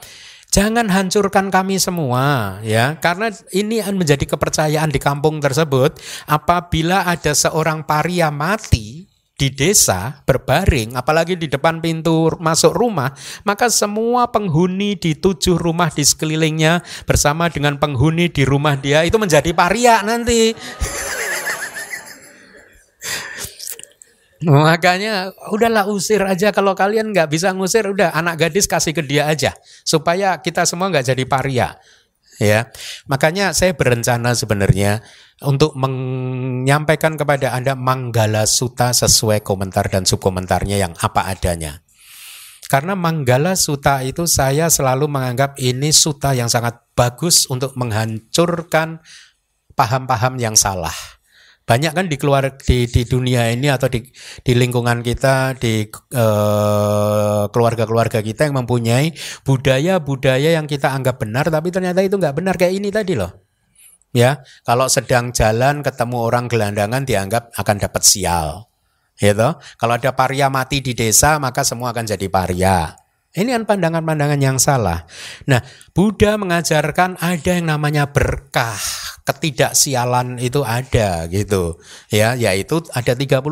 Jangan 0.55 0.87
hancurkan 0.87 1.51
kami 1.51 1.83
semua 1.83 2.57
ya 2.63 2.95
karena 3.03 3.27
ini 3.51 3.83
menjadi 3.91 4.23
kepercayaan 4.23 4.87
di 4.87 5.03
kampung 5.03 5.43
tersebut 5.43 5.99
apabila 6.31 7.11
ada 7.11 7.35
seorang 7.35 7.83
paria 7.83 8.31
mati 8.31 9.11
di 9.45 9.53
desa 9.53 10.25
berbaring, 10.25 10.97
apalagi 10.97 11.37
di 11.37 11.53
depan 11.53 11.85
pintu 11.85 12.33
masuk 12.41 12.73
rumah, 12.73 13.13
maka 13.45 13.69
semua 13.69 14.33
penghuni 14.33 14.97
di 14.97 15.13
tujuh 15.13 15.61
rumah 15.61 15.93
di 15.93 16.01
sekelilingnya 16.01 16.81
bersama 17.05 17.53
dengan 17.53 17.77
penghuni 17.77 18.33
di 18.33 18.49
rumah 18.49 18.81
dia 18.81 19.05
itu 19.05 19.21
menjadi 19.21 19.53
paria 19.53 20.01
nanti. 20.01 20.57
Makanya 24.49 25.37
udahlah 25.53 25.85
usir 25.93 26.25
aja 26.25 26.49
kalau 26.57 26.73
kalian 26.73 27.13
nggak 27.13 27.29
bisa 27.29 27.53
ngusir 27.53 27.85
udah 27.85 28.17
anak 28.17 28.49
gadis 28.49 28.65
kasih 28.65 28.97
ke 28.97 29.05
dia 29.05 29.29
aja 29.29 29.53
supaya 29.85 30.41
kita 30.41 30.65
semua 30.65 30.89
nggak 30.89 31.13
jadi 31.13 31.25
paria 31.29 31.77
ya. 32.41 32.73
Makanya 33.09 33.53
saya 33.53 33.77
berencana 33.77 34.33
sebenarnya 34.33 35.05
untuk 35.43 35.75
menyampaikan 35.75 37.19
kepada 37.19 37.51
Anda 37.57 37.75
Manggala 37.75 38.47
Suta 38.47 38.95
sesuai 38.95 39.43
komentar 39.43 39.91
dan 39.91 40.07
subkomentarnya 40.07 40.79
yang 40.79 40.95
apa 41.03 41.27
adanya. 41.27 41.83
Karena 42.71 42.95
Manggala 42.95 43.59
Suta 43.59 44.01
itu 44.07 44.25
saya 44.31 44.71
selalu 44.71 45.11
menganggap 45.11 45.59
ini 45.59 45.91
suta 45.91 46.33
yang 46.33 46.47
sangat 46.47 46.81
bagus 46.95 47.51
untuk 47.51 47.75
menghancurkan 47.75 49.03
paham-paham 49.75 50.39
yang 50.41 50.55
salah. 50.55 50.95
Banyak 51.65 51.97
kan 51.97 52.07
di 52.13 52.21
keluar 52.21 52.61
di, 52.61 52.85
di 52.85 53.09
dunia 53.09 53.49
ini 53.49 53.73
atau 53.73 53.89
di, 53.89 54.05
di 54.45 54.53
lingkungan 54.53 55.01
kita, 55.01 55.57
di 55.57 55.89
keluarga 55.89 57.49
keluarga-keluarga 57.49 58.21
kita 58.21 58.49
yang 58.49 58.61
mempunyai 58.61 59.17
budaya-budaya 59.49 60.61
yang 60.61 60.69
kita 60.69 60.93
anggap 60.93 61.25
benar, 61.25 61.49
tapi 61.49 61.73
ternyata 61.73 62.05
itu 62.05 62.21
nggak 62.21 62.37
benar 62.37 62.61
kayak 62.61 62.77
ini 62.77 62.93
tadi 62.93 63.17
loh. 63.17 63.44
Ya, 64.15 64.47
kalau 64.63 64.87
sedang 64.87 65.35
jalan 65.35 65.83
ketemu 65.83 66.17
orang 66.23 66.47
gelandangan 66.47 67.03
dianggap 67.03 67.51
akan 67.59 67.77
dapat 67.83 68.03
sial. 68.07 68.71
Gitu. 69.19 69.59
Kalau 69.59 69.95
ada 69.95 70.15
paria 70.15 70.47
mati 70.47 70.79
di 70.79 70.95
desa 70.95 71.43
maka 71.43 71.67
semua 71.67 71.91
akan 71.91 72.07
jadi 72.07 72.27
paria. 72.31 72.95
Ini 73.35 73.51
kan 73.51 73.67
pandangan-pandangan 73.67 74.39
yang 74.39 74.63
salah. 74.63 75.11
Nah, 75.51 75.59
Buddha 75.91 76.39
mengajarkan 76.39 77.19
ada 77.19 77.51
yang 77.51 77.67
namanya 77.67 78.07
berkah, 78.07 78.79
ketidaksialan 79.27 80.39
itu 80.39 80.63
ada 80.63 81.27
gitu. 81.27 81.83
Ya, 82.15 82.39
yaitu 82.39 82.87
ada 82.95 83.19
38 83.19 83.43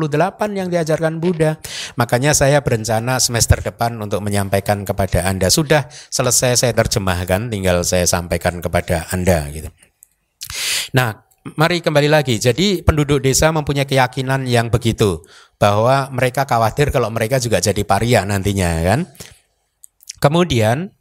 yang 0.55 0.71
diajarkan 0.71 1.19
Buddha. 1.19 1.59
Makanya 1.99 2.31
saya 2.31 2.63
berencana 2.63 3.19
semester 3.19 3.59
depan 3.59 3.99
untuk 3.99 4.23
menyampaikan 4.23 4.87
kepada 4.87 5.27
Anda. 5.27 5.51
Sudah 5.51 5.91
selesai 5.91 6.63
saya 6.63 6.71
terjemahkan, 6.71 7.51
tinggal 7.51 7.83
saya 7.83 8.07
sampaikan 8.07 8.63
kepada 8.63 9.11
Anda 9.11 9.51
gitu. 9.51 9.67
Nah, 10.91 11.15
mari 11.55 11.79
kembali 11.79 12.11
lagi. 12.11 12.35
Jadi 12.35 12.83
penduduk 12.83 13.23
desa 13.23 13.55
mempunyai 13.55 13.87
keyakinan 13.87 14.43
yang 14.43 14.67
begitu 14.67 15.23
bahwa 15.55 16.11
mereka 16.11 16.43
khawatir 16.43 16.91
kalau 16.91 17.07
mereka 17.07 17.39
juga 17.39 17.63
jadi 17.63 17.83
paria 17.87 18.27
nantinya 18.27 18.83
kan. 18.83 18.99
Kemudian 20.19 20.91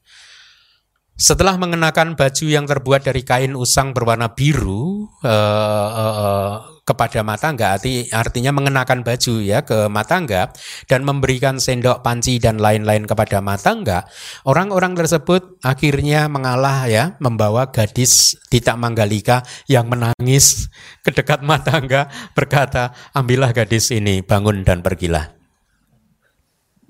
setelah 1.19 1.55
mengenakan 1.55 2.19
baju 2.19 2.47
yang 2.51 2.67
terbuat 2.67 3.07
dari 3.07 3.23
kain 3.23 3.55
usang 3.55 3.95
berwarna 3.95 4.35
biru 4.35 5.07
uh, 5.23 5.91
uh, 5.91 6.15
uh, 6.19 6.55
kepada 6.83 7.23
matangga, 7.23 7.79
arti, 7.79 8.11
artinya 8.11 8.51
mengenakan 8.51 9.07
baju 9.07 9.35
ya 9.39 9.63
ke 9.63 9.87
matangga 9.87 10.51
dan 10.91 11.07
memberikan 11.07 11.63
sendok 11.63 12.03
panci 12.03 12.43
dan 12.43 12.59
lain-lain 12.59 13.07
kepada 13.07 13.39
matangga, 13.39 14.11
orang-orang 14.43 14.99
tersebut 14.99 15.63
akhirnya 15.63 16.27
mengalah 16.27 16.91
ya, 16.91 17.15
membawa 17.23 17.71
gadis 17.71 18.35
Tita 18.51 18.75
Manggalika 18.75 19.47
yang 19.71 19.87
menangis 19.87 20.67
ke 21.07 21.15
dekat 21.15 21.47
matangga 21.47 22.11
berkata, 22.35 22.91
ambillah 23.15 23.55
gadis 23.55 23.95
ini, 23.95 24.27
bangun 24.27 24.67
dan 24.67 24.83
pergilah. 24.83 25.39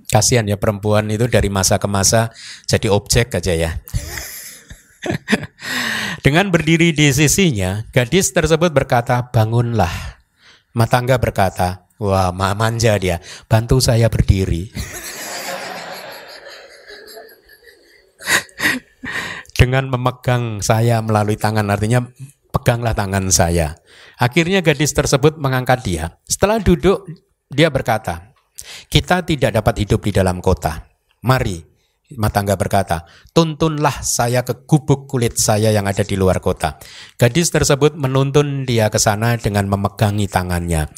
Kasihan 0.09 0.45
ya 0.45 0.61
perempuan 0.61 1.09
itu 1.09 1.24
dari 1.24 1.49
masa 1.49 1.80
ke 1.80 1.88
masa 1.88 2.32
jadi 2.68 2.93
objek 2.93 3.32
aja 3.32 3.57
ya. 3.57 3.70
Dengan 6.24 6.50
berdiri 6.50 6.94
di 6.94 7.11
sisinya, 7.11 7.84
gadis 7.90 8.32
tersebut 8.32 8.72
berkata, 8.72 9.30
bangunlah. 9.30 9.90
Matangga 10.72 11.20
berkata, 11.20 11.84
wah 12.00 12.32
manja 12.32 12.96
dia, 12.96 13.20
bantu 13.50 13.80
saya 13.82 14.09
berdiri. 14.09 14.72
Dengan 19.59 19.86
memegang 19.92 20.59
saya 20.59 20.98
melalui 21.05 21.38
tangan, 21.38 21.70
artinya 21.70 22.03
peganglah 22.50 22.94
tangan 22.96 23.30
saya. 23.30 23.78
Akhirnya 24.18 24.62
gadis 24.62 24.94
tersebut 24.94 25.38
mengangkat 25.38 25.82
dia. 25.86 26.18
Setelah 26.26 26.59
duduk, 26.59 27.07
dia 27.50 27.70
berkata, 27.70 28.32
kita 28.90 29.22
tidak 29.26 29.55
dapat 29.62 29.86
hidup 29.86 30.00
di 30.03 30.12
dalam 30.14 30.38
kota. 30.42 30.82
Mari, 31.22 31.72
Matangga 32.17 32.57
berkata, 32.57 33.05
tuntunlah 33.37 34.03
saya 34.03 34.43
ke 34.43 34.65
gubuk 34.65 35.07
kulit 35.07 35.37
saya 35.37 35.71
yang 35.71 35.85
ada 35.85 36.01
di 36.01 36.17
luar 36.17 36.41
kota. 36.41 36.81
Gadis 37.21 37.53
tersebut 37.53 37.95
menuntun 37.95 38.65
dia 38.65 38.89
ke 38.89 38.97
sana 38.97 39.37
dengan 39.37 39.69
memegangi 39.69 40.27
tangannya. 40.27 40.89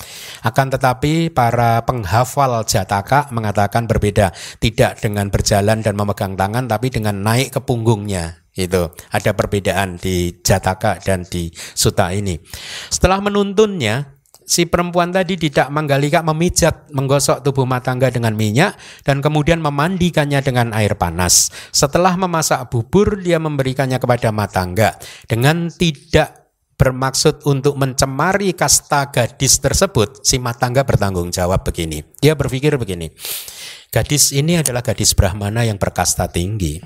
Akan 0.46 0.70
tetapi 0.70 1.34
para 1.34 1.82
penghafal 1.82 2.62
Jataka 2.62 3.34
mengatakan 3.34 3.90
berbeda, 3.90 4.30
tidak 4.62 5.02
dengan 5.02 5.28
berjalan 5.28 5.82
dan 5.82 5.94
memegang 5.98 6.38
tangan, 6.38 6.70
tapi 6.70 6.94
dengan 6.94 7.20
naik 7.20 7.58
ke 7.58 7.60
punggungnya. 7.62 8.44
Itu 8.54 8.94
ada 9.10 9.34
perbedaan 9.34 9.98
di 9.98 10.38
Jataka 10.38 11.02
dan 11.02 11.26
di 11.26 11.50
Suta 11.54 12.14
ini. 12.14 12.38
Setelah 12.86 13.18
menuntunnya, 13.18 14.13
si 14.44 14.68
perempuan 14.68 15.10
tadi 15.10 15.40
tidak 15.40 15.72
manggalika 15.72 16.20
memijat 16.20 16.88
menggosok 16.92 17.40
tubuh 17.42 17.64
matangga 17.64 18.12
dengan 18.12 18.36
minyak 18.36 18.76
dan 19.02 19.24
kemudian 19.24 19.58
memandikannya 19.60 20.40
dengan 20.44 20.70
air 20.76 20.94
panas. 20.94 21.50
Setelah 21.72 22.14
memasak 22.16 22.68
bubur 22.70 23.20
dia 23.20 23.40
memberikannya 23.40 23.96
kepada 23.98 24.30
matangga 24.30 24.96
dengan 25.26 25.68
tidak 25.72 26.44
bermaksud 26.74 27.46
untuk 27.46 27.78
mencemari 27.78 28.52
kasta 28.52 29.08
gadis 29.08 29.62
tersebut, 29.62 30.26
si 30.26 30.42
matangga 30.42 30.82
bertanggung 30.82 31.30
jawab 31.30 31.62
begini. 31.62 32.02
Dia 32.18 32.34
berpikir 32.34 32.74
begini, 32.76 33.14
gadis 33.94 34.34
ini 34.34 34.58
adalah 34.58 34.82
gadis 34.82 35.14
Brahmana 35.14 35.62
yang 35.62 35.78
berkasta 35.78 36.28
tinggi. 36.28 36.82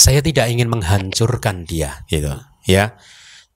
Saya 0.00 0.24
tidak 0.24 0.48
ingin 0.48 0.70
menghancurkan 0.70 1.68
dia, 1.68 2.02
gitu. 2.08 2.32
Ya, 2.64 2.96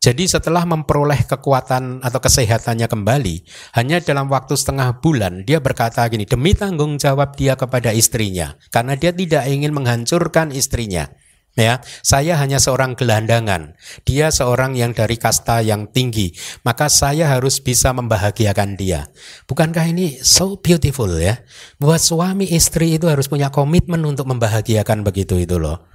jadi 0.08 0.24
setelah 0.24 0.64
memperoleh 0.64 1.28
kekuatan 1.28 2.00
atau 2.00 2.16
kesehatannya 2.16 2.88
kembali, 2.88 3.44
hanya 3.76 4.00
dalam 4.00 4.32
waktu 4.32 4.56
setengah 4.56 5.04
bulan 5.04 5.44
dia 5.44 5.60
berkata 5.60 6.00
gini, 6.08 6.24
demi 6.24 6.56
tanggung 6.56 6.96
jawab 6.96 7.36
dia 7.36 7.60
kepada 7.60 7.92
istrinya, 7.92 8.56
karena 8.72 8.96
dia 8.96 9.12
tidak 9.12 9.44
ingin 9.44 9.76
menghancurkan 9.76 10.48
istrinya. 10.56 11.12
Ya, 11.60 11.84
saya 12.00 12.40
hanya 12.40 12.56
seorang 12.56 12.96
gelandangan. 12.96 13.76
Dia 14.08 14.32
seorang 14.32 14.80
yang 14.80 14.96
dari 14.96 15.20
kasta 15.20 15.60
yang 15.60 15.92
tinggi. 15.92 16.32
Maka 16.62 16.86
saya 16.86 17.28
harus 17.28 17.58
bisa 17.58 17.90
membahagiakan 17.90 18.78
dia. 18.78 19.10
Bukankah 19.44 19.90
ini 19.90 20.22
so 20.22 20.56
beautiful 20.56 21.10
ya? 21.18 21.42
Buat 21.76 22.00
suami 22.00 22.46
istri 22.48 22.96
itu 22.96 23.10
harus 23.10 23.26
punya 23.26 23.50
komitmen 23.50 24.00
untuk 24.06 24.30
membahagiakan 24.30 25.02
begitu 25.02 25.34
itu 25.34 25.58
loh. 25.58 25.87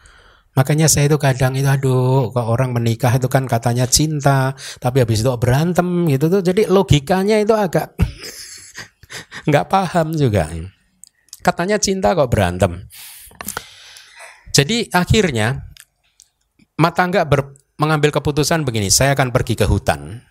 Makanya 0.54 0.86
saya 0.86 1.10
itu 1.10 1.18
kadang 1.18 1.58
itu 1.58 1.66
aduh 1.66 2.30
kok 2.30 2.46
orang 2.46 2.78
menikah 2.78 3.10
itu 3.18 3.26
kan 3.26 3.50
katanya 3.50 3.90
cinta, 3.90 4.54
tapi 4.78 5.02
habis 5.02 5.26
itu 5.26 5.30
berantem 5.42 6.06
gitu 6.10 6.30
tuh. 6.30 6.42
Jadi 6.46 6.70
logikanya 6.70 7.42
itu 7.42 7.58
agak 7.58 7.98
nggak 9.50 9.66
paham 9.66 10.14
juga. 10.14 10.50
Katanya 11.42 11.82
cinta 11.82 12.14
kok 12.14 12.30
berantem. 12.30 12.86
Jadi 14.54 14.86
akhirnya 14.94 15.74
Matangga 16.74 17.22
ber, 17.30 17.54
mengambil 17.78 18.10
keputusan 18.10 18.66
begini, 18.66 18.90
saya 18.90 19.14
akan 19.14 19.30
pergi 19.30 19.54
ke 19.54 19.70
hutan. 19.70 20.26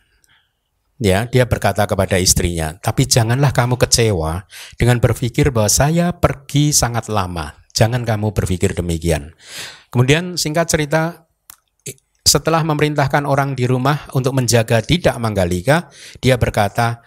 Ya, 0.98 1.26
dia 1.26 1.46
berkata 1.46 1.86
kepada 1.86 2.18
istrinya, 2.18 2.78
tapi 2.78 3.06
janganlah 3.06 3.54
kamu 3.54 3.78
kecewa 3.78 4.46
dengan 4.74 4.98
berpikir 4.98 5.54
bahwa 5.54 5.70
saya 5.70 6.14
pergi 6.14 6.74
sangat 6.74 7.10
lama. 7.10 7.61
Jangan 7.72 8.04
kamu 8.04 8.36
berpikir 8.36 8.76
demikian. 8.76 9.32
Kemudian 9.88 10.36
singkat 10.36 10.68
cerita, 10.68 11.28
setelah 12.22 12.62
memerintahkan 12.64 13.24
orang 13.24 13.52
di 13.56 13.68
rumah 13.68 14.08
untuk 14.16 14.36
menjaga 14.36 14.84
tidak 14.84 15.16
Manggalika, 15.20 15.88
dia 16.20 16.36
berkata, 16.36 17.02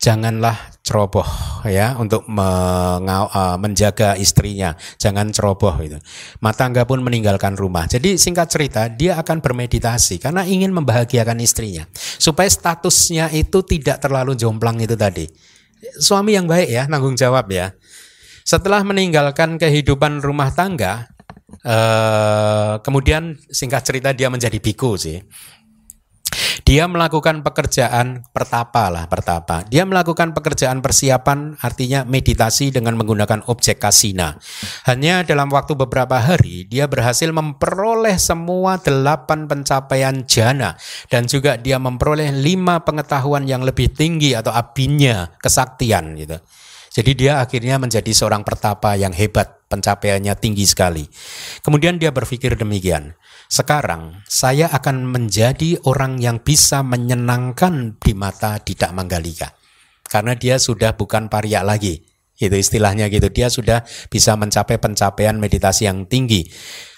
janganlah 0.00 0.56
ceroboh 0.80 1.28
ya 1.68 1.92
untuk 2.00 2.24
uh, 2.24 3.56
menjaga 3.60 4.16
istrinya. 4.16 4.72
Jangan 4.96 5.28
ceroboh 5.28 5.76
itu 5.84 6.00
matangga 6.40 6.88
pun 6.88 7.04
meninggalkan 7.04 7.54
rumah. 7.54 7.84
Jadi 7.84 8.16
singkat 8.16 8.48
cerita 8.48 8.88
dia 8.88 9.20
akan 9.20 9.44
bermeditasi 9.44 10.16
karena 10.16 10.48
ingin 10.48 10.72
membahagiakan 10.72 11.36
istrinya 11.44 11.84
supaya 11.94 12.48
statusnya 12.48 13.28
itu 13.36 13.60
tidak 13.60 14.00
terlalu 14.00 14.32
jomplang 14.34 14.80
itu 14.80 14.96
tadi. 14.96 15.28
Suami 16.00 16.36
yang 16.36 16.48
baik 16.48 16.68
ya 16.68 16.88
nanggung 16.88 17.16
jawab 17.16 17.48
ya 17.52 17.72
setelah 18.50 18.82
meninggalkan 18.82 19.62
kehidupan 19.62 20.18
rumah 20.18 20.50
tangga 20.50 21.06
uh, 21.62 22.82
kemudian 22.82 23.38
singkat 23.46 23.86
cerita 23.86 24.10
dia 24.10 24.26
menjadi 24.26 24.58
biku 24.58 24.98
sih 24.98 25.22
dia 26.70 26.86
melakukan 26.86 27.42
pekerjaan 27.42 28.22
pertapa 28.30 28.86
lah, 28.94 29.10
pertapa. 29.10 29.66
Dia 29.66 29.82
melakukan 29.82 30.30
pekerjaan 30.30 30.78
persiapan 30.78 31.58
artinya 31.58 32.06
meditasi 32.06 32.70
dengan 32.70 32.94
menggunakan 32.94 33.42
objek 33.50 33.82
kasina. 33.82 34.38
Hanya 34.86 35.26
dalam 35.26 35.50
waktu 35.50 35.74
beberapa 35.74 36.22
hari 36.22 36.70
dia 36.70 36.86
berhasil 36.86 37.26
memperoleh 37.34 38.14
semua 38.22 38.78
delapan 38.78 39.50
pencapaian 39.50 40.22
jana 40.30 40.78
dan 41.10 41.26
juga 41.26 41.58
dia 41.58 41.82
memperoleh 41.82 42.30
lima 42.38 42.86
pengetahuan 42.86 43.50
yang 43.50 43.66
lebih 43.66 43.90
tinggi 43.90 44.38
atau 44.38 44.54
abinya 44.54 45.26
kesaktian 45.42 46.14
gitu. 46.14 46.38
Jadi 46.90 47.14
dia 47.14 47.38
akhirnya 47.38 47.78
menjadi 47.78 48.10
seorang 48.10 48.42
pertapa 48.42 48.98
yang 48.98 49.14
hebat, 49.14 49.62
pencapaiannya 49.70 50.34
tinggi 50.34 50.66
sekali. 50.66 51.06
Kemudian 51.62 52.02
dia 52.02 52.10
berpikir 52.10 52.58
demikian, 52.58 53.14
sekarang 53.46 54.26
saya 54.26 54.66
akan 54.74 55.06
menjadi 55.06 55.78
orang 55.86 56.18
yang 56.18 56.42
bisa 56.42 56.82
menyenangkan 56.82 57.94
di 58.02 58.12
mata 58.18 58.58
Didak 58.58 58.90
Manggalika. 58.90 59.54
Karena 60.10 60.34
dia 60.34 60.58
sudah 60.58 60.98
bukan 60.98 61.30
pariak 61.30 61.62
lagi. 61.62 62.02
Itu 62.34 62.58
istilahnya 62.58 63.06
gitu. 63.06 63.30
Dia 63.30 63.46
sudah 63.46 63.86
bisa 64.10 64.34
mencapai 64.34 64.82
pencapaian 64.82 65.38
meditasi 65.38 65.86
yang 65.86 66.10
tinggi. 66.10 66.42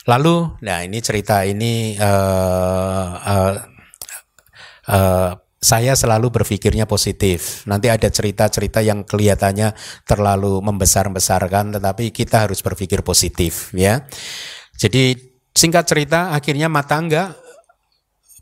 Lalu, 0.09 0.57
nah 0.65 0.81
ini 0.81 1.05
cerita 1.05 1.45
ini 1.45 1.99
uh, 2.01 3.11
uh, 3.21 3.55
uh, 4.89 5.31
saya 5.63 5.95
selalu 5.95 6.43
berpikirnya 6.43 6.91
positif. 6.91 7.63
Nanti 7.71 7.87
ada 7.87 8.11
cerita-cerita 8.11 8.83
yang 8.83 9.07
kelihatannya 9.07 9.73
terlalu 10.03 10.59
membesar-besarkan, 10.59 11.79
tetapi 11.79 12.11
kita 12.11 12.51
harus 12.51 12.59
berpikir 12.67 13.07
positif, 13.07 13.71
ya. 13.71 14.03
Jadi 14.75 15.33
Singkat 15.53 15.85
cerita, 15.85 16.33
akhirnya 16.33 16.73
Matangga 16.73 17.37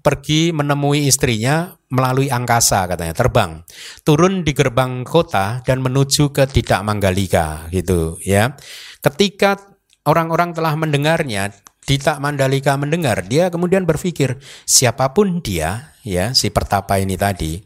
pergi 0.01 0.55
menemui 0.55 1.11
istrinya 1.11 1.75
melalui 1.91 2.31
angkasa 2.31 2.87
katanya, 2.87 3.13
terbang. 3.13 3.67
Turun 4.07 4.47
di 4.47 4.55
gerbang 4.55 5.03
kota 5.03 5.59
dan 5.67 5.83
menuju 5.83 6.31
ke 6.31 6.47
Didak 6.47 6.87
Manggalika 6.87 7.67
gitu 7.75 8.15
ya. 8.23 8.55
Ketika 9.03 9.59
orang-orang 10.07 10.55
telah 10.55 10.79
mendengarnya, 10.79 11.51
Dita 11.81 12.21
Mandalika 12.23 12.77
mendengar, 12.79 13.27
dia 13.27 13.51
kemudian 13.51 13.83
berpikir, 13.83 14.39
siapa 14.69 15.11
pun 15.11 15.43
dia, 15.43 15.97
ya, 16.07 16.37
si 16.37 16.53
pertapa 16.53 17.01
ini 17.03 17.19
tadi, 17.19 17.59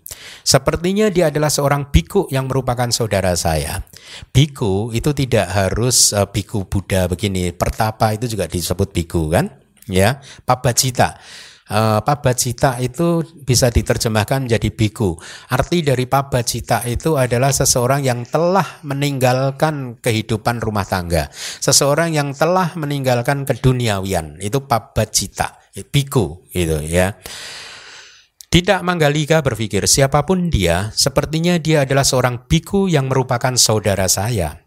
sepertinya 0.47 1.11
dia 1.13 1.29
adalah 1.29 1.53
seorang 1.53 1.93
biku 1.93 2.31
yang 2.33 2.49
merupakan 2.49 2.89
saudara 2.89 3.37
saya. 3.37 3.85
Biku 4.33 4.95
itu 4.97 5.13
tidak 5.13 5.53
harus 5.53 6.15
uh, 6.17 6.31
biku 6.31 6.65
Buddha 6.65 7.05
begini, 7.11 7.53
pertapa 7.53 8.17
itu 8.17 8.31
juga 8.31 8.49
disebut 8.49 8.95
biku 8.97 9.29
kan? 9.29 9.51
Ya, 9.85 10.25
Pabacita 10.49 11.21
Uh, 11.65 12.05
pabacita 12.05 12.77
itu 12.77 13.25
bisa 13.41 13.73
diterjemahkan 13.73 14.45
menjadi 14.45 14.69
biku. 14.69 15.17
Arti 15.49 15.81
dari 15.81 16.05
pabacita 16.05 16.85
itu 16.85 17.17
adalah 17.17 17.57
seseorang 17.57 18.05
yang 18.05 18.21
telah 18.29 18.85
meninggalkan 18.85 19.97
kehidupan 19.97 20.61
rumah 20.61 20.85
tangga. 20.85 21.33
Seseorang 21.33 22.13
yang 22.13 22.37
telah 22.37 22.77
meninggalkan 22.77 23.49
keduniawian. 23.49 24.37
Itu 24.45 24.69
pabacita, 24.69 25.57
biku 25.89 26.45
gitu 26.53 26.85
ya. 26.85 27.17
Tidak 28.55 28.87
Manggalika 28.87 29.43
berpikir 29.43 29.89
siapa 29.91 30.23
pun 30.23 30.47
dia, 30.53 30.93
sepertinya 30.95 31.59
dia 31.59 31.83
adalah 31.83 32.07
seorang 32.07 32.45
biku 32.47 32.87
yang 32.87 33.11
merupakan 33.11 33.57
saudara 33.59 34.07
saya. 34.07 34.64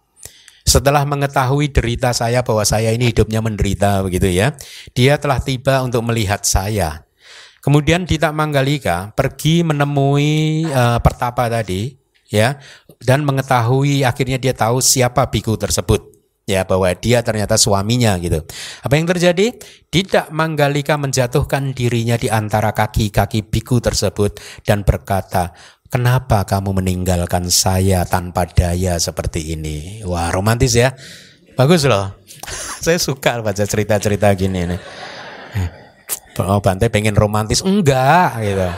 Setelah 0.67 1.07
mengetahui 1.07 1.71
derita 1.71 2.11
saya 2.11 2.43
bahwa 2.43 2.67
saya 2.67 2.91
ini 2.91 3.15
hidupnya 3.15 3.39
menderita 3.39 4.03
begitu 4.03 4.27
ya, 4.27 4.51
dia 4.91 5.15
telah 5.15 5.39
tiba 5.39 5.79
untuk 5.79 6.03
melihat 6.03 6.43
saya. 6.43 7.07
Kemudian 7.63 8.03
Dita 8.03 8.35
Manggalika 8.35 9.15
pergi 9.15 9.63
menemui 9.63 10.67
uh, 10.67 10.99
pertapa 10.99 11.47
tadi 11.47 11.95
ya 12.27 12.59
dan 12.99 13.23
mengetahui 13.23 14.03
akhirnya 14.03 14.35
dia 14.39 14.51
tahu 14.51 14.83
siapa 14.83 15.27
biku 15.31 15.55
tersebut 15.55 16.17
ya 16.47 16.63
bahwa 16.63 16.87
dia 16.95 17.19
ternyata 17.19 17.59
suaminya 17.59 18.15
gitu. 18.23 18.39
Apa 18.81 18.95
yang 18.95 19.05
terjadi? 19.05 19.51
Tidak 19.91 20.31
Manggalika 20.31 20.95
menjatuhkan 20.95 21.75
dirinya 21.75 22.15
di 22.15 22.31
antara 22.31 22.71
kaki-kaki 22.71 23.43
biku 23.43 23.83
tersebut 23.83 24.39
dan 24.63 24.87
berkata, 24.87 25.51
Kenapa 25.87 26.43
kamu 26.43 26.83
meninggalkan 26.83 27.47
saya 27.47 28.03
tanpa 28.03 28.43
daya 28.43 28.99
seperti 28.99 29.55
ini? 29.55 30.03
Wah, 30.03 30.27
romantis 30.35 30.75
ya. 30.75 30.91
Bagus 31.55 31.87
loh. 31.87 32.11
saya 32.83 32.99
suka 32.99 33.39
baca 33.39 33.63
cerita-cerita 33.63 34.27
gini 34.35 34.67
nih. 34.67 34.81
Oh, 36.37 36.61
Bante 36.61 36.91
pengen 36.93 37.17
romantis? 37.17 37.65
Enggak, 37.65 38.37
gitu. 38.45 38.69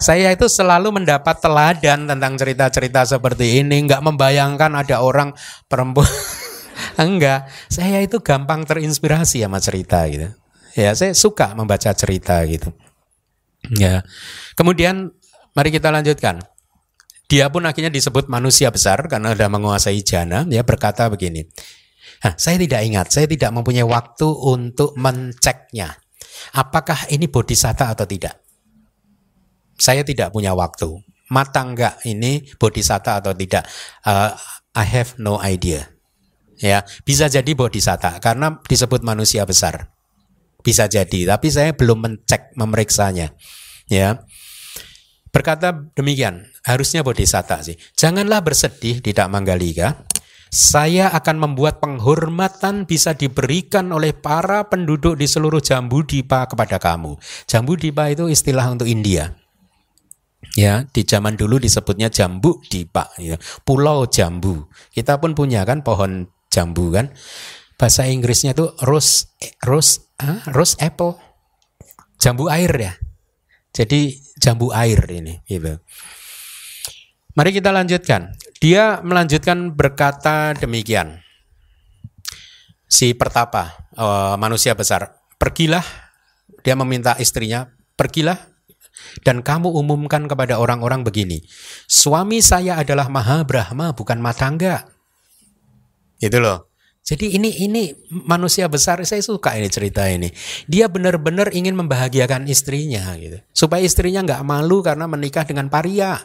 Saya 0.00 0.32
itu 0.32 0.46
selalu 0.48 1.02
mendapat 1.02 1.42
teladan 1.42 2.06
tentang 2.06 2.38
cerita-cerita 2.38 3.02
seperti 3.04 3.60
ini. 3.60 3.82
Enggak 3.82 4.00
membayangkan 4.00 4.70
ada 4.78 5.02
orang 5.02 5.34
perempuan. 5.66 6.06
Enggak, 6.96 7.50
saya 7.66 8.00
itu 8.00 8.22
gampang 8.22 8.62
terinspirasi 8.62 9.42
sama 9.42 9.58
cerita 9.58 10.06
gitu. 10.06 10.30
Ya, 10.78 10.94
saya 10.94 11.12
suka 11.18 11.52
membaca 11.58 11.90
cerita 11.92 12.40
gitu. 12.46 12.70
Ya. 13.74 14.06
Kemudian 14.54 15.12
Mari 15.54 15.68
kita 15.74 15.90
lanjutkan. 15.90 16.38
Dia 17.30 17.46
pun 17.46 17.62
akhirnya 17.62 17.94
disebut 17.94 18.26
manusia 18.26 18.74
besar 18.74 19.06
karena 19.06 19.34
sudah 19.34 19.48
menguasai 19.50 20.02
jana. 20.02 20.42
Dia 20.42 20.66
berkata 20.66 21.06
begini, 21.06 21.46
Hah, 22.20 22.34
saya 22.36 22.58
tidak 22.60 22.82
ingat, 22.84 23.06
saya 23.14 23.24
tidak 23.30 23.54
mempunyai 23.54 23.86
waktu 23.86 24.28
untuk 24.28 24.92
menceknya. 24.98 25.94
Apakah 26.52 27.08
ini 27.08 27.30
bodhisatta 27.30 27.94
atau 27.94 28.04
tidak? 28.04 28.36
Saya 29.80 30.04
tidak 30.04 30.34
punya 30.34 30.52
waktu. 30.52 30.90
Mata 31.30 31.62
enggak 31.62 32.02
ini 32.04 32.44
bodhisatta 32.58 33.22
atau 33.22 33.32
tidak? 33.32 33.64
Uh, 34.04 34.34
I 34.76 34.84
have 34.84 35.16
no 35.16 35.40
idea. 35.40 35.88
Ya, 36.60 36.84
bisa 37.08 37.32
jadi 37.32 37.56
bodhisatta 37.56 38.20
karena 38.20 38.60
disebut 38.68 39.00
manusia 39.00 39.48
besar. 39.48 39.88
Bisa 40.60 40.84
jadi, 40.92 41.24
tapi 41.24 41.48
saya 41.48 41.72
belum 41.72 42.04
mencek, 42.04 42.52
memeriksanya. 42.52 43.32
Ya. 43.88 44.28
Berkata 45.30 45.72
demikian, 45.94 46.46
harusnya 46.66 47.06
bodhisatta 47.06 47.62
sih. 47.62 47.78
Janganlah 47.94 48.42
bersedih 48.42 49.02
tidak 49.02 49.30
Manggalika. 49.30 50.06
Saya 50.50 51.14
akan 51.14 51.46
membuat 51.46 51.78
penghormatan 51.78 52.82
bisa 52.82 53.14
diberikan 53.14 53.86
oleh 53.94 54.10
para 54.10 54.66
penduduk 54.66 55.14
di 55.14 55.30
seluruh 55.30 55.62
Jambu 55.62 56.02
Dipa 56.02 56.50
kepada 56.50 56.82
kamu. 56.82 57.14
Jambu 57.46 57.78
Dipa 57.78 58.10
itu 58.10 58.26
istilah 58.26 58.66
untuk 58.66 58.90
India. 58.90 59.30
Ya, 60.58 60.82
di 60.90 61.06
zaman 61.06 61.38
dulu 61.38 61.62
disebutnya 61.62 62.10
Jambu 62.10 62.58
Dipa, 62.66 63.14
ya. 63.22 63.38
Pulau 63.62 64.10
Jambu. 64.10 64.66
Kita 64.90 65.22
pun 65.22 65.38
punya 65.38 65.62
kan 65.62 65.86
pohon 65.86 66.26
jambu 66.50 66.90
kan. 66.92 67.14
bahasa 67.80 68.04
Inggrisnya 68.04 68.52
itu 68.52 68.76
rose 68.84 69.32
rose 69.64 70.04
ah, 70.20 70.44
rose 70.52 70.76
apple 70.84 71.16
jambu 72.20 72.52
air 72.52 72.68
ya 72.76 72.92
jadi 73.70 74.14
jambu 74.40 74.74
air 74.74 74.98
ini 75.10 75.42
gitu. 75.46 75.78
Mari 77.38 77.50
kita 77.54 77.70
lanjutkan. 77.70 78.34
Dia 78.60 79.00
melanjutkan 79.00 79.72
berkata 79.72 80.52
demikian. 80.58 81.22
Si 82.90 83.14
pertapa 83.14 83.86
uh, 83.94 84.34
manusia 84.34 84.74
besar 84.74 85.14
pergilah 85.38 85.86
dia 86.66 86.74
meminta 86.74 87.14
istrinya 87.22 87.70
pergilah 87.94 88.36
dan 89.22 89.40
kamu 89.46 89.70
umumkan 89.70 90.26
kepada 90.26 90.58
orang-orang 90.58 91.06
begini 91.06 91.40
suami 91.86 92.42
saya 92.42 92.76
adalah 92.76 93.06
Maha 93.06 93.46
Brahma 93.46 93.94
bukan 93.94 94.18
Matangga. 94.18 94.90
Itu 96.20 96.42
loh 96.42 96.69
jadi 97.00 97.26
ini 97.26 97.50
ini 97.64 97.82
manusia 98.12 98.70
besar 98.70 99.02
saya 99.02 99.24
suka 99.24 99.56
ini 99.56 99.66
cerita 99.66 100.06
ini. 100.06 100.30
Dia 100.70 100.86
benar-benar 100.86 101.50
ingin 101.50 101.74
membahagiakan 101.74 102.46
istrinya 102.46 103.16
gitu. 103.18 103.40
Supaya 103.50 103.82
istrinya 103.82 104.22
nggak 104.22 104.42
malu 104.46 104.84
karena 104.84 105.10
menikah 105.10 105.42
dengan 105.42 105.66
paria. 105.72 106.20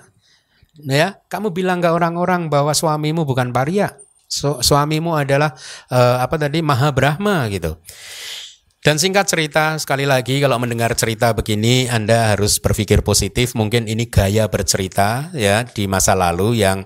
Ya, 0.75 1.23
kamu 1.31 1.55
bilang 1.55 1.79
ke 1.79 1.87
orang-orang 1.87 2.51
bahwa 2.51 2.75
suamimu 2.75 3.23
bukan 3.23 3.55
paria. 3.55 3.95
Su 4.27 4.59
suamimu 4.59 5.15
adalah 5.15 5.55
uh, 5.87 6.19
apa 6.19 6.35
tadi 6.35 6.59
Maha 6.59 6.91
Brahma 6.91 7.47
gitu. 7.47 7.79
Dan 8.85 9.01
singkat 9.01 9.25
cerita, 9.25 9.73
sekali 9.81 10.05
lagi 10.05 10.37
kalau 10.37 10.61
mendengar 10.61 10.93
cerita 10.93 11.33
begini 11.33 11.89
Anda 11.89 12.37
harus 12.37 12.61
berpikir 12.61 13.01
positif, 13.01 13.57
mungkin 13.57 13.89
ini 13.89 14.05
gaya 14.05 14.45
bercerita 14.45 15.33
ya 15.33 15.65
di 15.65 15.89
masa 15.89 16.13
lalu 16.13 16.61
yang 16.61 16.85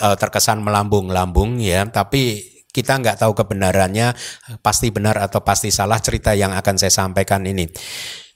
uh, 0.00 0.16
terkesan 0.16 0.64
melambung-lambung 0.64 1.60
ya, 1.60 1.84
tapi 1.92 2.40
kita 2.78 3.02
nggak 3.02 3.26
tahu 3.26 3.34
kebenarannya 3.34 4.14
pasti 4.62 4.94
benar 4.94 5.18
atau 5.18 5.42
pasti 5.42 5.74
salah 5.74 5.98
cerita 5.98 6.30
yang 6.38 6.54
akan 6.54 6.78
saya 6.78 6.94
sampaikan 6.94 7.42
ini. 7.42 7.66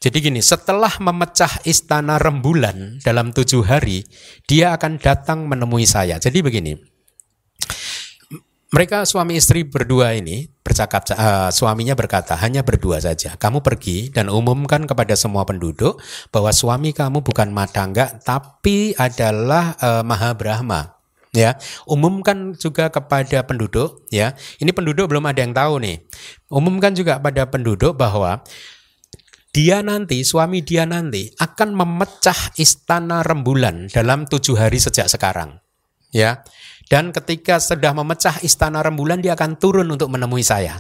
Jadi 0.03 0.18
gini, 0.18 0.43
setelah 0.43 0.90
memecah 0.99 1.62
istana 1.62 2.18
rembulan 2.18 2.99
dalam 3.07 3.30
tujuh 3.30 3.62
hari, 3.62 4.03
dia 4.51 4.74
akan 4.74 4.99
datang 4.99 5.47
menemui 5.47 5.86
saya. 5.86 6.18
Jadi 6.18 6.43
begini, 6.43 6.74
mereka 8.74 9.07
suami 9.07 9.38
istri 9.38 9.62
berdua 9.62 10.16
ini 10.16 10.51
bercakap, 10.64 11.07
uh, 11.14 11.55
suaminya 11.55 11.95
berkata 11.95 12.34
hanya 12.40 12.66
berdua 12.66 12.99
saja. 12.99 13.38
Kamu 13.38 13.62
pergi 13.62 14.11
dan 14.11 14.26
umumkan 14.26 14.88
kepada 14.90 15.14
semua 15.14 15.47
penduduk 15.47 16.03
bahwa 16.34 16.51
suami 16.51 16.90
kamu 16.90 17.22
bukan 17.22 17.55
Madangga 17.55 18.18
tapi 18.24 18.99
adalah 18.99 19.78
uh, 19.78 20.03
Maha 20.03 20.34
Brahma 20.34 21.02
ya 21.33 21.57
umumkan 21.89 22.53
juga 22.55 22.93
kepada 22.93 23.43
penduduk 23.43 24.05
ya. 24.12 24.37
Ini 24.61 24.70
penduduk 24.70 25.09
belum 25.09 25.24
ada 25.26 25.41
yang 25.41 25.57
tahu 25.57 25.80
nih. 25.80 25.97
Umumkan 26.53 26.93
juga 26.93 27.18
pada 27.18 27.49
penduduk 27.49 27.97
bahwa 27.97 28.45
dia 29.53 29.85
nanti 29.85 30.24
suami 30.24 30.64
dia 30.64 30.89
nanti 30.89 31.33
akan 31.37 31.76
memecah 31.76 32.57
istana 32.57 33.20
rembulan 33.24 33.89
dalam 33.89 34.28
tujuh 34.28 34.57
hari 34.57 34.78
sejak 34.78 35.09
sekarang 35.09 35.61
ya. 36.12 36.45
Dan 36.93 37.09
ketika 37.09 37.57
sudah 37.57 37.97
memecah 37.97 38.37
istana 38.45 38.85
rembulan 38.85 39.24
dia 39.24 39.33
akan 39.33 39.57
turun 39.57 39.89
untuk 39.89 40.12
menemui 40.12 40.45
saya 40.45 40.76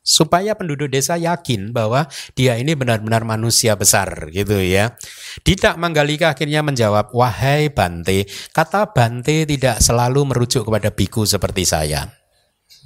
supaya 0.00 0.56
penduduk 0.56 0.88
desa 0.88 1.20
yakin 1.20 1.76
bahwa 1.76 2.08
dia 2.32 2.56
ini 2.56 2.72
benar-benar 2.72 3.22
manusia 3.28 3.76
besar 3.76 4.32
gitu 4.32 4.58
ya. 4.58 4.96
Didak 5.44 5.76
Manggalika 5.76 6.32
akhirnya 6.32 6.64
menjawab, 6.64 7.12
"Wahai 7.12 7.68
Bante, 7.70 8.24
kata 8.52 8.90
Bante 8.96 9.44
tidak 9.44 9.78
selalu 9.84 10.32
merujuk 10.32 10.66
kepada 10.66 10.90
biku 10.90 11.28
seperti 11.28 11.68
saya." 11.68 12.10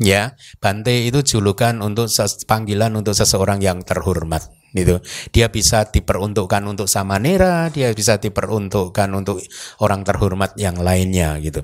Ya, 0.03 0.35
Bante 0.59 1.07
itu 1.07 1.23
julukan 1.23 1.79
untuk 1.79 2.11
panggilan 2.51 2.99
untuk 2.99 3.15
seseorang 3.15 3.63
yang 3.63 3.87
terhormat 3.87 4.43
gitu. 4.75 4.99
Dia 5.31 5.55
bisa 5.55 5.87
diperuntukkan 5.87 6.67
untuk 6.67 6.91
samanera, 6.91 7.71
dia 7.71 7.95
bisa 7.95 8.19
diperuntukkan 8.19 9.09
untuk 9.15 9.39
orang 9.79 10.03
terhormat 10.03 10.59
yang 10.59 10.83
lainnya 10.83 11.39
gitu. 11.39 11.63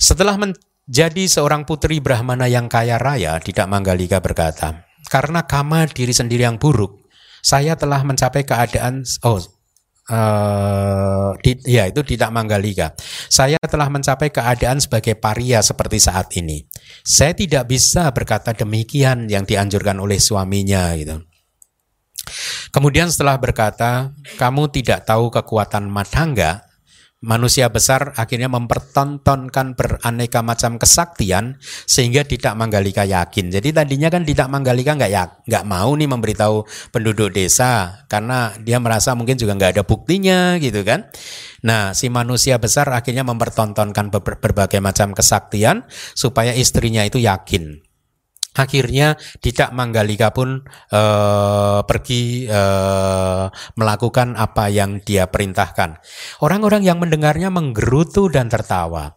Setelah 0.00 0.40
men 0.40 0.56
jadi 0.86 1.24
seorang 1.28 1.68
putri 1.68 2.00
Brahmana 2.00 2.48
yang 2.48 2.68
kaya 2.70 2.96
raya, 2.96 3.36
tidak 3.40 3.66
Manggalika 3.68 4.22
berkata, 4.22 4.86
karena 5.10 5.44
kama 5.44 5.88
diri 5.90 6.14
sendiri 6.14 6.46
yang 6.46 6.56
buruk, 6.56 7.08
saya 7.40 7.74
telah 7.74 8.04
mencapai 8.04 8.44
keadaan 8.44 9.02
oh 9.24 9.40
uh, 10.10 11.30
di, 11.40 11.56
ya 11.64 11.88
itu 11.88 12.02
tidak 12.04 12.30
Manggalika. 12.34 12.92
Saya 13.30 13.56
telah 13.62 13.88
mencapai 13.88 14.28
keadaan 14.28 14.82
sebagai 14.82 15.16
paria 15.16 15.62
seperti 15.62 15.98
saat 16.02 16.34
ini. 16.36 16.66
Saya 17.06 17.32
tidak 17.32 17.70
bisa 17.70 18.10
berkata 18.10 18.52
demikian 18.52 19.30
yang 19.30 19.46
dianjurkan 19.46 19.96
oleh 20.02 20.18
suaminya 20.18 20.92
gitu. 20.98 21.22
Kemudian 22.70 23.10
setelah 23.10 23.40
berkata, 23.40 24.14
kamu 24.38 24.70
tidak 24.70 25.02
tahu 25.02 25.32
kekuatan 25.34 25.90
matangga, 25.90 26.69
manusia 27.20 27.68
besar 27.68 28.16
akhirnya 28.16 28.48
mempertontonkan 28.48 29.76
beraneka 29.76 30.40
macam 30.40 30.80
kesaktian 30.80 31.60
sehingga 31.84 32.24
tidak 32.24 32.56
Manggalika 32.56 33.04
yakin. 33.04 33.52
Jadi 33.52 33.76
tadinya 33.76 34.08
kan 34.08 34.24
tidak 34.24 34.48
Manggalika 34.48 34.96
nggak 34.96 35.12
ya 35.12 35.28
nggak 35.44 35.64
mau 35.68 35.92
nih 35.92 36.08
memberitahu 36.08 36.64
penduduk 36.88 37.36
desa 37.36 38.04
karena 38.08 38.56
dia 38.64 38.80
merasa 38.80 39.12
mungkin 39.12 39.36
juga 39.36 39.52
nggak 39.52 39.72
ada 39.76 39.84
buktinya 39.84 40.56
gitu 40.56 40.80
kan. 40.80 41.12
Nah 41.60 41.92
si 41.92 42.08
manusia 42.08 42.56
besar 42.56 42.88
akhirnya 42.88 43.22
mempertontonkan 43.28 44.08
berbagai 44.08 44.80
macam 44.80 45.12
kesaktian 45.12 45.84
supaya 46.16 46.56
istrinya 46.56 47.04
itu 47.04 47.20
yakin. 47.20 47.89
Akhirnya 48.58 49.14
tidak 49.38 49.70
Manggalika 49.70 50.34
pun 50.34 50.66
uh, 50.90 51.80
pergi 51.86 52.50
uh, 52.50 53.46
melakukan 53.78 54.34
apa 54.34 54.66
yang 54.66 54.98
dia 55.06 55.30
perintahkan. 55.30 56.02
Orang-orang 56.42 56.82
yang 56.82 56.98
mendengarnya 56.98 57.46
menggerutu 57.54 58.26
dan 58.26 58.50
tertawa. 58.50 59.14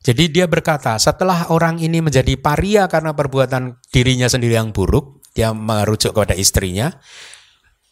Jadi 0.00 0.32
dia 0.32 0.48
berkata, 0.48 0.96
setelah 0.96 1.52
orang 1.52 1.76
ini 1.80 2.00
menjadi 2.00 2.36
paria 2.40 2.88
karena 2.88 3.12
perbuatan 3.12 3.80
dirinya 3.92 4.28
sendiri 4.32 4.56
yang 4.56 4.72
buruk, 4.72 5.20
dia 5.36 5.52
merujuk 5.52 6.16
kepada 6.16 6.32
istrinya. 6.36 6.88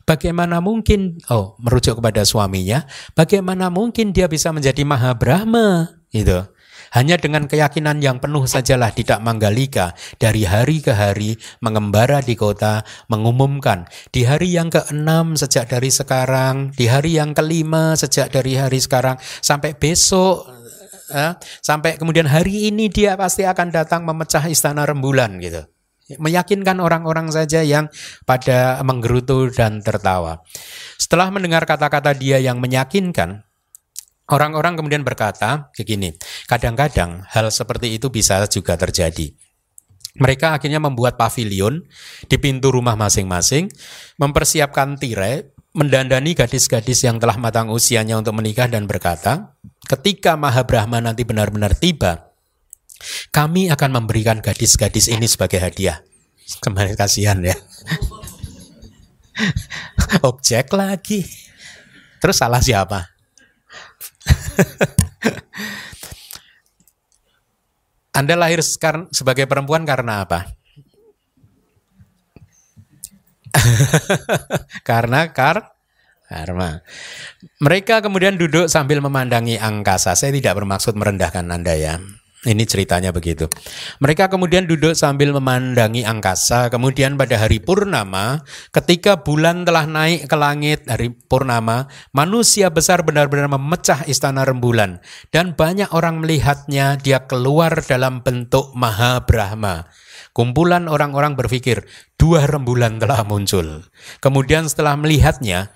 Bagaimana 0.08 0.64
mungkin, 0.64 1.20
oh 1.28 1.60
merujuk 1.60 2.00
kepada 2.00 2.24
suaminya, 2.24 2.88
bagaimana 3.12 3.68
mungkin 3.68 4.16
dia 4.16 4.24
bisa 4.24 4.48
menjadi 4.56 4.80
Maha 4.88 5.12
Brahma? 5.12 6.00
Gitu. 6.08 6.48
Hanya 6.96 7.20
dengan 7.20 7.44
keyakinan 7.44 8.00
yang 8.00 8.20
penuh 8.22 8.48
sajalah 8.48 8.92
tidak 8.92 9.20
Manggalika 9.20 9.92
dari 10.16 10.48
hari 10.48 10.80
ke 10.80 10.92
hari 10.96 11.36
mengembara 11.60 12.24
di 12.24 12.34
kota 12.38 12.86
mengumumkan 13.12 13.88
di 14.12 14.24
hari 14.24 14.54
yang 14.54 14.72
keenam 14.72 15.36
sejak 15.36 15.68
dari 15.68 15.92
sekarang, 15.92 16.72
di 16.72 16.88
hari 16.88 17.16
yang 17.20 17.36
kelima 17.36 17.94
sejak 17.98 18.32
dari 18.32 18.56
hari 18.56 18.80
sekarang 18.80 19.20
sampai 19.40 19.76
besok 19.76 20.48
eh, 21.12 21.32
sampai 21.64 21.96
kemudian 21.96 22.28
hari 22.28 22.68
ini 22.72 22.88
dia 22.92 23.16
pasti 23.16 23.44
akan 23.44 23.68
datang 23.72 24.04
memecah 24.04 24.44
istana 24.48 24.84
rembulan 24.84 25.40
gitu. 25.40 25.64
Meyakinkan 26.08 26.80
orang-orang 26.80 27.28
saja 27.28 27.60
yang 27.60 27.92
pada 28.24 28.80
menggerutu 28.80 29.52
dan 29.52 29.84
tertawa. 29.84 30.40
Setelah 30.96 31.28
mendengar 31.28 31.68
kata-kata 31.68 32.16
dia 32.16 32.40
yang 32.40 32.64
meyakinkan, 32.64 33.44
Orang-orang 34.28 34.76
kemudian 34.76 35.00
berkata 35.08 35.72
begini, 35.72 36.12
kadang-kadang 36.44 37.24
hal 37.32 37.48
seperti 37.48 37.96
itu 37.96 38.12
bisa 38.12 38.44
juga 38.44 38.76
terjadi. 38.76 39.32
Mereka 40.20 40.60
akhirnya 40.60 40.84
membuat 40.84 41.16
pavilion 41.16 41.88
di 42.28 42.36
pintu 42.36 42.68
rumah 42.68 42.92
masing-masing, 42.92 43.72
mempersiapkan 44.20 45.00
tirai, 45.00 45.48
mendandani 45.72 46.36
gadis-gadis 46.36 47.08
yang 47.08 47.16
telah 47.16 47.40
matang 47.40 47.72
usianya 47.72 48.20
untuk 48.20 48.36
menikah 48.36 48.68
dan 48.68 48.84
berkata, 48.84 49.56
ketika 49.88 50.36
Maha 50.36 50.68
Brahma 50.68 51.00
nanti 51.00 51.24
benar-benar 51.24 51.72
tiba, 51.72 52.28
kami 53.32 53.72
akan 53.72 54.02
memberikan 54.02 54.44
gadis-gadis 54.44 55.08
ini 55.08 55.24
sebagai 55.24 55.62
hadiah. 55.62 56.04
Kemarin 56.60 57.00
kasihan 57.00 57.40
ya. 57.40 57.56
Objek 60.28 60.68
lagi. 60.76 61.24
Terus 62.20 62.36
salah 62.36 62.60
siapa? 62.60 63.17
Anda 68.18 68.34
lahir 68.34 68.58
sebagai 69.14 69.46
perempuan 69.46 69.86
karena 69.86 70.26
apa? 70.26 70.50
karena 74.88 75.30
kar 75.30 75.78
karma. 76.28 76.84
Mereka 77.62 78.04
kemudian 78.04 78.36
duduk 78.36 78.68
sambil 78.68 79.00
memandangi 79.00 79.56
angkasa. 79.56 80.12
Saya 80.12 80.34
tidak 80.34 80.60
bermaksud 80.60 80.92
merendahkan 80.98 81.46
Anda 81.48 81.78
ya. 81.78 81.96
Ini 82.38 82.70
ceritanya 82.70 83.10
begitu. 83.10 83.50
Mereka 83.98 84.30
kemudian 84.30 84.70
duduk 84.70 84.94
sambil 84.94 85.34
memandangi 85.34 86.06
angkasa. 86.06 86.70
Kemudian 86.70 87.18
pada 87.18 87.34
hari 87.34 87.58
purnama, 87.58 88.46
ketika 88.70 89.26
bulan 89.26 89.66
telah 89.66 89.90
naik 89.90 90.30
ke 90.30 90.36
langit 90.38 90.86
hari 90.86 91.10
purnama, 91.10 91.90
manusia 92.14 92.70
besar 92.70 93.02
benar-benar 93.02 93.50
memecah 93.50 94.06
istana 94.06 94.46
rembulan. 94.46 95.02
Dan 95.34 95.58
banyak 95.58 95.90
orang 95.90 96.22
melihatnya, 96.22 96.94
dia 97.02 97.26
keluar 97.26 97.82
dalam 97.82 98.22
bentuk 98.22 98.70
Maha 98.70 99.18
Brahma. 99.26 99.90
Kumpulan 100.30 100.86
orang-orang 100.86 101.34
berpikir, 101.34 101.90
dua 102.14 102.46
rembulan 102.46 103.02
telah 103.02 103.26
muncul. 103.26 103.82
Kemudian 104.22 104.70
setelah 104.70 104.94
melihatnya, 104.94 105.74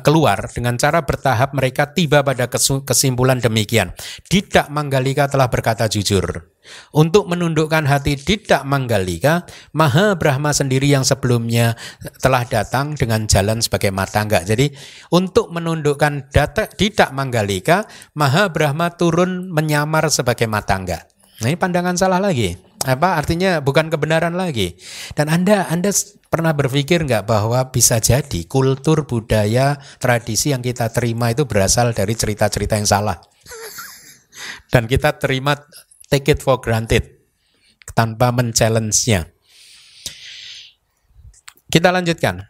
keluar 0.00 0.50
dengan 0.50 0.74
cara 0.80 1.04
bertahap 1.04 1.52
mereka 1.52 1.92
tiba 1.92 2.24
pada 2.24 2.50
kesimpulan 2.82 3.38
demikian. 3.38 3.92
Didak 4.26 4.72
Manggalika 4.72 5.28
telah 5.28 5.52
berkata 5.52 5.86
jujur. 5.86 6.50
Untuk 6.96 7.28
menundukkan 7.28 7.84
hati 7.84 8.16
Didak 8.16 8.64
Manggalika, 8.64 9.44
Maha 9.76 10.16
Brahma 10.16 10.56
sendiri 10.56 10.88
yang 10.88 11.04
sebelumnya 11.04 11.76
telah 12.24 12.48
datang 12.48 12.96
dengan 12.96 13.28
jalan 13.28 13.60
sebagai 13.60 13.92
matangga. 13.92 14.40
Jadi 14.40 14.72
untuk 15.12 15.52
menundukkan 15.52 16.32
data 16.32 16.64
Didak 16.64 17.12
Manggalika, 17.12 17.84
Maha 18.16 18.48
Brahma 18.48 18.96
turun 18.96 19.52
menyamar 19.52 20.08
sebagai 20.08 20.48
matangga. 20.48 21.04
Nah, 21.44 21.52
ini 21.52 21.60
pandangan 21.60 22.00
salah 22.00 22.22
lagi. 22.22 22.56
Apa 22.84 23.16
artinya 23.16 23.64
bukan 23.64 23.88
kebenaran 23.88 24.36
lagi. 24.36 24.76
Dan 25.16 25.32
Anda 25.32 25.66
Anda 25.72 25.90
Pernah 26.34 26.50
berpikir 26.50 27.06
nggak 27.06 27.30
bahwa 27.30 27.70
bisa 27.70 28.02
jadi 28.02 28.42
kultur, 28.50 29.06
budaya, 29.06 29.78
tradisi 30.02 30.50
yang 30.50 30.66
kita 30.66 30.90
terima 30.90 31.30
itu 31.30 31.46
berasal 31.46 31.94
dari 31.94 32.10
cerita-cerita 32.18 32.74
yang 32.74 32.90
salah. 32.90 33.22
Dan 34.74 34.90
kita 34.90 35.14
terima 35.22 35.54
take 36.10 36.34
it 36.34 36.42
for 36.42 36.58
granted 36.58 37.22
tanpa 37.94 38.34
men-challenge-nya. 38.34 39.30
Kita 41.70 41.94
lanjutkan. 41.94 42.42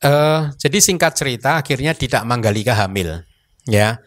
Uh, 0.00 0.48
jadi 0.56 0.80
singkat 0.80 1.20
cerita, 1.20 1.60
akhirnya 1.60 1.92
tidak 1.92 2.24
Manggalika 2.24 2.72
hamil. 2.72 3.28
Ya, 3.68 4.00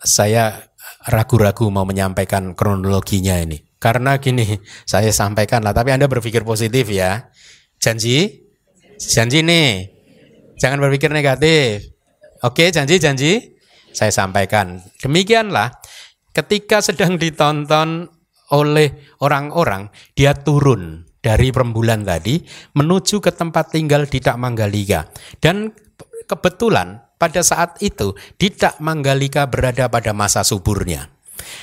saya 0.00 0.72
ragu-ragu 1.12 1.68
mau 1.68 1.84
menyampaikan 1.84 2.56
kronologinya 2.56 3.36
ini. 3.36 3.71
Karena 3.82 4.22
gini, 4.22 4.46
saya 4.86 5.10
sampaikan 5.10 5.66
lah, 5.66 5.74
tapi 5.74 5.90
Anda 5.90 6.06
berpikir 6.06 6.46
positif 6.46 6.86
ya. 6.86 7.34
Janji? 7.82 8.46
Janji 8.94 9.42
nih. 9.42 9.90
Jangan 10.62 10.78
berpikir 10.78 11.10
negatif. 11.10 11.90
Oke, 12.46 12.70
janji-janji 12.70 13.58
saya 13.90 14.14
sampaikan. 14.14 14.78
Demikianlah 15.02 15.82
ketika 16.30 16.78
sedang 16.78 17.18
ditonton 17.18 18.06
oleh 18.54 19.18
orang-orang, 19.18 19.90
dia 20.14 20.30
turun 20.38 21.02
dari 21.18 21.50
rembulan 21.50 22.06
tadi 22.06 22.38
menuju 22.78 23.18
ke 23.18 23.34
tempat 23.34 23.74
tinggal 23.74 24.06
Didak 24.06 24.38
Manggalika. 24.38 25.10
Dan 25.42 25.74
kebetulan 26.30 27.02
pada 27.18 27.42
saat 27.42 27.82
itu 27.82 28.14
Didak 28.38 28.78
Manggalika 28.78 29.50
berada 29.50 29.90
pada 29.90 30.14
masa 30.14 30.46
suburnya. 30.46 31.10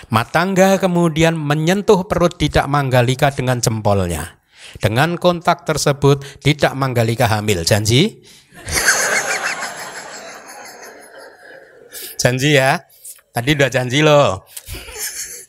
Matangga 0.09 0.81
kemudian 0.81 1.37
menyentuh 1.37 2.09
perut 2.09 2.33
Didak 2.39 2.65
Manggalika 2.65 3.29
dengan 3.29 3.61
jempolnya. 3.61 4.39
Dengan 4.77 5.17
kontak 5.17 5.65
tersebut 5.65 6.21
tidak 6.41 6.75
Manggalika 6.77 7.27
hamil. 7.29 7.63
Janji? 7.65 8.21
janji 12.21 12.53
ya. 12.57 12.85
Tadi 13.33 13.53
udah 13.53 13.69
janji 13.69 14.01
loh. 14.01 14.45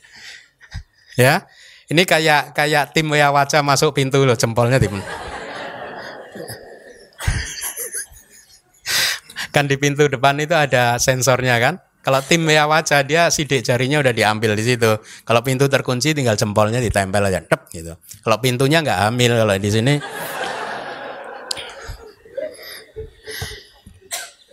ya. 1.20 1.46
Ini 1.90 2.06
kayak 2.06 2.54
kayak 2.54 2.94
tim 2.94 3.10
Waca 3.10 3.66
masuk 3.66 3.98
pintu 3.98 4.22
loh 4.22 4.38
jempolnya 4.38 4.78
tim. 4.78 4.94
kan 9.54 9.66
di 9.66 9.74
pintu 9.74 10.06
depan 10.06 10.38
itu 10.38 10.54
ada 10.54 11.02
sensornya 11.02 11.58
kan? 11.58 11.82
Kalau 12.00 12.20
tim 12.24 12.48
ya 12.48 12.64
wajah 12.64 13.04
dia 13.04 13.28
sidik 13.28 13.60
jarinya 13.60 14.00
udah 14.00 14.16
diambil 14.16 14.56
di 14.56 14.64
situ. 14.64 14.96
Kalau 15.28 15.44
pintu 15.44 15.68
terkunci 15.68 16.16
tinggal 16.16 16.32
jempolnya 16.32 16.80
ditempel 16.80 17.28
aja, 17.28 17.44
tep 17.44 17.68
gitu. 17.68 17.92
Kalau 18.24 18.36
pintunya 18.40 18.80
nggak 18.80 18.98
hamil 19.08 19.36
kalau 19.36 19.54
di 19.60 19.70
sini. 19.70 19.94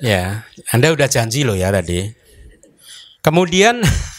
ya, 0.04 0.43
Anda 0.76 0.91
udah 0.91 1.08
janji 1.08 1.48
loh 1.48 1.56
ya 1.56 1.72
tadi. 1.72 2.12
Kemudian 3.24 3.80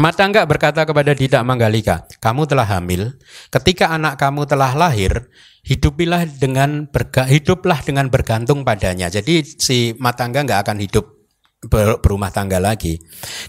Mata 0.00 0.24
enggak 0.24 0.48
berkata 0.48 0.86
kepada 0.88 1.12
Didak 1.12 1.44
Manggalika, 1.44 2.08
kamu 2.24 2.48
telah 2.48 2.64
hamil. 2.64 3.20
Ketika 3.52 3.92
anak 3.92 4.16
kamu 4.16 4.48
telah 4.48 4.72
lahir, 4.72 5.28
hidupilah 5.60 6.24
dengan 6.24 6.88
berga, 6.88 7.28
hiduplah 7.28 7.84
dengan 7.84 8.08
bergantung 8.08 8.64
padanya. 8.64 9.12
Jadi 9.12 9.44
si 9.44 9.92
Matangga 10.00 10.40
enggak 10.40 10.64
akan 10.64 10.78
hidup 10.80 11.19
berumah 11.68 12.32
tangga 12.32 12.56
lagi. 12.56 12.96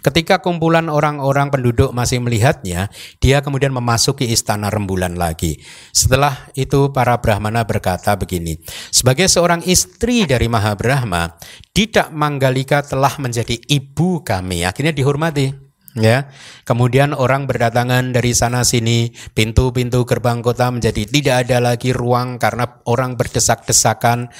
Ketika 0.04 0.44
kumpulan 0.44 0.92
orang-orang 0.92 1.48
penduduk 1.48 1.96
masih 1.96 2.20
melihatnya, 2.20 2.92
dia 3.24 3.40
kemudian 3.40 3.72
memasuki 3.72 4.28
istana 4.28 4.68
rembulan 4.68 5.16
lagi. 5.16 5.64
Setelah 5.96 6.52
itu 6.60 6.92
para 6.92 7.16
Brahmana 7.24 7.64
berkata 7.64 8.20
begini, 8.20 8.60
sebagai 8.92 9.32
seorang 9.32 9.64
istri 9.64 10.28
dari 10.28 10.52
Maha 10.52 10.76
Brahma, 10.76 11.40
Didak 11.72 12.12
Manggalika 12.12 12.84
telah 12.84 13.16
menjadi 13.16 13.56
ibu 13.72 14.28
kami. 14.28 14.68
Akhirnya 14.68 14.92
dihormati 14.92 15.72
ya. 15.96 16.28
Kemudian 16.64 17.12
orang 17.12 17.48
berdatangan 17.48 18.12
dari 18.16 18.32
sana 18.36 18.64
sini, 18.64 19.12
pintu-pintu 19.36 20.04
gerbang 20.08 20.40
kota 20.40 20.72
menjadi 20.72 21.04
tidak 21.08 21.48
ada 21.48 21.58
lagi 21.60 21.92
ruang 21.92 22.40
karena 22.40 22.80
orang 22.88 23.16
berdesak-desakan 23.16 24.32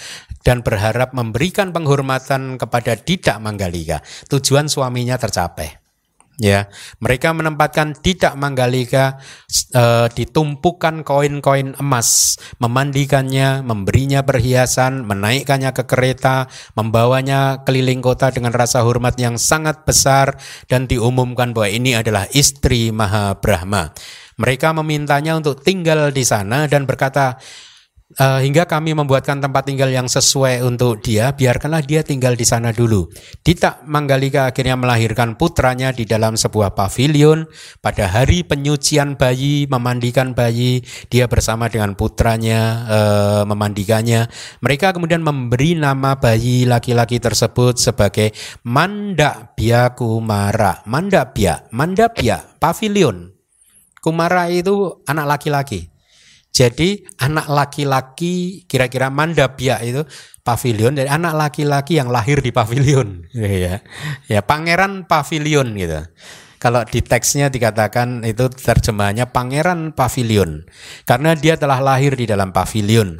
dan 0.42 0.66
berharap 0.66 1.14
memberikan 1.14 1.74
penghormatan 1.74 2.58
kepada 2.58 2.98
Didak 2.98 3.38
Manggalika. 3.42 4.02
Tujuan 4.30 4.68
suaminya 4.68 5.18
tercapai. 5.18 5.82
Ya, 6.42 6.74
mereka 6.98 7.38
menempatkan 7.38 7.94
Didak 8.02 8.34
Manggalika 8.34 9.22
e, 9.78 10.10
ditumpukan 10.10 11.06
koin-koin 11.06 11.78
emas, 11.78 12.42
memandikannya, 12.58 13.62
memberinya 13.62 14.26
perhiasan, 14.26 15.06
menaikkannya 15.06 15.70
ke 15.70 15.86
kereta, 15.86 16.50
membawanya 16.74 17.62
keliling 17.62 18.02
kota 18.02 18.34
dengan 18.34 18.58
rasa 18.58 18.82
hormat 18.82 19.22
yang 19.22 19.38
sangat 19.38 19.86
besar 19.86 20.42
dan 20.66 20.90
diumumkan 20.90 21.54
bahwa 21.54 21.70
ini 21.70 21.94
adalah 21.94 22.26
istri 22.34 22.90
Maha 22.90 23.38
Brahma. 23.38 23.94
Mereka 24.42 24.74
memintanya 24.74 25.38
untuk 25.38 25.62
tinggal 25.62 26.10
di 26.10 26.26
sana 26.26 26.66
dan 26.66 26.90
berkata, 26.90 27.38
Uh, 28.20 28.44
hingga 28.44 28.68
kami 28.68 28.92
membuatkan 28.92 29.40
tempat 29.40 29.64
tinggal 29.68 29.88
yang 29.88 30.10
sesuai 30.10 30.66
untuk 30.68 31.00
dia, 31.00 31.32
biarkanlah 31.32 31.80
dia 31.80 32.04
tinggal 32.04 32.36
di 32.36 32.44
sana 32.44 32.76
dulu. 32.76 33.08
Dita 33.40 33.80
Manggalika 33.88 34.52
akhirnya 34.52 34.76
melahirkan 34.76 35.40
putranya 35.40 35.96
di 35.96 36.04
dalam 36.04 36.36
sebuah 36.36 36.76
pavilion. 36.76 37.48
Pada 37.80 38.12
hari 38.12 38.44
penyucian 38.44 39.16
bayi, 39.16 39.70
memandikan 39.70 40.36
bayi, 40.36 40.84
dia 41.08 41.30
bersama 41.32 41.68
dengan 41.68 41.96
putranya 41.96 42.88
uh, 42.90 43.44
memandikannya. 43.48 44.28
Mereka 44.60 44.96
kemudian 44.96 45.24
memberi 45.24 45.78
nama 45.78 46.20
bayi 46.20 46.68
laki-laki 46.68 47.20
tersebut 47.20 47.80
sebagai 47.80 48.32
Mandabya 48.68 49.94
Kumara. 49.96 50.84
Mandabya, 50.88 51.70
Mandabya, 51.72 52.60
pavilion. 52.60 53.32
Kumara 54.02 54.50
itu 54.50 55.06
anak 55.06 55.38
laki-laki. 55.38 55.91
Jadi 56.52 57.08
anak 57.24 57.48
laki-laki 57.48 58.68
kira-kira 58.68 59.08
mandabya 59.08 59.80
itu 59.88 60.04
pavilion 60.44 60.92
dari 60.92 61.08
anak 61.08 61.34
laki-laki 61.34 61.96
yang 61.96 62.12
lahir 62.12 62.44
di 62.44 62.52
pavilion 62.52 63.24
ya. 63.66 63.80
Ya, 64.28 64.40
pangeran 64.44 65.08
pavilion 65.08 65.72
gitu. 65.80 66.04
Kalau 66.62 66.86
di 66.86 67.02
teksnya 67.02 67.50
dikatakan 67.50 68.22
itu 68.22 68.46
terjemahannya 68.46 69.26
pangeran 69.34 69.98
pavilion 69.98 70.70
karena 71.10 71.34
dia 71.34 71.58
telah 71.58 71.82
lahir 71.82 72.14
di 72.14 72.30
dalam 72.30 72.54
pavilion. 72.54 73.18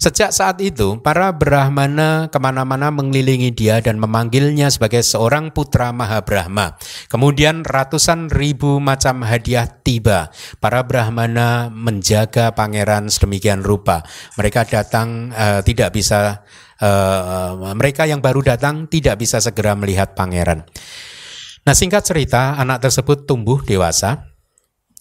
Sejak 0.00 0.32
saat 0.32 0.56
itu, 0.64 0.96
para 1.04 1.28
Brahmana 1.28 2.32
ke 2.32 2.40
mana-mana 2.40 2.88
mengelilingi 2.88 3.52
dia 3.52 3.84
dan 3.84 4.00
memanggilnya 4.00 4.72
sebagai 4.72 5.04
seorang 5.04 5.52
putra 5.52 5.92
Maha 5.92 6.24
Brahma. 6.24 6.80
Kemudian 7.12 7.68
ratusan 7.68 8.32
ribu 8.32 8.80
macam 8.80 9.20
hadiah 9.28 9.68
tiba. 9.68 10.32
Para 10.56 10.88
Brahmana 10.88 11.68
menjaga 11.68 12.56
pangeran 12.56 13.12
sedemikian 13.12 13.60
rupa. 13.60 14.00
Mereka 14.40 14.72
datang 14.72 15.36
uh, 15.36 15.60
tidak 15.60 15.92
bisa, 15.92 16.48
uh, 16.80 17.60
mereka 17.76 18.08
yang 18.08 18.24
baru 18.24 18.40
datang 18.40 18.88
tidak 18.88 19.20
bisa 19.20 19.36
segera 19.36 19.76
melihat 19.76 20.16
pangeran. 20.16 20.64
Nah 21.70 21.78
singkat 21.78 22.02
cerita, 22.02 22.58
anak 22.58 22.82
tersebut 22.82 23.30
tumbuh 23.30 23.62
dewasa 23.62 24.26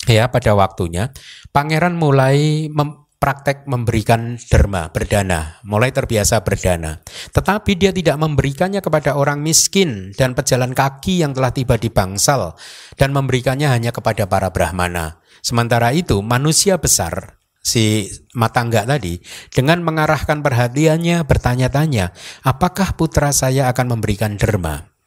ya 0.06 0.30
pada 0.30 0.54
waktunya 0.54 1.10
pangeran 1.50 1.98
mulai 1.98 2.70
mem 2.70 3.10
praktek 3.18 3.66
memberikan 3.66 4.38
derma, 4.38 4.94
berdana, 4.94 5.58
mulai 5.66 5.90
terbiasa 5.90 6.46
berdana. 6.46 7.02
Tetapi 7.34 7.74
dia 7.74 7.90
tidak 7.90 8.22
memberikannya 8.22 8.86
kepada 8.86 9.18
orang 9.18 9.42
miskin 9.42 10.14
dan 10.14 10.38
pejalan 10.38 10.78
kaki 10.78 11.26
yang 11.26 11.34
telah 11.34 11.50
tiba 11.50 11.74
di 11.82 11.90
bangsal 11.90 12.54
dan 13.02 13.18
memberikannya 13.18 13.66
hanya 13.66 13.90
kepada 13.90 14.30
para 14.30 14.54
brahmana. 14.54 15.26
Sementara 15.42 15.90
itu 15.90 16.22
manusia 16.22 16.78
besar 16.78 17.42
si 17.66 18.14
matangga 18.38 18.86
tadi 18.86 19.18
dengan 19.50 19.82
mengarahkan 19.82 20.46
perhatiannya 20.46 21.26
bertanya-tanya, 21.26 22.14
apakah 22.46 22.94
putra 22.94 23.34
saya 23.34 23.74
akan 23.74 23.98
memberikan 23.98 24.38
derma? 24.38 24.99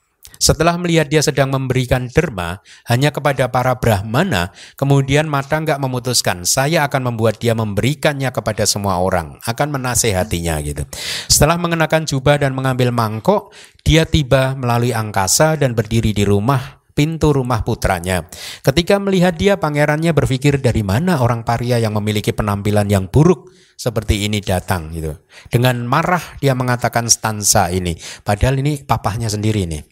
Setelah 0.43 0.74
melihat 0.74 1.07
dia 1.07 1.22
sedang 1.22 1.55
memberikan 1.55 2.11
derma 2.11 2.59
hanya 2.90 3.14
kepada 3.14 3.47
para 3.47 3.78
brahmana, 3.78 4.51
kemudian 4.74 5.30
mata 5.30 5.62
nggak 5.62 5.78
memutuskan, 5.78 6.43
saya 6.43 6.82
akan 6.82 7.14
membuat 7.14 7.38
dia 7.38 7.55
memberikannya 7.55 8.34
kepada 8.34 8.66
semua 8.66 8.99
orang, 8.99 9.38
akan 9.47 9.78
menasehatinya 9.78 10.59
gitu. 10.66 10.82
Setelah 11.30 11.62
mengenakan 11.62 12.11
jubah 12.11 12.43
dan 12.43 12.59
mengambil 12.59 12.90
mangkok, 12.90 13.55
dia 13.86 14.03
tiba 14.03 14.59
melalui 14.59 14.90
angkasa 14.90 15.55
dan 15.55 15.78
berdiri 15.78 16.11
di 16.11 16.26
rumah 16.26 16.82
pintu 16.93 17.32
rumah 17.32 17.62
putranya. 17.62 18.26
Ketika 18.61 19.01
melihat 19.01 19.38
dia, 19.38 19.57
pangerannya 19.57 20.12
berpikir 20.12 20.61
dari 20.61 20.82
mana 20.84 21.22
orang 21.24 21.47
paria 21.47 21.80
yang 21.80 21.97
memiliki 21.97 22.34
penampilan 22.36 22.90
yang 22.90 23.09
buruk 23.09 23.49
seperti 23.78 24.28
ini 24.28 24.38
datang 24.45 24.93
gitu. 24.93 25.16
Dengan 25.49 25.82
marah 25.88 26.22
dia 26.38 26.53
mengatakan 26.53 27.09
stansa 27.09 27.72
ini. 27.72 27.97
Padahal 28.22 28.61
ini 28.61 28.84
papahnya 28.84 29.32
sendiri 29.32 29.64
nih. 29.66 29.91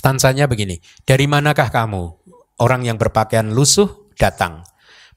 Stansanya 0.00 0.48
begini, 0.48 0.80
dari 1.04 1.28
manakah 1.28 1.68
kamu? 1.68 2.24
Orang 2.56 2.88
yang 2.88 2.96
berpakaian 2.96 3.52
lusuh 3.52 4.08
datang 4.16 4.64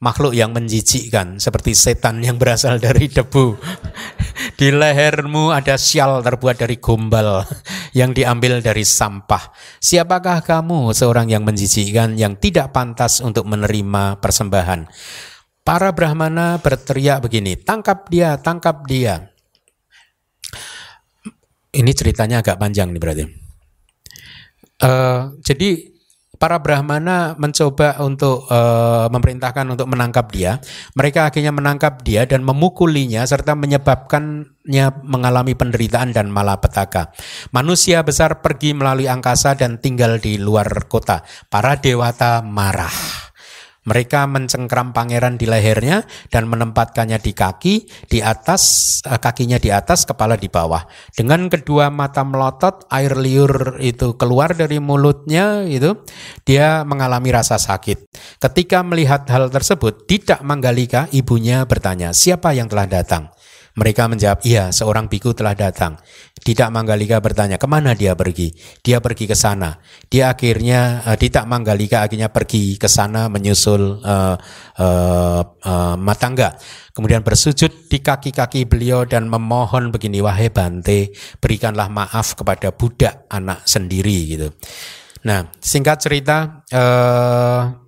makhluk 0.04 0.36
yang 0.36 0.52
menjijikkan 0.52 1.40
seperti 1.40 1.72
setan 1.72 2.20
yang 2.20 2.36
berasal 2.36 2.76
dari 2.84 3.08
debu. 3.08 3.56
Di 4.60 4.76
lehermu 4.76 5.56
ada 5.56 5.80
sial 5.80 6.20
terbuat 6.20 6.60
dari 6.60 6.84
gombal 6.84 7.48
yang 8.00 8.12
diambil 8.12 8.60
dari 8.60 8.84
sampah. 8.84 9.56
Siapakah 9.80 10.44
kamu 10.44 10.92
seorang 10.92 11.32
yang 11.32 11.48
menjijikkan 11.48 12.20
yang 12.20 12.36
tidak 12.36 12.76
pantas 12.76 13.24
untuk 13.24 13.48
menerima 13.48 14.20
persembahan? 14.20 14.92
Para 15.64 15.96
Brahmana 15.96 16.60
berteriak 16.60 17.24
begini, 17.24 17.56
tangkap 17.56 18.12
dia, 18.12 18.36
tangkap 18.36 18.84
dia. 18.84 19.32
Ini 21.72 21.92
ceritanya 21.96 22.44
agak 22.44 22.60
panjang 22.60 22.92
nih 22.92 23.00
berarti. 23.00 23.43
Uh, 24.82 25.38
jadi 25.45 25.93
para 26.43 26.59
Brahmana 26.59 27.39
mencoba 27.39 27.95
untuk 28.03 28.51
uh, 28.51 29.07
memerintahkan 29.07 29.63
untuk 29.63 29.88
menangkap 29.88 30.28
dia. 30.28 30.59
Mereka 30.91 31.32
akhirnya 31.32 31.55
menangkap 31.55 32.03
dia 32.03 32.28
dan 32.28 32.43
memukulinya 32.43 33.24
serta 33.24 33.55
menyebabkannya 33.55 35.07
mengalami 35.07 35.55
penderitaan 35.55 36.11
dan 36.11 36.28
malapetaka. 36.28 37.15
Manusia 37.55 38.03
besar 38.03 38.43
pergi 38.43 38.76
melalui 38.76 39.07
angkasa 39.07 39.55
dan 39.55 39.80
tinggal 39.80 40.19
di 40.19 40.36
luar 40.36 40.67
kota. 40.91 41.24
Para 41.47 41.80
dewata 41.80 42.43
marah. 42.43 43.22
Mereka 43.84 44.24
mencengkram 44.32 44.96
pangeran 44.96 45.36
di 45.36 45.44
lehernya 45.44 46.08
dan 46.32 46.48
menempatkannya 46.48 47.20
di 47.20 47.36
kaki, 47.36 47.76
di 48.08 48.24
atas 48.24 48.62
eh, 49.04 49.20
kakinya 49.20 49.60
di 49.60 49.70
atas, 49.70 50.08
kepala 50.08 50.40
di 50.40 50.48
bawah. 50.48 50.88
Dengan 51.12 51.52
kedua 51.52 51.92
mata 51.92 52.24
melotot, 52.24 52.88
air 52.88 53.20
liur 53.20 53.78
itu 53.84 54.16
keluar 54.16 54.56
dari 54.56 54.80
mulutnya 54.80 55.68
itu, 55.68 56.00
dia 56.48 56.88
mengalami 56.88 57.36
rasa 57.36 57.60
sakit. 57.60 58.08
Ketika 58.40 58.80
melihat 58.88 59.28
hal 59.28 59.52
tersebut, 59.52 60.08
tidak 60.08 60.40
Manggalika 60.44 61.12
ibunya 61.12 61.68
bertanya, 61.68 62.16
"Siapa 62.16 62.56
yang 62.56 62.72
telah 62.72 62.88
datang?" 62.88 63.32
Mereka 63.74 64.05
menjawab, 64.05 64.45
iya 64.45 64.69
seorang 64.69 65.09
biku 65.09 65.34
telah 65.34 65.57
datang. 65.57 65.97
Tidak 66.38 66.69
Manggalika 66.69 67.17
bertanya, 67.17 67.57
ke 67.57 67.65
mana 67.65 67.97
dia 67.97 68.13
pergi? 68.13 68.53
Dia 68.86 69.01
pergi 69.01 69.26
ke 69.26 69.34
sana. 69.34 69.82
Dia 70.05 70.30
akhirnya, 70.30 71.01
uh, 71.01 71.17
Tidak 71.17 71.41
Manggalika 71.49 72.05
akhirnya 72.05 72.30
pergi 72.30 72.78
ke 72.78 72.86
sana 72.86 73.34
menyusul 73.34 73.97
uh, 74.05 74.38
uh, 74.78 75.41
uh, 75.41 75.95
Matangga. 75.97 76.53
Kemudian 76.93 77.26
bersujud 77.26 77.89
di 77.89 77.97
kaki-kaki 77.97 78.69
beliau 78.69 79.09
dan 79.09 79.26
memohon 79.26 79.89
begini, 79.89 80.21
wahai 80.21 80.53
Bante, 80.53 81.09
berikanlah 81.41 81.89
maaf 81.89 82.38
kepada 82.38 82.69
budak 82.78 83.26
anak 83.34 83.65
sendiri 83.65 84.38
gitu. 84.38 84.47
Nah, 85.26 85.49
singkat 85.57 85.97
cerita, 85.97 86.61
uh, 86.69 87.83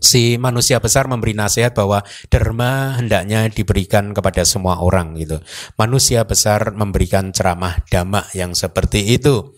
si 0.00 0.40
manusia 0.40 0.80
besar 0.80 1.06
memberi 1.06 1.36
nasihat 1.36 1.76
bahwa 1.76 2.02
derma 2.32 2.96
hendaknya 2.96 3.46
diberikan 3.48 4.16
kepada 4.16 4.42
semua 4.42 4.80
orang 4.80 5.16
gitu. 5.20 5.40
Manusia 5.76 6.24
besar 6.24 6.72
memberikan 6.72 7.30
ceramah 7.30 7.84
dhamma 7.88 8.28
yang 8.32 8.56
seperti 8.56 9.14
itu. 9.14 9.56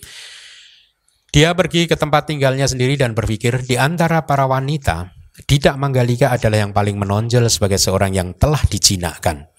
Dia 1.31 1.53
pergi 1.53 1.85
ke 1.85 2.01
tempat 2.01 2.33
tinggalnya 2.33 2.64
sendiri 2.64 2.97
dan 2.97 3.12
berpikir 3.12 3.61
di 3.66 3.77
antara 3.77 4.24
para 4.24 4.49
wanita, 4.49 5.12
tidak 5.45 5.77
Manggalika 5.77 6.33
adalah 6.33 6.64
yang 6.64 6.72
paling 6.72 6.97
menonjol 6.97 7.45
sebagai 7.53 7.77
seorang 7.77 8.16
yang 8.16 8.33
telah 8.33 8.62
dijinakkan. 8.64 9.53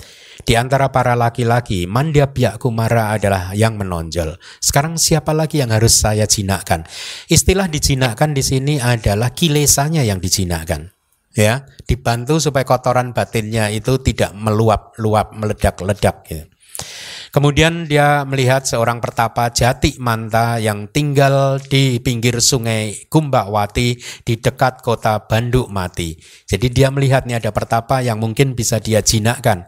Di 0.45 0.53
antara 0.53 0.93
para 0.93 1.17
laki-laki, 1.17 1.89
Mandya 1.89 2.29
Kumara 2.61 3.17
adalah 3.17 3.57
yang 3.57 3.79
menonjol. 3.79 4.37
Sekarang 4.61 4.99
siapa 5.01 5.33
lagi 5.33 5.63
yang 5.63 5.73
harus 5.73 5.97
saya 5.97 6.29
jinakkan? 6.29 6.85
Istilah 7.25 7.65
dijinakkan 7.65 8.37
di 8.37 8.43
sini 8.45 8.77
adalah 8.77 9.33
kilesanya 9.33 10.05
yang 10.05 10.21
dijinakkan. 10.21 10.93
Ya, 11.37 11.69
dibantu 11.85 12.41
supaya 12.41 12.65
kotoran 12.65 13.13
batinnya 13.13 13.69
itu 13.69 14.01
tidak 14.01 14.33
meluap-luap, 14.33 15.37
meledak-ledak 15.37 16.25
gitu. 16.25 16.45
Kemudian 17.27 17.85
dia 17.85 18.23
melihat 18.23 18.65
seorang 18.65 19.03
pertapa 19.03 19.51
jati 19.51 19.99
manta 19.99 20.57
yang 20.57 20.89
tinggal 20.89 21.59
di 21.59 21.99
pinggir 21.99 22.39
sungai 22.39 23.05
Kumbawati 23.11 23.99
di 24.23 24.33
dekat 24.39 24.81
kota 24.81 25.27
Banduk 25.27 25.67
Mati. 25.67 26.17
Jadi 26.47 26.71
dia 26.71 26.89
melihat 26.89 27.27
nih 27.27 27.37
ada 27.37 27.51
pertapa 27.51 27.99
yang 28.01 28.17
mungkin 28.17 28.55
bisa 28.55 28.79
dia 28.79 29.03
jinakkan. 29.03 29.67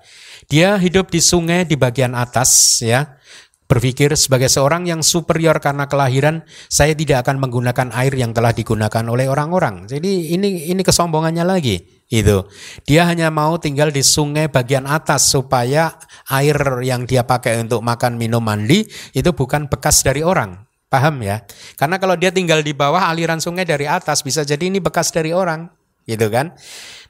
Dia 0.49 0.81
hidup 0.81 1.13
di 1.13 1.21
sungai 1.21 1.61
di 1.61 1.77
bagian 1.77 2.17
atas 2.17 2.81
ya. 2.81 3.21
Berpikir 3.69 4.09
sebagai 4.17 4.49
seorang 4.49 4.89
yang 4.89 5.05
superior 5.05 5.61
karena 5.61 5.85
kelahiran, 5.85 6.41
saya 6.73 6.97
tidak 6.97 7.21
akan 7.21 7.37
menggunakan 7.37 7.93
air 7.93 8.17
yang 8.17 8.33
telah 8.33 8.49
digunakan 8.49 9.05
oleh 9.05 9.29
orang-orang. 9.29 9.85
Jadi 9.85 10.33
ini 10.33 10.73
ini 10.73 10.81
kesombongannya 10.81 11.45
lagi 11.45 11.77
itu. 12.09 12.49
Dia 12.89 13.05
hanya 13.05 13.29
mau 13.29 13.61
tinggal 13.61 13.93
di 13.93 14.01
sungai 14.01 14.49
bagian 14.49 14.89
atas 14.89 15.29
supaya 15.29 15.93
air 16.33 16.57
yang 16.81 17.05
dia 17.05 17.21
pakai 17.21 17.61
untuk 17.61 17.85
makan, 17.85 18.17
minum, 18.17 18.41
mandi 18.41 18.89
itu 19.13 19.29
bukan 19.37 19.69
bekas 19.69 20.01
dari 20.01 20.25
orang. 20.25 20.65
Paham 20.89 21.21
ya? 21.21 21.45
Karena 21.77 22.01
kalau 22.01 22.17
dia 22.17 22.33
tinggal 22.33 22.65
di 22.65 22.73
bawah 22.73 23.05
aliran 23.05 23.37
sungai 23.37 23.69
dari 23.69 23.85
atas 23.85 24.25
bisa 24.25 24.41
jadi 24.41 24.65
ini 24.65 24.81
bekas 24.81 25.13
dari 25.13 25.29
orang, 25.29 25.69
gitu 26.09 26.25
kan? 26.33 26.57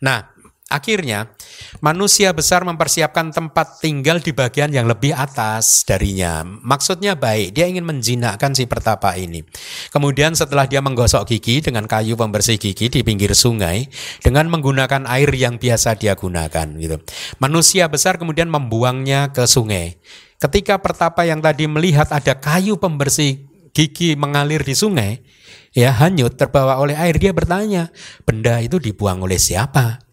Nah, 0.04 0.28
Akhirnya, 0.70 1.34
manusia 1.82 2.30
besar 2.30 2.62
mempersiapkan 2.62 3.34
tempat 3.34 3.82
tinggal 3.82 4.22
di 4.22 4.38
bagian 4.38 4.70
yang 4.70 4.86
lebih 4.86 5.18
atas 5.18 5.82
darinya. 5.82 6.46
Maksudnya 6.46 7.18
baik, 7.18 7.58
dia 7.58 7.66
ingin 7.66 7.90
menjinakkan 7.90 8.54
si 8.54 8.70
pertapa 8.70 9.18
ini. 9.18 9.42
Kemudian 9.90 10.38
setelah 10.38 10.70
dia 10.70 10.78
menggosok 10.78 11.26
gigi 11.26 11.66
dengan 11.66 11.90
kayu 11.90 12.14
pembersih 12.14 12.62
gigi 12.62 12.86
di 12.86 13.02
pinggir 13.02 13.34
sungai, 13.34 13.90
dengan 14.22 14.46
menggunakan 14.54 15.10
air 15.10 15.34
yang 15.34 15.58
biasa 15.58 15.98
dia 15.98 16.14
gunakan. 16.14 16.70
gitu. 16.78 17.02
Manusia 17.42 17.90
besar 17.90 18.22
kemudian 18.22 18.54
membuangnya 18.54 19.34
ke 19.34 19.50
sungai. 19.50 19.98
Ketika 20.38 20.78
pertapa 20.78 21.26
yang 21.26 21.42
tadi 21.42 21.66
melihat 21.66 22.14
ada 22.14 22.38
kayu 22.38 22.78
pembersih 22.78 23.42
gigi 23.74 24.14
mengalir 24.14 24.62
di 24.62 24.78
sungai, 24.78 25.26
ya 25.74 25.98
hanyut 25.98 26.38
terbawa 26.38 26.78
oleh 26.78 26.94
air, 26.94 27.18
dia 27.18 27.34
bertanya, 27.34 27.90
benda 28.22 28.62
itu 28.62 28.78
dibuang 28.78 29.26
oleh 29.26 29.42
siapa? 29.42 30.09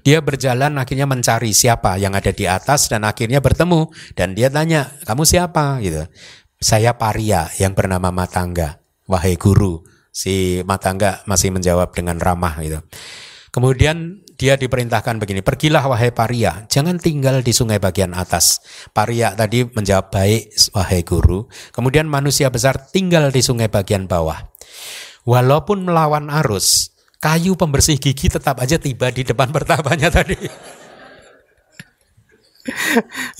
Dia 0.00 0.24
berjalan 0.24 0.80
akhirnya 0.80 1.04
mencari 1.04 1.52
siapa 1.52 2.00
yang 2.00 2.16
ada 2.16 2.32
di 2.32 2.48
atas 2.48 2.88
dan 2.88 3.04
akhirnya 3.04 3.44
bertemu 3.44 3.92
dan 4.16 4.32
dia 4.32 4.48
tanya, 4.48 4.88
"Kamu 5.04 5.28
siapa?" 5.28 5.76
gitu. 5.84 6.08
"Saya 6.56 6.96
Paria 6.96 7.52
yang 7.60 7.76
bernama 7.76 8.08
Matangga." 8.08 8.80
"Wahai 9.04 9.36
guru." 9.36 9.84
Si 10.12 10.60
Matangga 10.64 11.24
masih 11.24 11.52
menjawab 11.52 11.92
dengan 11.96 12.20
ramah 12.20 12.60
gitu. 12.60 12.80
Kemudian 13.52 14.24
dia 14.40 14.56
diperintahkan 14.56 15.20
begini, 15.20 15.44
pergilah 15.44 15.84
wahai 15.84 16.08
paria, 16.10 16.64
jangan 16.66 16.96
tinggal 16.96 17.44
di 17.44 17.52
sungai 17.52 17.76
bagian 17.76 18.16
atas. 18.16 18.64
Paria 18.90 19.36
tadi 19.36 19.62
menjawab 19.68 20.08
baik 20.08 20.72
wahai 20.72 21.04
guru. 21.04 21.46
Kemudian 21.70 22.08
manusia 22.08 22.48
besar 22.48 22.88
tinggal 22.90 23.28
di 23.28 23.44
sungai 23.44 23.68
bagian 23.68 24.08
bawah. 24.08 24.40
Walaupun 25.28 25.84
melawan 25.84 26.32
arus, 26.42 26.91
kayu 27.22 27.54
pembersih 27.54 28.02
gigi 28.02 28.26
tetap 28.26 28.58
aja 28.58 28.82
tiba 28.82 29.06
di 29.14 29.22
depan 29.22 29.54
pertabanya 29.54 30.10
tadi. 30.10 30.34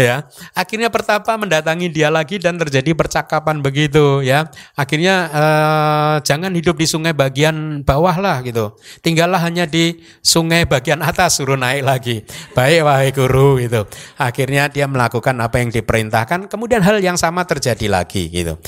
Ya 0.07 0.27
akhirnya 0.53 0.91
pertapa 0.91 1.39
mendatangi 1.39 1.87
dia 1.95 2.11
lagi 2.11 2.43
dan 2.43 2.59
terjadi 2.59 2.91
percakapan 2.95 3.63
begitu 3.63 4.21
ya. 4.23 4.51
Akhirnya 4.75 5.31
eh, 5.31 6.15
jangan 6.27 6.51
hidup 6.51 6.75
di 6.75 6.87
sungai 6.91 7.15
bagian 7.15 7.87
bawah 7.87 8.19
lah 8.19 8.43
gitu. 8.43 8.75
Tinggallah 9.01 9.39
hanya 9.39 9.65
di 9.71 10.03
sungai 10.23 10.67
bagian 10.67 11.01
atas 11.07 11.39
suruh 11.39 11.55
naik 11.55 11.83
lagi. 11.87 12.17
Baik 12.55 12.83
wahai 12.83 13.11
guru 13.15 13.63
gitu. 13.63 13.87
Akhirnya 14.19 14.67
dia 14.67 14.91
melakukan 14.91 15.39
apa 15.39 15.63
yang 15.63 15.71
diperintahkan 15.71 16.51
kemudian 16.51 16.83
hal 16.83 16.99
yang 16.99 17.15
sama 17.15 17.47
terjadi 17.47 17.87
lagi 17.87 18.27
gitu. 18.27 18.59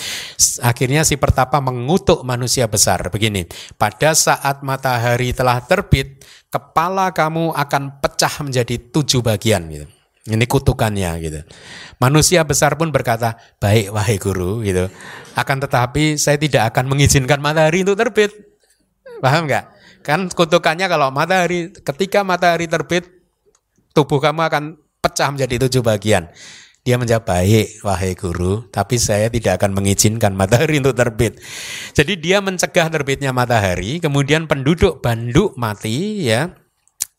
Akhirnya 0.63 1.03
si 1.03 1.19
pertapa 1.19 1.59
mengutuk 1.59 2.23
manusia 2.23 2.71
besar 2.71 3.11
begini. 3.11 3.47
Pada 3.75 4.15
saat 4.15 4.63
matahari 4.63 5.35
telah 5.35 5.59
terbit 5.67 6.23
kepala 6.47 7.11
kamu 7.11 7.51
akan 7.51 7.99
pecah 7.99 8.47
menjadi 8.47 8.79
tujuh 8.95 9.27
bagian 9.27 9.67
gitu 9.67 10.04
Ini 10.25 10.49
kutukannya 10.49 11.11
gitu. 11.21 11.41
Manusia 12.01 12.41
besar 12.49 12.81
pun 12.81 12.89
berkata, 12.89 13.37
baik 13.61 13.93
wahai 13.93 14.17
guru 14.17 14.65
gitu. 14.65 14.89
Akan 15.37 15.61
tetapi 15.61 16.17
saya 16.17 16.41
tidak 16.41 16.73
akan 16.73 16.89
mengizinkan 16.89 17.45
matahari 17.45 17.85
untuk 17.85 18.01
terbit. 18.01 18.33
Paham 19.21 19.45
nggak? 19.45 19.65
Kan 20.01 20.33
kutukannya 20.33 20.89
kalau 20.89 21.13
matahari, 21.13 21.69
ketika 21.77 22.25
matahari 22.25 22.65
terbit, 22.65 23.05
tubuh 23.93 24.17
kamu 24.17 24.49
akan 24.49 24.65
pecah 25.05 25.29
menjadi 25.29 25.69
tujuh 25.69 25.85
bagian. 25.85 26.33
Dia 26.85 27.01
menjawab, 27.01 27.25
baik 27.25 27.81
wahai 27.81 28.13
guru, 28.13 28.69
tapi 28.69 29.01
saya 29.01 29.33
tidak 29.33 29.57
akan 29.61 29.73
mengizinkan 29.73 30.37
matahari 30.37 30.77
untuk 30.81 30.93
terbit. 30.93 31.41
Jadi 31.97 32.21
dia 32.21 32.45
mencegah 32.45 32.93
terbitnya 32.93 33.33
matahari, 33.33 34.05
kemudian 34.05 34.45
penduduk 34.45 35.01
Banduk 35.01 35.57
mati 35.57 36.29
ya, 36.29 36.53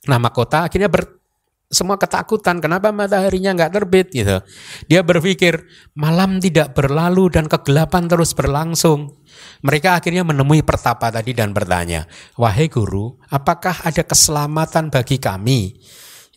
nama 0.05 0.29
kota 0.29 0.69
akhirnya 0.69 0.85
ber, 0.85 1.24
semua 1.65 1.97
ketakutan 1.97 2.61
kenapa 2.61 2.93
mataharinya 2.93 3.57
nggak 3.57 3.73
terbit 3.73 4.07
gitu. 4.13 4.37
Dia 4.85 5.01
berpikir 5.01 5.65
malam 5.97 6.37
tidak 6.37 6.77
berlalu 6.77 7.33
dan 7.33 7.49
kegelapan 7.49 8.05
terus 8.05 8.37
berlangsung. 8.37 9.17
Mereka 9.65 9.97
akhirnya 9.97 10.21
menemui 10.21 10.61
pertapa 10.61 11.09
tadi 11.09 11.33
dan 11.33 11.51
bertanya, 11.51 12.05
wahai 12.37 12.69
guru, 12.69 13.17
apakah 13.33 13.81
ada 13.83 14.05
keselamatan 14.05 14.93
bagi 14.93 15.17
kami? 15.17 15.75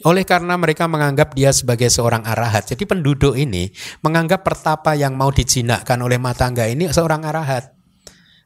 Oleh 0.07 0.23
karena 0.23 0.55
mereka 0.55 0.87
menganggap 0.87 1.35
dia 1.35 1.51
sebagai 1.51 1.91
seorang 1.91 2.23
arahat. 2.23 2.71
Jadi 2.71 2.87
penduduk 2.87 3.35
ini 3.35 3.69
menganggap 4.01 4.47
pertapa 4.47 4.95
yang 4.95 5.19
mau 5.19 5.35
dijinakkan 5.35 5.99
oleh 5.99 6.23
matangga 6.23 6.71
ini 6.71 6.87
seorang 6.89 7.27
arahat. 7.27 7.75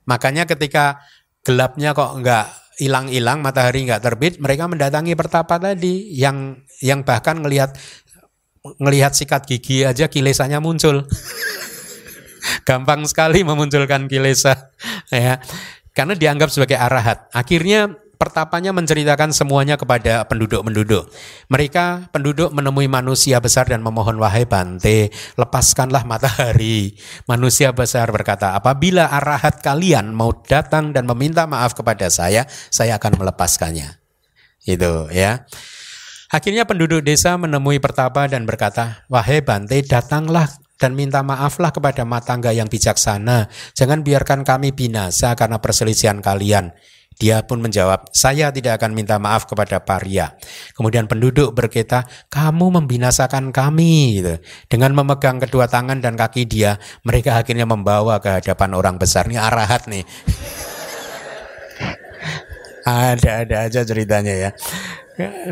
Makanya 0.08 0.48
ketika 0.48 1.04
gelapnya 1.44 1.92
kok 1.92 2.16
nggak 2.24 2.46
hilang-hilang 2.82 3.38
matahari 3.38 3.86
nggak 3.86 4.02
terbit 4.02 4.42
mereka 4.42 4.66
mendatangi 4.66 5.14
pertapa 5.14 5.62
tadi 5.62 6.10
yang 6.18 6.58
yang 6.82 7.06
bahkan 7.06 7.38
ngelihat 7.38 7.78
ngelihat 8.82 9.14
sikat 9.14 9.46
gigi 9.46 9.86
aja 9.86 10.10
kilesannya 10.10 10.58
muncul. 10.58 11.06
Gampang 12.66 13.06
sekali 13.06 13.46
memunculkan 13.46 14.10
kilesa 14.10 14.74
ya. 15.10 15.38
Karena 15.94 16.18
dianggap 16.18 16.50
sebagai 16.50 16.78
arahat. 16.80 17.30
Akhirnya 17.30 18.01
pertapanya 18.22 18.70
menceritakan 18.70 19.34
semuanya 19.34 19.74
kepada 19.74 20.22
penduduk-penduduk. 20.30 21.10
Mereka 21.50 22.14
penduduk 22.14 22.54
menemui 22.54 22.86
manusia 22.86 23.42
besar 23.42 23.66
dan 23.66 23.82
memohon 23.82 24.22
wahai 24.22 24.46
Bante, 24.46 25.10
lepaskanlah 25.34 26.06
matahari. 26.06 26.94
Manusia 27.26 27.74
besar 27.74 28.14
berkata, 28.14 28.54
apabila 28.54 29.10
arahat 29.10 29.58
kalian 29.58 30.14
mau 30.14 30.30
datang 30.46 30.94
dan 30.94 31.10
meminta 31.10 31.50
maaf 31.50 31.74
kepada 31.74 32.06
saya, 32.06 32.46
saya 32.70 33.02
akan 33.02 33.18
melepaskannya. 33.18 33.98
Itu 34.62 35.10
ya. 35.10 35.42
Akhirnya 36.30 36.62
penduduk 36.62 37.02
desa 37.02 37.34
menemui 37.34 37.82
pertapa 37.82 38.30
dan 38.30 38.46
berkata, 38.46 39.02
wahai 39.10 39.42
Bante, 39.42 39.82
datanglah 39.82 40.46
dan 40.78 40.94
minta 40.94 41.22
maaflah 41.26 41.74
kepada 41.74 42.06
matangga 42.06 42.54
yang 42.54 42.70
bijaksana. 42.70 43.50
Jangan 43.74 44.02
biarkan 44.02 44.46
kami 44.46 44.70
binasa 44.70 45.34
karena 45.34 45.58
perselisihan 45.58 46.22
kalian. 46.22 46.70
Dia 47.18 47.44
pun 47.44 47.60
menjawab, 47.60 48.12
saya 48.14 48.52
tidak 48.52 48.80
akan 48.80 48.96
minta 48.96 49.18
maaf 49.18 49.48
kepada 49.48 49.82
paria. 49.82 50.36
Kemudian 50.76 51.08
penduduk 51.10 51.52
berkata, 51.52 52.04
kamu 52.32 52.82
membinasakan 52.82 53.50
kami. 53.50 54.22
Gitu. 54.22 54.34
Dengan 54.68 54.96
memegang 54.96 55.40
kedua 55.42 55.68
tangan 55.68 56.00
dan 56.00 56.14
kaki 56.14 56.48
dia, 56.48 56.78
mereka 57.04 57.36
akhirnya 57.40 57.68
membawa 57.68 58.18
ke 58.22 58.40
hadapan 58.40 58.70
orang 58.76 58.96
besar. 58.96 59.28
Ini 59.28 59.38
arahat 59.38 59.88
nih. 59.90 60.04
Ada-ada 62.82 63.70
aja 63.70 63.80
ceritanya 63.86 64.34
ya. 64.34 64.50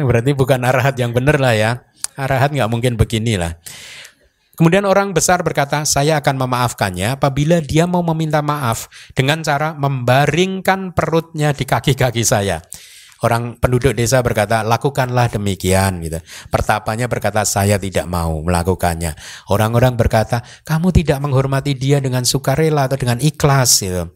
Berarti 0.01 0.35
bukan 0.35 0.61
arahat 0.67 0.99
yang 0.99 1.15
benar 1.15 1.39
lah 1.39 1.55
ya. 1.55 1.71
Arahat 2.19 2.51
nggak 2.51 2.71
mungkin 2.71 2.99
beginilah. 2.99 3.55
Kemudian 4.59 4.85
orang 4.85 5.17
besar 5.17 5.41
berkata, 5.41 5.87
saya 5.89 6.21
akan 6.21 6.37
memaafkannya 6.47 7.17
apabila 7.17 7.65
dia 7.65 7.89
mau 7.89 8.05
meminta 8.05 8.45
maaf 8.45 8.93
dengan 9.17 9.41
cara 9.41 9.73
membaringkan 9.73 10.93
perutnya 10.93 11.57
di 11.57 11.65
kaki-kaki 11.65 12.27
saya. 12.27 12.61
Orang 13.21 13.61
penduduk 13.61 13.93
desa 13.93 14.25
berkata, 14.25 14.65
lakukanlah 14.65 15.29
demikian. 15.29 16.01
Gitu. 16.01 16.25
Pertapanya 16.49 17.05
berkata, 17.05 17.45
saya 17.45 17.77
tidak 17.77 18.09
mau 18.09 18.41
melakukannya. 18.41 19.13
Orang-orang 19.53 19.93
berkata, 19.97 20.41
kamu 20.65 20.89
tidak 20.93 21.21
menghormati 21.21 21.77
dia 21.77 22.01
dengan 22.01 22.25
sukarela 22.25 22.89
atau 22.89 22.97
dengan 22.97 23.21
ikhlas. 23.21 23.85
Gitu. 23.85 24.09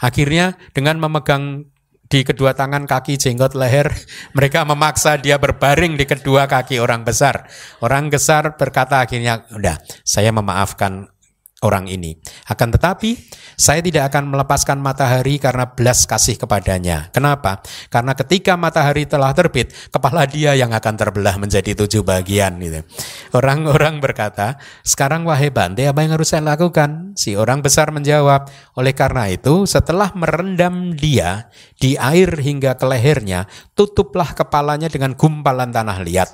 Akhirnya 0.00 0.56
dengan 0.72 0.96
memegang 1.00 1.68
di 2.06 2.22
kedua 2.22 2.54
tangan 2.54 2.86
kaki 2.86 3.18
jenggot 3.18 3.58
leher 3.58 3.90
mereka 4.36 4.62
memaksa 4.62 5.18
dia 5.18 5.36
berbaring 5.38 5.98
di 5.98 6.06
kedua 6.06 6.46
kaki 6.46 6.78
orang 6.78 7.02
besar. 7.02 7.50
Orang 7.82 8.08
besar 8.08 8.54
berkata 8.54 9.02
akhirnya 9.02 9.46
udah 9.50 9.78
saya 10.06 10.30
memaafkan 10.30 11.10
orang 11.66 11.90
ini. 11.90 12.14
Akan 12.46 12.70
tetapi, 12.70 13.18
saya 13.58 13.82
tidak 13.82 14.14
akan 14.14 14.30
melepaskan 14.30 14.78
matahari 14.78 15.42
karena 15.42 15.66
belas 15.66 16.06
kasih 16.06 16.38
kepadanya. 16.38 17.10
Kenapa? 17.10 17.58
Karena 17.90 18.14
ketika 18.14 18.54
matahari 18.54 19.10
telah 19.10 19.34
terbit, 19.34 19.74
kepala 19.90 20.30
dia 20.30 20.54
yang 20.54 20.70
akan 20.70 20.94
terbelah 20.94 21.34
menjadi 21.42 21.74
tujuh 21.74 22.06
bagian. 22.06 22.62
Gitu. 22.62 22.86
Orang-orang 23.34 23.98
berkata, 23.98 24.62
sekarang 24.86 25.26
wahai 25.26 25.50
Bante, 25.50 25.82
apa 25.82 26.06
yang 26.06 26.14
harus 26.14 26.30
saya 26.30 26.46
lakukan? 26.46 27.18
Si 27.18 27.34
orang 27.34 27.66
besar 27.66 27.90
menjawab, 27.90 28.46
oleh 28.78 28.94
karena 28.94 29.26
itu, 29.26 29.66
setelah 29.66 30.14
merendam 30.14 30.94
dia 30.94 31.50
di 31.82 31.98
air 31.98 32.30
hingga 32.38 32.78
ke 32.78 32.86
lehernya, 32.86 33.50
tutuplah 33.74 34.36
kepalanya 34.36 34.86
dengan 34.86 35.18
gumpalan 35.18 35.74
tanah 35.74 35.98
liat 36.06 36.30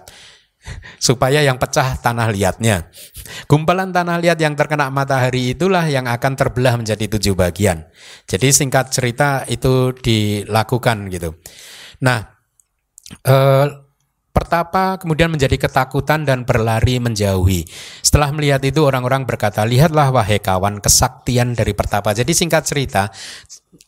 supaya 0.98 1.42
yang 1.42 1.58
pecah 1.58 1.98
tanah 1.98 2.30
liatnya. 2.30 2.90
Gumpalan 3.50 3.90
tanah 3.90 4.18
liat 4.22 4.38
yang 4.38 4.54
terkena 4.54 4.88
matahari 4.88 5.54
itulah 5.54 5.86
yang 5.86 6.06
akan 6.06 6.32
terbelah 6.38 6.78
menjadi 6.78 7.06
tujuh 7.10 7.34
bagian. 7.34 7.86
Jadi 8.26 8.48
singkat 8.54 8.94
cerita 8.94 9.42
itu 9.50 9.90
dilakukan 9.94 11.10
gitu. 11.10 11.34
Nah, 12.02 12.22
eh, 13.26 13.66
pertapa 14.32 14.96
kemudian 14.96 15.28
menjadi 15.28 15.60
ketakutan 15.60 16.24
dan 16.24 16.48
berlari 16.48 16.98
menjauhi. 16.98 17.68
Setelah 18.00 18.32
melihat 18.32 18.64
itu 18.64 18.80
orang-orang 18.82 19.28
berkata, 19.28 19.62
lihatlah 19.68 20.08
wahai 20.08 20.40
kawan 20.40 20.80
kesaktian 20.80 21.52
dari 21.52 21.76
pertapa. 21.76 22.16
Jadi 22.16 22.32
singkat 22.32 22.64
cerita, 22.64 23.12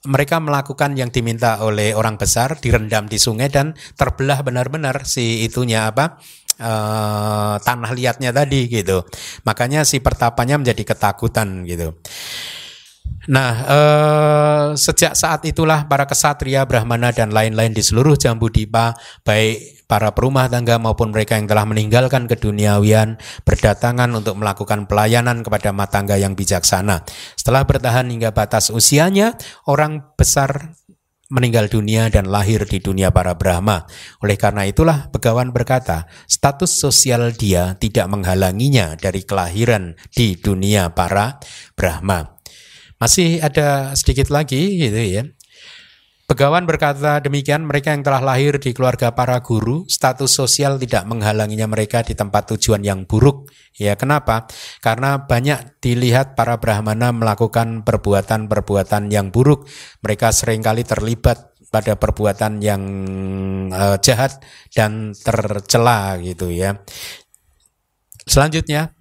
mereka 0.04 0.36
melakukan 0.38 0.94
yang 1.00 1.08
diminta 1.08 1.64
oleh 1.64 1.96
orang 1.96 2.20
besar, 2.20 2.60
direndam 2.60 3.08
di 3.08 3.16
sungai 3.16 3.48
dan 3.48 3.72
terbelah 3.96 4.44
benar-benar 4.44 5.08
si 5.08 5.48
itunya 5.48 5.88
apa? 5.88 6.20
Uh, 6.60 7.56
tanah 7.58 7.90
liatnya 7.94 8.30
tadi 8.30 8.66
gitu. 8.68 9.02
Makanya 9.46 9.82
si 9.86 9.98
pertapanya 9.98 10.58
menjadi 10.58 10.82
ketakutan 10.94 11.64
gitu. 11.66 11.96
Nah, 13.24 13.52
eh, 13.64 14.66
sejak 14.76 15.16
saat 15.16 15.48
itulah 15.48 15.88
para 15.88 16.04
kesatria, 16.04 16.68
brahmana 16.68 17.08
dan 17.08 17.32
lain-lain 17.32 17.72
di 17.72 17.80
seluruh 17.80 18.20
Jambu 18.20 18.52
Dipa, 18.52 18.92
baik 19.24 19.88
para 19.88 20.12
perumah 20.12 20.48
tangga 20.52 20.76
maupun 20.76 21.08
mereka 21.08 21.40
yang 21.40 21.48
telah 21.48 21.64
meninggalkan 21.64 22.28
keduniawian, 22.28 23.16
berdatangan 23.48 24.12
untuk 24.12 24.36
melakukan 24.36 24.84
pelayanan 24.84 25.40
kepada 25.40 25.72
matangga 25.72 26.20
yang 26.20 26.36
bijaksana. 26.36 27.04
Setelah 27.32 27.64
bertahan 27.64 28.12
hingga 28.12 28.36
batas 28.36 28.68
usianya, 28.68 29.40
orang 29.64 30.04
besar 30.20 30.76
meninggal 31.34 31.66
dunia 31.66 32.06
dan 32.06 32.30
lahir 32.30 32.62
di 32.62 32.78
dunia 32.78 33.10
para 33.10 33.34
Brahma. 33.34 33.90
Oleh 34.22 34.38
karena 34.38 34.62
itulah 34.70 35.10
Begawan 35.10 35.50
berkata, 35.50 36.06
status 36.30 36.78
sosial 36.78 37.34
dia 37.34 37.74
tidak 37.82 38.06
menghalanginya 38.06 38.94
dari 38.94 39.26
kelahiran 39.26 39.98
di 40.14 40.38
dunia 40.38 40.94
para 40.94 41.42
Brahma. 41.74 42.38
Masih 43.02 43.42
ada 43.42 43.98
sedikit 43.98 44.30
lagi 44.30 44.78
gitu 44.78 44.94
ya. 45.02 45.26
Begawan 46.24 46.64
berkata 46.64 47.20
demikian 47.20 47.68
mereka 47.68 47.92
yang 47.92 48.00
telah 48.00 48.24
lahir 48.24 48.56
di 48.56 48.72
keluarga 48.72 49.12
para 49.12 49.44
guru, 49.44 49.84
status 49.84 50.32
sosial 50.32 50.80
tidak 50.80 51.04
menghalanginya 51.04 51.68
mereka 51.68 52.00
di 52.00 52.16
tempat 52.16 52.48
tujuan 52.56 52.80
yang 52.80 53.04
buruk. 53.04 53.52
Ya, 53.76 53.92
kenapa? 53.92 54.48
Karena 54.80 55.28
banyak 55.28 55.84
dilihat 55.84 56.32
para 56.32 56.56
brahmana 56.56 57.12
melakukan 57.12 57.84
perbuatan-perbuatan 57.84 59.12
yang 59.12 59.28
buruk. 59.28 59.68
Mereka 60.00 60.32
sering 60.32 60.64
kali 60.64 60.80
terlibat 60.88 61.52
pada 61.68 61.92
perbuatan 62.00 62.64
yang 62.64 62.82
uh, 63.68 64.00
jahat 64.00 64.40
dan 64.72 65.12
tercela 65.12 66.16
gitu 66.24 66.48
ya. 66.48 66.80
Selanjutnya, 68.24 68.96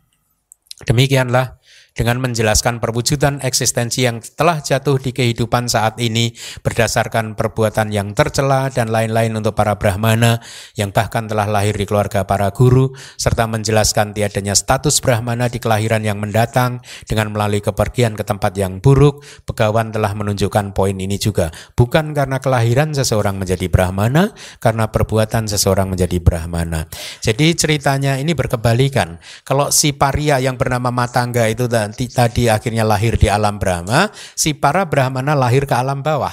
demikianlah 0.83 1.62
dengan 1.93 2.17
menjelaskan 2.21 2.81
perwujudan 2.81 3.37
eksistensi 3.45 4.05
yang 4.05 4.19
telah 4.19 4.59
jatuh 4.59 4.97
di 4.97 5.13
kehidupan 5.13 5.69
saat 5.69 6.01
ini 6.01 6.33
berdasarkan 6.65 7.37
perbuatan 7.37 7.93
yang 7.93 8.17
tercela 8.17 8.73
dan 8.73 8.89
lain-lain 8.89 9.33
untuk 9.37 9.53
para 9.53 9.77
brahmana 9.77 10.41
yang 10.73 10.89
bahkan 10.89 11.29
telah 11.29 11.45
lahir 11.45 11.77
di 11.77 11.85
keluarga 11.85 12.25
para 12.25 12.49
guru 12.49 12.93
serta 13.17 13.45
menjelaskan 13.45 14.17
tiadanya 14.17 14.57
status 14.57 14.97
brahmana 15.05 15.47
di 15.47 15.61
kelahiran 15.61 16.01
yang 16.01 16.17
mendatang 16.17 16.81
dengan 17.05 17.29
melalui 17.29 17.61
kepergian 17.61 18.17
ke 18.17 18.25
tempat 18.25 18.57
yang 18.57 18.81
buruk. 18.81 19.21
Begawan 19.45 19.93
telah 19.93 20.17
menunjukkan 20.17 20.73
poin 20.73 20.97
ini 20.97 21.21
juga. 21.21 21.53
Bukan 21.77 22.17
karena 22.17 22.41
kelahiran 22.41 22.97
seseorang 22.97 23.37
menjadi 23.37 23.69
brahmana 23.69 24.33
karena 24.57 24.89
perbuatan 24.89 25.45
seseorang 25.45 25.93
menjadi 25.93 26.17
brahmana. 26.17 26.89
Jadi 27.21 27.53
ceritanya 27.53 28.17
ini 28.17 28.33
berkebalikan. 28.33 29.21
Kalau 29.45 29.69
si 29.69 29.93
paria 29.93 30.41
yang 30.41 30.57
bernama 30.57 30.89
Matangga 30.89 31.45
itu 31.45 31.69
nanti 31.83 32.07
tadi 32.07 32.47
akhirnya 32.47 32.87
lahir 32.87 33.19
di 33.19 33.27
alam 33.27 33.59
Brahma, 33.59 34.07
si 34.33 34.55
para 34.55 34.87
Brahmana 34.87 35.35
lahir 35.35 35.67
ke 35.67 35.75
alam 35.75 35.99
bawah. 35.99 36.31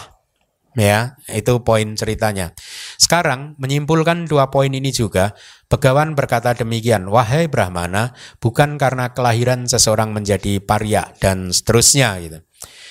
Ya, 0.79 1.19
itu 1.27 1.67
poin 1.67 1.99
ceritanya. 1.99 2.55
Sekarang 2.95 3.59
menyimpulkan 3.59 4.31
dua 4.31 4.55
poin 4.55 4.71
ini 4.71 4.95
juga, 4.95 5.35
Begawan 5.71 6.19
berkata 6.19 6.51
demikian, 6.51 7.07
wahai 7.07 7.47
Brahmana, 7.47 8.11
bukan 8.43 8.75
karena 8.75 9.15
kelahiran 9.15 9.71
seseorang 9.71 10.11
menjadi 10.11 10.59
paria 10.59 11.15
dan 11.23 11.55
seterusnya 11.55 12.19
gitu. 12.19 12.39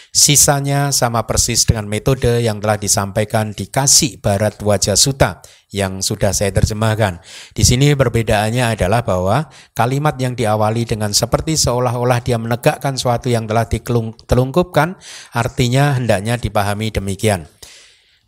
Sisanya 0.09 0.89
sama 0.89 1.29
persis 1.29 1.69
dengan 1.69 1.85
metode 1.85 2.41
yang 2.41 2.57
telah 2.57 2.81
disampaikan 2.81 3.53
di 3.53 3.69
Kasih 3.69 4.17
Barat 4.17 4.57
Wajah 4.57 4.97
Suta 4.97 5.45
yang 5.69 6.01
sudah 6.01 6.33
saya 6.33 6.49
terjemahkan. 6.49 7.21
Di 7.53 7.61
sini 7.61 7.93
perbedaannya 7.93 8.73
adalah 8.73 9.05
bahwa 9.05 9.53
kalimat 9.77 10.17
yang 10.17 10.33
diawali 10.33 10.89
dengan 10.89 11.13
seperti 11.13 11.61
seolah-olah 11.61 12.25
dia 12.25 12.41
menegakkan 12.41 12.97
suatu 12.97 13.29
yang 13.29 13.45
telah 13.45 13.69
ditelungkupkan, 13.69 14.97
artinya 15.29 15.93
hendaknya 15.93 16.41
dipahami 16.41 16.89
demikian. 16.89 17.45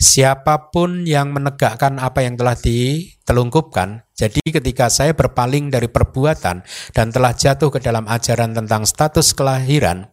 Siapa 0.02 0.74
pun 0.74 1.06
yang 1.06 1.30
menegakkan 1.30 2.02
apa 2.02 2.26
yang 2.26 2.34
telah 2.34 2.58
ditelungkupkan, 2.58 4.02
jadi 4.18 4.42
ketika 4.42 4.90
saya 4.90 5.14
berpaling 5.14 5.70
dari 5.70 5.90
perbuatan 5.90 6.66
dan 6.94 7.08
telah 7.14 7.34
jatuh 7.38 7.70
ke 7.70 7.82
dalam 7.82 8.10
ajaran 8.10 8.54
tentang 8.58 8.86
status 8.86 9.34
kelahiran, 9.38 10.10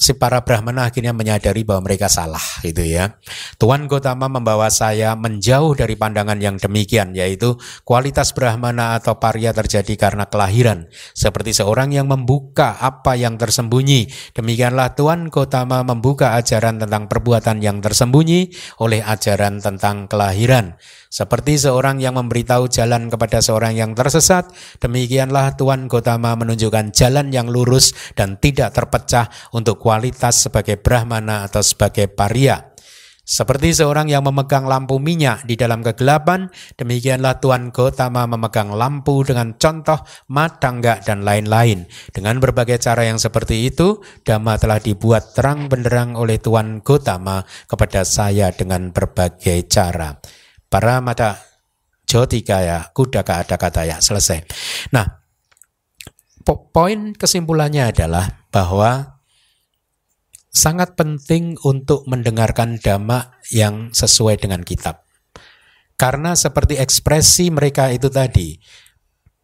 si 0.00 0.16
para 0.16 0.40
Brahmana 0.40 0.88
akhirnya 0.88 1.12
menyadari 1.12 1.60
bahwa 1.60 1.84
mereka 1.84 2.08
salah 2.08 2.40
gitu 2.64 2.80
ya. 2.80 3.20
Tuan 3.60 3.84
Gotama 3.84 4.32
membawa 4.32 4.72
saya 4.72 5.12
menjauh 5.12 5.76
dari 5.76 5.92
pandangan 6.00 6.40
yang 6.40 6.56
demikian 6.56 7.12
yaitu 7.12 7.60
kualitas 7.84 8.32
Brahmana 8.32 8.96
atau 8.96 9.20
Parya 9.20 9.52
terjadi 9.52 9.92
karena 10.00 10.24
kelahiran 10.24 10.88
seperti 11.12 11.52
seorang 11.52 11.92
yang 11.92 12.08
membuka 12.08 12.80
apa 12.80 13.20
yang 13.20 13.36
tersembunyi. 13.36 14.08
Demikianlah 14.32 14.96
Tuan 14.96 15.28
Gotama 15.28 15.84
membuka 15.84 16.32
ajaran 16.40 16.80
tentang 16.80 17.04
perbuatan 17.04 17.60
yang 17.60 17.84
tersembunyi 17.84 18.56
oleh 18.80 19.04
ajaran 19.04 19.60
tentang 19.60 20.08
kelahiran. 20.08 20.80
Seperti 21.10 21.58
seorang 21.58 21.98
yang 21.98 22.14
memberitahu 22.14 22.70
jalan 22.70 23.10
kepada 23.10 23.42
seorang 23.42 23.74
yang 23.74 23.98
tersesat, 23.98 24.46
demikianlah 24.78 25.58
Tuan 25.58 25.90
Gotama 25.90 26.38
menunjukkan 26.38 26.94
jalan 26.94 27.34
yang 27.34 27.50
lurus 27.50 28.14
dan 28.14 28.38
tidak 28.38 28.70
terpecah 28.78 29.26
untuk 29.50 29.82
kualitas 29.82 30.46
sebagai 30.46 30.78
Brahmana 30.78 31.50
atau 31.50 31.66
sebagai 31.66 32.06
Paria. 32.06 32.70
Seperti 33.26 33.74
seorang 33.74 34.06
yang 34.06 34.22
memegang 34.22 34.70
lampu 34.70 35.02
minyak 35.02 35.42
di 35.50 35.58
dalam 35.58 35.82
kegelapan, 35.82 36.46
demikianlah 36.78 37.42
Tuan 37.42 37.74
Gotama 37.74 38.30
memegang 38.30 38.70
lampu 38.70 39.26
dengan 39.26 39.58
contoh 39.58 39.98
matangga 40.30 41.02
dan 41.02 41.26
lain-lain. 41.26 41.90
Dengan 42.14 42.38
berbagai 42.38 42.78
cara 42.78 43.02
yang 43.10 43.18
seperti 43.18 43.66
itu, 43.66 43.98
Dhamma 44.22 44.62
telah 44.62 44.78
dibuat 44.78 45.34
terang 45.34 45.66
benderang 45.66 46.14
oleh 46.14 46.38
Tuan 46.38 46.78
Gotama 46.86 47.42
kepada 47.66 48.06
saya 48.06 48.54
dengan 48.54 48.94
berbagai 48.94 49.66
cara 49.66 50.14
para 50.70 51.02
mata 51.02 51.42
jotikaya 52.06 52.94
kudaka 52.94 53.42
ada 53.42 53.58
kata 53.58 53.84
ya 53.84 53.96
selesai. 53.98 54.46
Nah, 54.94 55.04
po 56.46 56.70
poin 56.70 57.12
kesimpulannya 57.12 57.90
adalah 57.90 58.46
bahwa 58.48 59.20
sangat 60.50 60.98
penting 60.98 61.54
untuk 61.62 62.06
mendengarkan 62.10 62.78
dhamma 62.78 63.38
yang 63.54 63.94
sesuai 63.94 64.42
dengan 64.42 64.62
kitab. 64.66 65.06
Karena 65.94 66.32
seperti 66.32 66.80
ekspresi 66.80 67.52
mereka 67.52 67.92
itu 67.92 68.08
tadi, 68.08 68.56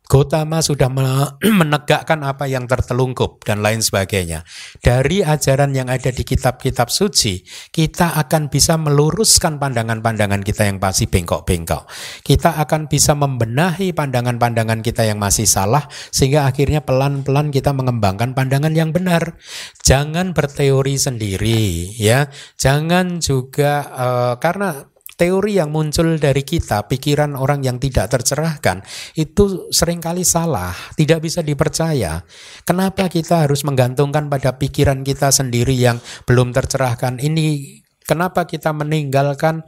Gotama 0.06 0.62
sudah 0.62 0.86
menegakkan 1.60 2.22
apa 2.22 2.46
yang 2.46 2.70
tertelungkup 2.70 3.42
dan 3.42 3.58
lain 3.58 3.82
sebagainya. 3.82 4.46
Dari 4.78 5.26
ajaran 5.26 5.74
yang 5.74 5.90
ada 5.90 6.14
di 6.14 6.22
kitab-kitab 6.22 6.86
suci, 6.94 7.42
kita 7.74 8.14
akan 8.14 8.46
bisa 8.46 8.78
meluruskan 8.78 9.58
pandangan-pandangan 9.58 10.46
kita 10.46 10.70
yang 10.70 10.78
masih 10.78 11.10
bengkok-bengkok. 11.10 11.90
Kita 12.22 12.54
akan 12.62 12.86
bisa 12.86 13.18
membenahi 13.18 13.90
pandangan-pandangan 13.90 14.78
kita 14.78 15.10
yang 15.10 15.18
masih 15.18 15.50
salah 15.50 15.90
sehingga 16.14 16.46
akhirnya 16.46 16.86
pelan-pelan 16.86 17.50
kita 17.50 17.74
mengembangkan 17.74 18.30
pandangan 18.30 18.72
yang 18.78 18.94
benar. 18.94 19.34
Jangan 19.82 20.30
berteori 20.38 20.94
sendiri 21.02 21.98
ya. 21.98 22.30
Jangan 22.54 23.18
juga 23.18 23.90
uh, 23.90 24.34
karena 24.38 24.95
teori 25.16 25.56
yang 25.56 25.72
muncul 25.72 26.20
dari 26.20 26.44
kita, 26.44 26.84
pikiran 26.86 27.34
orang 27.34 27.64
yang 27.64 27.80
tidak 27.80 28.12
tercerahkan, 28.12 28.84
itu 29.16 29.72
sering 29.72 29.98
kali 29.98 30.22
salah, 30.22 30.76
tidak 30.94 31.24
bisa 31.24 31.40
dipercaya. 31.40 32.20
Kenapa 32.62 33.08
kita 33.08 33.48
harus 33.48 33.64
menggantungkan 33.64 34.28
pada 34.28 34.60
pikiran 34.60 35.00
kita 35.00 35.32
sendiri 35.32 35.72
yang 35.72 35.98
belum 36.28 36.52
tercerahkan? 36.52 37.18
Ini 37.18 37.80
kenapa 38.04 38.44
kita 38.44 38.76
meninggalkan 38.76 39.64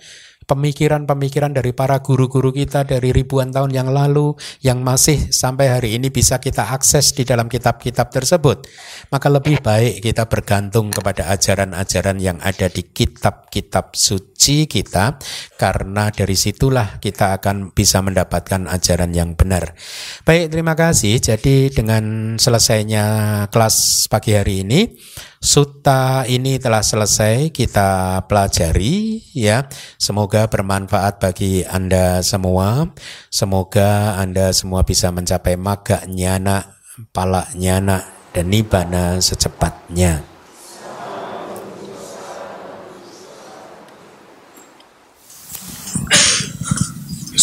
pemikiran-pemikiran 0.48 1.52
dari 1.52 1.76
para 1.76 2.00
guru-guru 2.00 2.50
kita 2.56 2.88
dari 2.88 3.12
ribuan 3.12 3.52
tahun 3.52 3.68
yang 3.68 3.92
lalu 3.92 4.32
yang 4.64 4.80
masih 4.80 5.28
sampai 5.28 5.68
hari 5.68 6.00
ini 6.00 6.08
bisa 6.08 6.40
kita 6.40 6.72
akses 6.72 7.12
di 7.12 7.28
dalam 7.28 7.52
kitab-kitab 7.52 8.08
tersebut. 8.08 8.64
Maka 9.12 9.28
lebih 9.28 9.60
baik 9.60 10.00
kita 10.00 10.24
bergantung 10.24 10.88
kepada 10.88 11.28
ajaran-ajaran 11.36 12.16
yang 12.16 12.40
ada 12.40 12.72
di 12.72 12.80
kitab-kitab 12.80 13.92
suci 13.92 14.64
kita 14.64 15.20
karena 15.60 16.08
dari 16.08 16.34
situlah 16.34 16.96
kita 16.96 17.36
akan 17.36 17.76
bisa 17.76 18.00
mendapatkan 18.00 18.64
ajaran 18.72 19.12
yang 19.12 19.36
benar. 19.36 19.76
Baik, 20.24 20.48
terima 20.48 20.72
kasih. 20.72 21.20
Jadi 21.20 21.68
dengan 21.68 22.34
selesainya 22.40 23.04
kelas 23.52 24.08
pagi 24.08 24.32
hari 24.32 24.64
ini 24.64 24.96
Sutta 25.39 26.27
ini 26.27 26.59
telah 26.59 26.82
selesai 26.82 27.55
kita 27.55 28.23
pelajari 28.27 29.23
ya. 29.31 29.70
Semoga 29.94 30.51
bermanfaat 30.51 31.23
bagi 31.23 31.62
Anda 31.62 32.27
semua. 32.27 32.90
Semoga 33.31 34.19
Anda 34.19 34.51
semua 34.51 34.82
bisa 34.82 35.15
mencapai 35.15 35.55
maga 35.55 36.02
nyana, 36.10 36.74
pala 37.15 37.47
nyana 37.55 38.02
dan 38.35 38.51
nibana 38.51 39.23
secepatnya. 39.23 40.27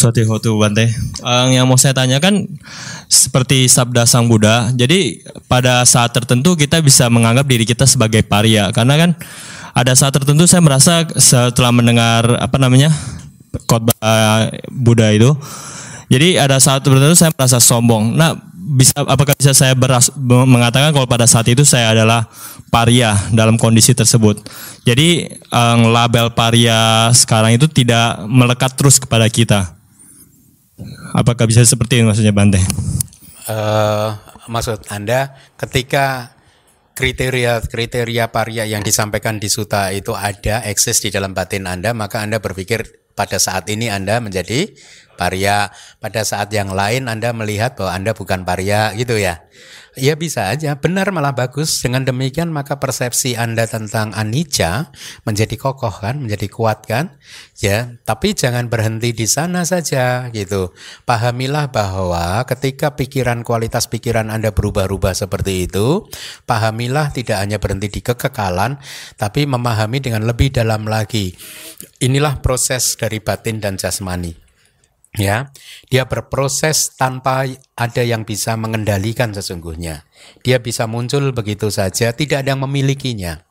Hotu 0.06 0.60
Bante. 0.62 0.92
Uh, 1.26 1.50
yang 1.50 1.66
mau 1.66 1.82
saya 1.82 1.98
tanyakan 1.98 2.46
seperti 3.10 3.70
sabda 3.70 4.06
Sang 4.10 4.26
Buddha. 4.26 4.70
Jadi 4.74 5.22
pada 5.46 5.86
saat 5.86 6.14
tertentu 6.14 6.58
kita 6.58 6.82
bisa 6.82 7.10
menganggap 7.10 7.46
diri 7.46 7.64
kita 7.64 7.86
sebagai 7.86 8.26
paria 8.26 8.70
karena 8.74 8.96
kan 8.98 9.12
ada 9.76 9.92
saat 9.92 10.16
tertentu 10.16 10.48
saya 10.48 10.64
merasa 10.64 11.04
setelah 11.20 11.76
mendengar 11.76 12.40
apa 12.40 12.56
namanya 12.56 12.90
khotbah 13.68 14.50
Buddha 14.72 15.12
itu. 15.12 15.36
Jadi 16.08 16.38
ada 16.38 16.62
saat 16.62 16.86
tertentu 16.86 17.18
saya 17.18 17.34
merasa 17.34 17.58
sombong. 17.58 18.14
Nah, 18.14 18.38
bisa 18.66 18.98
apakah 19.06 19.38
bisa 19.38 19.54
saya 19.54 19.78
beras, 19.78 20.10
mengatakan 20.18 20.90
kalau 20.90 21.06
pada 21.06 21.30
saat 21.30 21.46
itu 21.50 21.62
saya 21.62 21.94
adalah 21.94 22.26
paria 22.74 23.14
dalam 23.30 23.62
kondisi 23.62 23.94
tersebut. 23.94 24.42
Jadi 24.88 25.30
um, 25.54 25.94
label 25.94 26.34
paria 26.34 27.10
sekarang 27.14 27.56
itu 27.56 27.70
tidak 27.70 28.26
melekat 28.26 28.74
terus 28.74 28.98
kepada 28.98 29.30
kita. 29.30 29.75
Apakah 31.16 31.48
bisa 31.48 31.64
seperti 31.64 32.04
ini 32.04 32.12
maksudnya 32.12 32.36
Bante? 32.36 32.60
Uh, 33.46 34.12
maksud 34.52 34.90
Anda 34.92 35.38
ketika 35.56 36.36
kriteria-kriteria 36.96 38.32
paria 38.32 38.64
yang 38.64 38.82
disampaikan 38.82 39.38
di 39.38 39.52
suta 39.52 39.92
itu 39.92 40.16
ada 40.16 40.64
eksis 40.64 41.04
di 41.04 41.10
dalam 41.12 41.36
batin 41.36 41.68
Anda, 41.68 41.92
maka 41.92 42.24
Anda 42.24 42.40
berpikir 42.40 43.12
pada 43.16 43.40
saat 43.40 43.68
ini 43.72 43.88
Anda 43.88 44.20
menjadi 44.20 44.72
paria. 45.16 45.72
Pada 46.04 46.28
saat 46.28 46.52
yang 46.52 46.76
lain 46.76 47.08
Anda 47.08 47.32
melihat 47.32 47.80
bahwa 47.80 47.92
Anda 47.96 48.12
bukan 48.12 48.44
paria 48.44 48.92
gitu 48.96 49.16
ya. 49.16 49.48
Ya 49.96 50.20
bisa 50.20 50.52
aja, 50.52 50.76
benar 50.76 51.08
malah 51.16 51.32
bagus. 51.32 51.80
Dengan 51.80 52.04
demikian 52.04 52.52
maka 52.52 52.84
persepsi 52.84 53.40
Anda 53.40 53.64
tentang 53.64 54.12
anicca 54.12 54.92
menjadi 55.24 55.56
kokoh 55.56 56.04
kan, 56.04 56.20
menjadi 56.20 56.52
kuat 56.52 56.84
kan? 56.84 57.16
Ya, 57.64 57.96
tapi 58.04 58.36
jangan 58.36 58.68
berhenti 58.68 59.16
di 59.16 59.24
sana 59.24 59.64
saja 59.64 60.28
gitu. 60.36 60.76
Pahamilah 61.08 61.72
bahwa 61.72 62.44
ketika 62.44 62.92
pikiran 63.00 63.48
kualitas 63.48 63.88
pikiran 63.88 64.28
Anda 64.28 64.52
berubah-ubah 64.52 65.16
seperti 65.16 65.72
itu, 65.72 66.04
pahamilah 66.44 67.16
tidak 67.16 67.40
hanya 67.40 67.56
berhenti 67.64 67.88
di 67.88 68.04
kekekalan, 68.04 68.76
tapi 69.16 69.48
memahami 69.48 70.04
dengan 70.04 70.28
lebih 70.28 70.52
dalam 70.52 70.92
lagi. 70.92 71.32
Inilah 72.04 72.44
proses 72.44 73.00
dari 73.00 73.24
batin 73.24 73.64
dan 73.64 73.80
jasmani 73.80 74.45
ya. 75.20 75.52
Dia 75.90 76.04
berproses 76.08 76.96
tanpa 76.96 77.48
ada 77.76 78.04
yang 78.04 78.24
bisa 78.24 78.56
mengendalikan 78.56 79.32
sesungguhnya. 79.36 80.08
Dia 80.44 80.60
bisa 80.60 80.86
muncul 80.86 81.32
begitu 81.36 81.72
saja 81.72 82.12
tidak 82.16 82.46
ada 82.46 82.56
yang 82.56 82.64
memilikinya. 82.64 83.42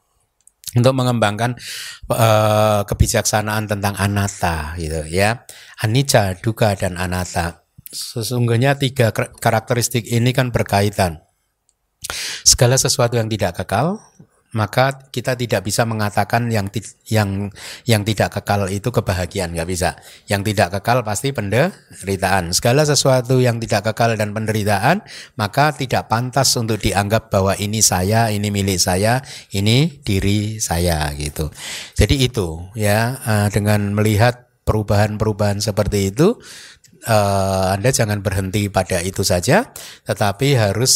Untuk 0.74 0.91
mengembangkan 0.91 1.55
uh, 2.11 2.82
kebijaksanaan 2.82 3.70
tentang 3.70 3.95
anatta 3.95 4.74
gitu 4.74 5.07
ya. 5.07 5.47
Anicca 5.78 6.35
duka 6.35 6.74
dan 6.74 6.99
anatta. 6.99 7.62
Sesungguhnya 7.95 8.74
tiga 8.74 9.15
karakteristik 9.15 10.03
ini 10.11 10.35
kan 10.35 10.51
berkaitan. 10.51 11.23
Segala 12.43 12.74
sesuatu 12.74 13.15
yang 13.15 13.31
tidak 13.31 13.62
kekal 13.62 14.03
maka 14.55 15.10
kita 15.10 15.35
tidak 15.35 15.66
bisa 15.66 15.82
mengatakan 15.82 16.47
yang 16.48 16.70
yang 17.10 17.51
yang 17.85 18.02
tidak 18.06 18.39
kekal 18.40 18.70
itu 18.70 18.89
kebahagiaan 18.89 19.52
nggak 19.52 19.68
bisa. 19.68 19.98
Yang 20.31 20.55
tidak 20.55 20.81
kekal 20.81 21.02
pasti 21.02 21.35
penderitaan. 21.35 22.55
Segala 22.55 22.86
sesuatu 22.86 23.43
yang 23.43 23.59
tidak 23.59 23.93
kekal 23.93 24.14
dan 24.14 24.31
penderitaan 24.31 25.02
maka 25.35 25.74
tidak 25.74 26.06
pantas 26.06 26.55
untuk 26.55 26.78
dianggap 26.78 27.28
bahwa 27.35 27.59
ini 27.59 27.82
saya 27.82 28.31
ini 28.31 28.48
milik 28.55 28.78
saya 28.78 29.20
ini 29.51 30.01
diri 30.01 30.62
saya 30.62 31.10
gitu. 31.18 31.51
Jadi 31.98 32.24
itu 32.24 32.62
ya 32.78 33.18
eh, 33.20 33.48
dengan 33.51 33.90
melihat 33.93 34.44
perubahan-perubahan 34.64 35.60
seperti 35.60 36.10
itu 36.10 36.40
uh, 37.09 37.74
Anda 37.76 37.90
jangan 37.93 38.20
berhenti 38.20 38.68
pada 38.72 39.01
itu 39.01 39.22
saja, 39.24 39.72
tetapi 40.09 40.56
harus 40.56 40.93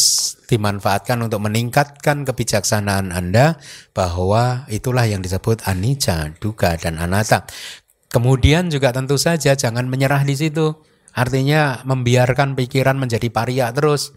dimanfaatkan 0.49 1.21
untuk 1.21 1.41
meningkatkan 1.45 2.25
kebijaksanaan 2.25 3.13
Anda 3.13 3.57
bahwa 3.93 4.65
itulah 4.69 5.05
yang 5.05 5.21
disebut 5.21 5.65
anicca, 5.65 6.33
duka 6.41 6.77
dan 6.77 6.97
anatta. 6.97 7.45
Kemudian 8.09 8.73
juga 8.73 8.89
tentu 8.89 9.21
saja 9.21 9.53
jangan 9.53 9.85
menyerah 9.85 10.25
di 10.25 10.33
situ. 10.33 10.73
Artinya 11.13 11.81
membiarkan 11.85 12.53
pikiran 12.57 12.97
menjadi 12.97 13.29
paria 13.29 13.69
terus. 13.73 14.13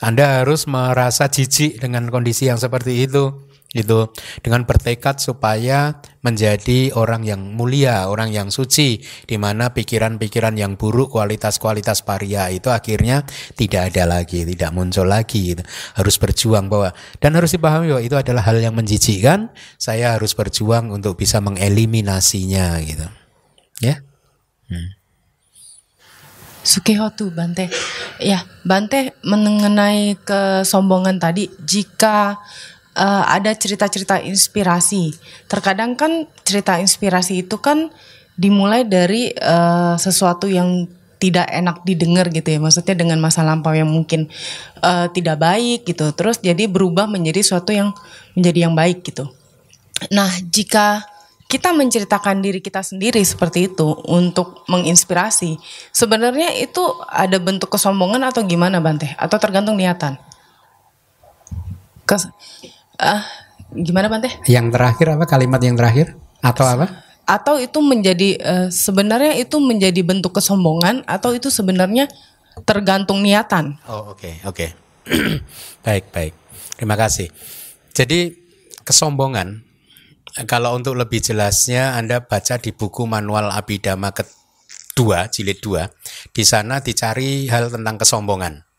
Anda 0.00 0.42
harus 0.42 0.68
merasa 0.68 1.28
jijik 1.28 1.80
dengan 1.80 2.08
kondisi 2.12 2.50
yang 2.50 2.60
seperti 2.60 3.08
itu 3.08 3.51
itu 3.72 4.12
dengan 4.44 4.68
bertekad 4.68 5.16
supaya 5.16 5.96
menjadi 6.20 6.92
orang 6.92 7.24
yang 7.24 7.40
mulia, 7.56 8.04
orang 8.06 8.28
yang 8.28 8.52
suci 8.52 9.00
di 9.24 9.36
mana 9.40 9.72
pikiran-pikiran 9.72 10.54
yang 10.60 10.76
buruk, 10.76 11.16
kualitas-kualitas 11.16 12.04
paria 12.04 12.52
itu 12.52 12.68
akhirnya 12.68 13.24
tidak 13.56 13.92
ada 13.92 14.04
lagi, 14.04 14.44
tidak 14.44 14.70
muncul 14.76 15.08
lagi 15.08 15.56
gitu. 15.56 15.64
Harus 15.96 16.20
berjuang 16.20 16.68
bahwa 16.68 16.92
dan 17.18 17.32
harus 17.32 17.56
dipahami 17.56 17.88
bahwa 17.90 18.02
itu 18.04 18.16
adalah 18.20 18.44
hal 18.44 18.60
yang 18.60 18.76
menjijikkan, 18.76 19.48
saya 19.80 20.20
harus 20.20 20.36
berjuang 20.36 20.92
untuk 20.92 21.16
bisa 21.16 21.40
mengeliminasinya 21.40 22.76
gitu. 22.84 23.08
Ya. 23.80 24.04
Hmm. 24.68 25.00
Sukihotu 26.62 27.34
Bante. 27.34 27.66
Ya, 28.22 28.46
Bante 28.62 29.18
mengenai 29.26 30.14
kesombongan 30.22 31.18
tadi 31.18 31.50
jika 31.58 32.38
uh, 32.96 33.24
ada 33.28 33.52
cerita-cerita 33.56 34.20
inspirasi. 34.20 35.16
Terkadang 35.48 35.96
kan 35.96 36.28
cerita 36.44 36.76
inspirasi 36.80 37.44
itu 37.44 37.56
kan 37.60 37.92
dimulai 38.36 38.84
dari 38.88 39.32
uh, 39.36 39.96
sesuatu 40.00 40.48
yang 40.48 40.88
tidak 41.22 41.46
enak 41.54 41.86
didengar 41.86 42.26
gitu 42.34 42.48
ya. 42.50 42.58
Maksudnya 42.58 42.98
dengan 42.98 43.22
masa 43.22 43.46
lampau 43.46 43.70
yang 43.70 43.86
mungkin 43.86 44.26
uh, 44.82 45.06
tidak 45.14 45.38
baik 45.38 45.86
gitu. 45.86 46.10
Terus 46.16 46.42
jadi 46.42 46.66
berubah 46.66 47.06
menjadi 47.06 47.40
sesuatu 47.44 47.70
yang 47.70 47.94
menjadi 48.34 48.66
yang 48.66 48.74
baik 48.74 49.06
gitu. 49.06 49.30
Nah, 50.10 50.26
jika 50.50 51.06
kita 51.46 51.70
menceritakan 51.70 52.40
diri 52.40 52.64
kita 52.64 52.80
sendiri 52.80 53.20
seperti 53.22 53.70
itu 53.70 53.86
untuk 54.08 54.64
menginspirasi, 54.66 55.60
sebenarnya 55.94 56.58
itu 56.58 56.80
ada 57.06 57.36
bentuk 57.38 57.70
kesombongan 57.70 58.24
atau 58.26 58.42
gimana 58.42 58.82
Bante? 58.82 59.12
Atau 59.20 59.36
tergantung 59.38 59.78
niatan? 59.78 60.18
Kes 62.02 62.26
uh, 63.02 63.22
gimana 63.74 64.06
Bante? 64.06 64.30
Yang 64.46 64.78
terakhir 64.78 65.06
apa 65.18 65.24
kalimat 65.26 65.58
yang 65.58 65.74
terakhir 65.74 66.14
atau 66.38 66.64
apa? 66.64 66.86
Atau 67.26 67.58
itu 67.58 67.78
menjadi 67.82 68.38
uh, 68.38 68.68
sebenarnya 68.70 69.38
itu 69.42 69.58
menjadi 69.58 70.00
bentuk 70.06 70.38
kesombongan 70.38 71.02
atau 71.10 71.34
itu 71.34 71.50
sebenarnya 71.50 72.06
tergantung 72.62 73.20
niatan? 73.20 73.78
Oh 73.90 74.14
oke 74.14 74.22
okay, 74.22 74.34
oke 74.46 74.54
okay. 74.54 74.70
baik 75.86 76.14
baik 76.14 76.32
terima 76.78 76.94
kasih. 76.94 77.30
Jadi 77.92 78.32
kesombongan 78.86 79.62
kalau 80.48 80.78
untuk 80.78 80.96
lebih 80.96 81.20
jelasnya 81.20 81.98
Anda 81.98 82.24
baca 82.24 82.56
di 82.56 82.72
buku 82.72 83.04
manual 83.04 83.52
Abidama 83.52 84.16
kedua 84.16 85.28
jilid 85.28 85.60
dua 85.60 85.88
di 86.32 86.44
sana 86.44 86.80
dicari 86.80 87.46
hal 87.52 87.68
tentang 87.68 88.00
kesombongan 88.00 88.71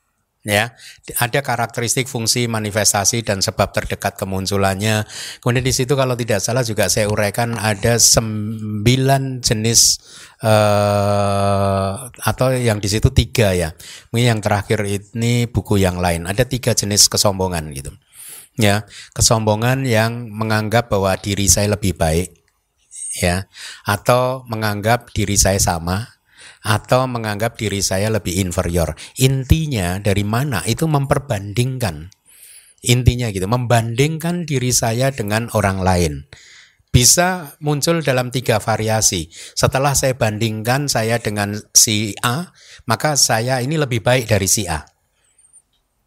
ya 0.43 0.75
ada 1.23 1.39
karakteristik 1.39 2.11
fungsi 2.11 2.51
manifestasi 2.51 3.23
dan 3.23 3.39
sebab 3.39 3.71
terdekat 3.71 4.19
kemunculannya. 4.19 5.07
Kemudian 5.39 5.63
di 5.63 5.71
situ 5.71 5.95
kalau 5.95 6.19
tidak 6.19 6.43
salah 6.43 6.67
juga 6.67 6.91
saya 6.91 7.07
uraikan 7.07 7.55
ada 7.55 7.95
sembilan 7.95 9.39
jenis 9.39 9.81
uh, 10.43 12.11
atau 12.11 12.47
yang 12.51 12.83
di 12.83 12.91
situ 12.91 13.07
tiga 13.15 13.55
ya. 13.55 13.71
Mungkin 14.11 14.27
yang 14.37 14.41
terakhir 14.43 14.83
ini 14.83 15.47
buku 15.47 15.79
yang 15.79 15.97
lain. 16.03 16.27
Ada 16.27 16.43
tiga 16.43 16.75
jenis 16.75 17.07
kesombongan 17.07 17.71
gitu. 17.71 17.95
Ya 18.59 18.85
kesombongan 19.17 19.87
yang 19.87 20.29
menganggap 20.29 20.91
bahwa 20.91 21.15
diri 21.17 21.49
saya 21.49 21.73
lebih 21.73 21.97
baik 21.97 22.43
ya 23.17 23.45
atau 23.85 24.45
menganggap 24.49 25.09
diri 25.13 25.37
saya 25.37 25.57
sama 25.57 26.12
atau 26.63 27.09
menganggap 27.09 27.59
diri 27.59 27.83
saya 27.83 28.13
lebih 28.13 28.39
inferior. 28.39 28.95
Intinya 29.19 29.99
dari 29.99 30.23
mana 30.23 30.63
itu 30.63 30.85
memperbandingkan. 30.85 32.13
Intinya 32.83 33.31
gitu, 33.31 33.47
membandingkan 33.47 34.43
diri 34.43 34.75
saya 34.75 35.09
dengan 35.09 35.47
orang 35.55 35.79
lain. 35.79 36.13
Bisa 36.93 37.57
muncul 37.57 38.05
dalam 38.05 38.29
tiga 38.29 38.61
variasi. 38.61 39.25
Setelah 39.57 39.97
saya 39.97 40.13
bandingkan 40.13 40.85
saya 40.85 41.17
dengan 41.17 41.57
si 41.73 42.13
A, 42.21 42.53
maka 42.85 43.17
saya 43.17 43.65
ini 43.65 43.81
lebih 43.81 44.05
baik 44.05 44.29
dari 44.29 44.45
si 44.45 44.69
A. 44.69 44.92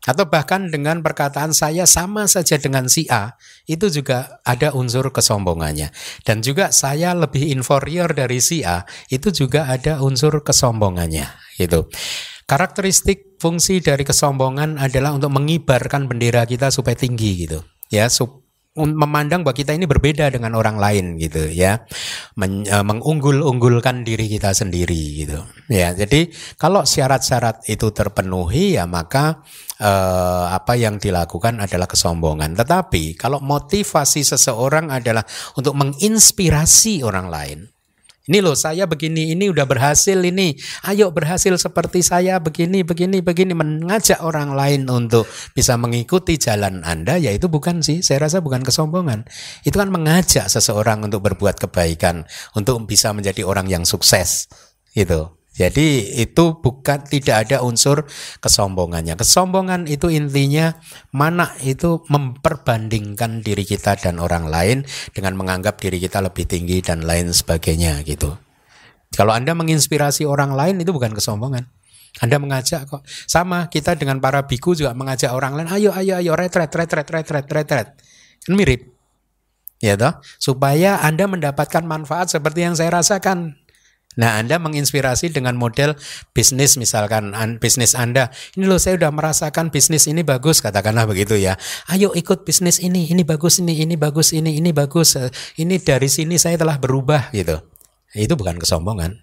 Atau 0.06 0.30
bahkan 0.30 0.70
dengan 0.70 1.02
perkataan 1.02 1.50
saya 1.50 1.82
sama 1.84 2.30
saja 2.30 2.54
dengan 2.62 2.86
si 2.86 3.10
A, 3.10 3.34
itu 3.66 3.90
juga 3.90 4.38
ada 4.46 4.70
unsur 4.70 5.10
kesombongannya. 5.10 5.90
Dan 6.22 6.46
juga 6.46 6.70
saya 6.70 7.10
lebih 7.18 7.50
inferior 7.50 8.14
dari 8.14 8.38
si 8.38 8.62
A, 8.62 8.86
itu 9.10 9.34
juga 9.34 9.66
ada 9.66 9.98
unsur 9.98 10.46
kesombongannya. 10.46 11.26
Gitu. 11.58 11.90
Karakteristik 12.46 13.42
fungsi 13.42 13.82
dari 13.82 14.06
kesombongan 14.06 14.78
adalah 14.78 15.10
untuk 15.18 15.34
mengibarkan 15.34 16.06
bendera 16.06 16.46
kita 16.46 16.70
supaya 16.70 16.94
tinggi 16.94 17.42
gitu. 17.42 17.66
Ya, 17.90 18.06
sup, 18.06 18.45
memandang 18.76 19.42
bahwa 19.42 19.56
kita 19.56 19.72
ini 19.72 19.88
berbeda 19.88 20.28
dengan 20.28 20.52
orang 20.56 20.76
lain 20.76 21.16
gitu 21.16 21.48
ya. 21.48 21.84
Men, 22.36 22.68
uh, 22.68 22.84
mengunggul-unggulkan 22.84 24.04
diri 24.04 24.28
kita 24.28 24.52
sendiri 24.52 25.26
gitu 25.26 25.40
ya. 25.72 25.96
Jadi 25.96 26.28
kalau 26.60 26.84
syarat-syarat 26.84 27.64
itu 27.66 27.88
terpenuhi 27.92 28.76
ya 28.76 28.84
maka 28.84 29.40
uh, 29.80 30.52
apa 30.52 30.76
yang 30.76 31.00
dilakukan 31.00 31.60
adalah 31.60 31.88
kesombongan. 31.88 32.56
Tetapi 32.56 33.16
kalau 33.16 33.40
motivasi 33.40 34.24
seseorang 34.24 34.92
adalah 34.92 35.24
untuk 35.56 35.76
menginspirasi 35.76 37.00
orang 37.04 37.28
lain 37.28 37.60
ini 38.26 38.42
loh 38.42 38.58
saya 38.58 38.90
begini, 38.90 39.38
ini 39.38 39.46
udah 39.54 39.62
berhasil 39.70 40.18
ini. 40.18 40.58
Ayo 40.82 41.14
berhasil 41.14 41.54
seperti 41.54 42.02
saya 42.02 42.42
begini, 42.42 42.82
begini, 42.82 43.22
begini. 43.22 43.54
Mengajak 43.54 44.18
orang 44.18 44.50
lain 44.50 44.90
untuk 44.90 45.30
bisa 45.54 45.78
mengikuti 45.78 46.34
jalan 46.34 46.82
Anda, 46.82 47.22
ya 47.22 47.30
itu 47.30 47.46
bukan 47.46 47.86
sih. 47.86 48.02
Saya 48.02 48.26
rasa 48.26 48.42
bukan 48.42 48.66
kesombongan. 48.66 49.30
Itu 49.62 49.78
kan 49.78 49.94
mengajak 49.94 50.50
seseorang 50.50 51.06
untuk 51.06 51.22
berbuat 51.22 51.62
kebaikan, 51.62 52.26
untuk 52.58 52.82
bisa 52.90 53.14
menjadi 53.14 53.46
orang 53.46 53.70
yang 53.70 53.86
sukses. 53.86 54.50
Gitu. 54.90 55.35
Jadi 55.56 56.20
itu 56.20 56.60
bukan 56.60 57.08
tidak 57.08 57.48
ada 57.48 57.64
unsur 57.64 58.04
kesombongannya. 58.44 59.16
Kesombongan 59.16 59.88
itu 59.88 60.12
intinya 60.12 60.76
mana 61.16 61.56
itu 61.64 62.04
memperbandingkan 62.12 63.40
diri 63.40 63.64
kita 63.64 63.96
dan 63.96 64.20
orang 64.20 64.52
lain 64.52 64.84
dengan 65.16 65.32
menganggap 65.40 65.80
diri 65.80 65.96
kita 65.96 66.20
lebih 66.20 66.44
tinggi 66.44 66.84
dan 66.84 67.08
lain 67.08 67.32
sebagainya 67.32 68.04
gitu. 68.04 68.36
Kalau 69.16 69.32
Anda 69.32 69.56
menginspirasi 69.56 70.28
orang 70.28 70.52
lain 70.52 70.76
itu 70.84 70.92
bukan 70.92 71.16
kesombongan. 71.16 71.64
Anda 72.20 72.36
mengajak 72.36 72.88
kok. 72.88 73.04
Sama 73.28 73.72
kita 73.72 73.96
dengan 73.96 74.20
para 74.20 74.44
biku 74.44 74.76
juga 74.76 74.92
mengajak 74.92 75.32
orang 75.32 75.56
lain, 75.56 75.68
ayo 75.72 75.92
ayo 75.92 76.20
ayo 76.20 76.32
retret 76.36 76.68
retret 76.68 77.08
retret 77.08 77.48
retret. 77.48 77.88
Kan 78.44 78.52
mirip. 78.56 78.92
Ya 79.80 79.96
toh? 79.96 80.20
Supaya 80.40 81.00
Anda 81.04 81.28
mendapatkan 81.28 81.84
manfaat 81.84 82.32
seperti 82.32 82.64
yang 82.64 82.76
saya 82.76 82.92
rasakan. 82.92 83.60
Nah, 84.16 84.40
Anda 84.40 84.56
menginspirasi 84.56 85.28
dengan 85.28 85.60
model 85.60 85.92
bisnis 86.32 86.80
misalkan 86.80 87.36
an, 87.36 87.60
bisnis 87.60 87.92
Anda. 87.92 88.32
Ini 88.56 88.64
loh 88.64 88.80
saya 88.80 88.96
udah 88.96 89.12
merasakan 89.12 89.68
bisnis 89.68 90.08
ini 90.08 90.24
bagus 90.24 90.64
katakanlah 90.64 91.04
begitu 91.04 91.36
ya. 91.36 91.60
Ayo 91.92 92.16
ikut 92.16 92.48
bisnis 92.48 92.80
ini, 92.80 93.12
ini 93.12 93.28
bagus 93.28 93.60
ini, 93.60 93.76
ini 93.76 94.00
bagus 94.00 94.32
ini, 94.32 94.56
ini 94.56 94.72
bagus. 94.72 95.20
Ini 95.60 95.76
dari 95.84 96.08
sini 96.08 96.40
saya 96.40 96.56
telah 96.56 96.80
berubah 96.80 97.28
gitu. 97.36 97.60
Itu 98.16 98.40
bukan 98.40 98.56
kesombongan. 98.56 99.20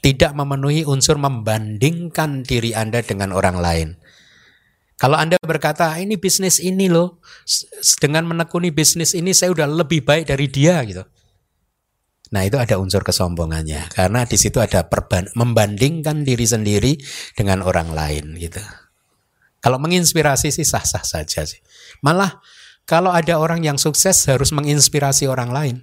Tidak 0.00 0.32
memenuhi 0.32 0.88
unsur 0.88 1.20
membandingkan 1.20 2.48
diri 2.48 2.72
Anda 2.72 3.04
dengan 3.04 3.36
orang 3.36 3.60
lain. 3.60 3.88
Kalau 4.96 5.20
Anda 5.20 5.36
berkata, 5.42 5.98
ini 6.00 6.16
bisnis 6.16 6.56
ini 6.56 6.88
loh, 6.88 7.20
dengan 8.00 8.24
menekuni 8.24 8.72
bisnis 8.72 9.12
ini 9.12 9.36
saya 9.36 9.52
udah 9.52 9.68
lebih 9.68 10.06
baik 10.06 10.30
dari 10.30 10.48
dia 10.48 10.80
gitu. 10.88 11.04
Nah 12.32 12.48
itu 12.48 12.56
ada 12.56 12.80
unsur 12.80 13.04
kesombongannya 13.04 13.92
karena 13.92 14.24
di 14.24 14.40
situ 14.40 14.56
ada 14.58 14.88
perban 14.88 15.28
membandingkan 15.36 16.24
diri 16.24 16.48
sendiri 16.48 16.96
dengan 17.36 17.60
orang 17.60 17.92
lain 17.92 18.40
gitu. 18.40 18.60
Kalau 19.62 19.78
menginspirasi 19.78 20.50
sih 20.50 20.66
sah-sah 20.66 21.04
saja 21.04 21.44
sih. 21.44 21.60
Malah 22.00 22.40
kalau 22.88 23.14
ada 23.14 23.38
orang 23.38 23.62
yang 23.62 23.78
sukses 23.78 24.16
harus 24.26 24.50
menginspirasi 24.50 25.30
orang 25.30 25.54
lain. 25.54 25.76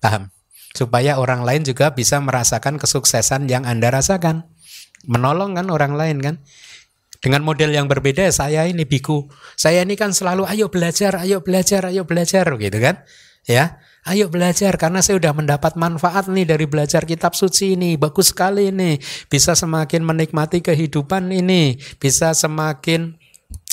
Paham? 0.00 0.30
Supaya 0.72 1.18
orang 1.18 1.42
lain 1.42 1.66
juga 1.66 1.92
bisa 1.92 2.22
merasakan 2.22 2.78
kesuksesan 2.78 3.50
yang 3.50 3.66
Anda 3.66 3.92
rasakan. 3.92 4.48
Menolong 5.04 5.58
kan 5.58 5.66
orang 5.68 5.98
lain 5.98 6.22
kan. 6.22 6.34
Dengan 7.18 7.42
model 7.42 7.74
yang 7.74 7.90
berbeda 7.90 8.30
saya 8.30 8.64
ini 8.70 8.86
biku. 8.86 9.26
Saya 9.58 9.82
ini 9.82 9.98
kan 9.98 10.14
selalu 10.14 10.46
ayo 10.46 10.70
belajar, 10.70 11.18
ayo 11.18 11.42
belajar, 11.42 11.90
ayo 11.90 12.06
belajar 12.06 12.46
gitu 12.54 12.78
kan. 12.78 13.02
Ya. 13.44 13.82
Ayo 14.06 14.30
belajar 14.30 14.78
karena 14.78 15.02
saya 15.02 15.18
sudah 15.18 15.34
mendapat 15.34 15.74
manfaat 15.74 16.30
nih 16.30 16.46
dari 16.46 16.70
belajar 16.70 17.02
kitab 17.02 17.34
suci 17.34 17.74
ini. 17.74 17.98
Bagus 17.98 18.30
sekali 18.30 18.70
ini. 18.70 18.96
Bisa 19.26 19.58
semakin 19.58 20.06
menikmati 20.06 20.62
kehidupan 20.62 21.34
ini. 21.34 21.76
Bisa 21.98 22.30
semakin 22.32 23.18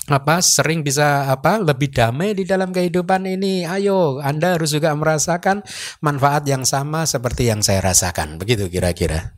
apa 0.05 0.37
sering 0.37 0.85
bisa 0.85 1.33
apa 1.33 1.57
lebih 1.57 1.89
damai 1.89 2.37
di 2.37 2.43
dalam 2.43 2.73
kehidupan 2.73 3.25
ini. 3.25 3.65
Ayo, 3.65 4.21
Anda 4.21 4.57
harus 4.57 4.73
juga 4.73 4.93
merasakan 4.93 5.65
manfaat 6.01 6.45
yang 6.49 6.65
sama 6.65 7.05
seperti 7.05 7.49
yang 7.49 7.61
saya 7.61 7.81
rasakan. 7.85 8.41
Begitu 8.41 8.69
kira-kira. 8.69 9.33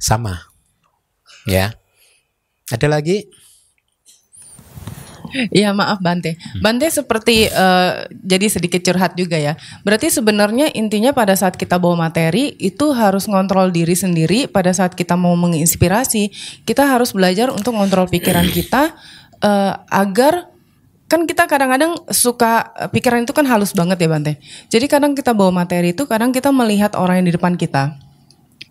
Sama. 0.00 0.52
Ya. 1.48 1.76
Ada 2.72 2.88
lagi? 2.88 3.28
Iya 5.50 5.74
maaf 5.74 5.98
Bante. 5.98 6.38
Bante 6.62 6.86
seperti 6.88 7.50
uh, 7.50 8.06
jadi 8.10 8.46
sedikit 8.46 8.80
curhat 8.86 9.18
juga 9.18 9.34
ya. 9.34 9.58
Berarti 9.82 10.08
sebenarnya 10.08 10.70
intinya 10.72 11.10
pada 11.10 11.34
saat 11.34 11.58
kita 11.58 11.76
bawa 11.82 12.08
materi 12.08 12.54
itu 12.62 12.94
harus 12.94 13.26
ngontrol 13.26 13.74
diri 13.74 13.98
sendiri. 13.98 14.46
Pada 14.46 14.70
saat 14.70 14.94
kita 14.94 15.18
mau 15.18 15.34
menginspirasi, 15.34 16.30
kita 16.62 16.86
harus 16.86 17.10
belajar 17.10 17.50
untuk 17.50 17.74
ngontrol 17.74 18.06
pikiran 18.06 18.46
kita 18.56 18.94
uh, 19.42 19.72
agar 19.90 20.54
kan 21.04 21.28
kita 21.28 21.44
kadang-kadang 21.44 22.00
suka 22.10 22.72
pikiran 22.90 23.28
itu 23.28 23.34
kan 23.36 23.44
halus 23.44 23.76
banget 23.76 24.00
ya 24.00 24.08
Bante. 24.08 24.32
Jadi 24.72 24.86
kadang 24.88 25.12
kita 25.12 25.34
bawa 25.36 25.52
materi 25.52 25.92
itu 25.92 26.06
kadang 26.08 26.32
kita 26.32 26.48
melihat 26.54 26.96
orang 26.96 27.22
yang 27.22 27.26
di 27.28 27.34
depan 27.36 27.54
kita. 27.58 27.98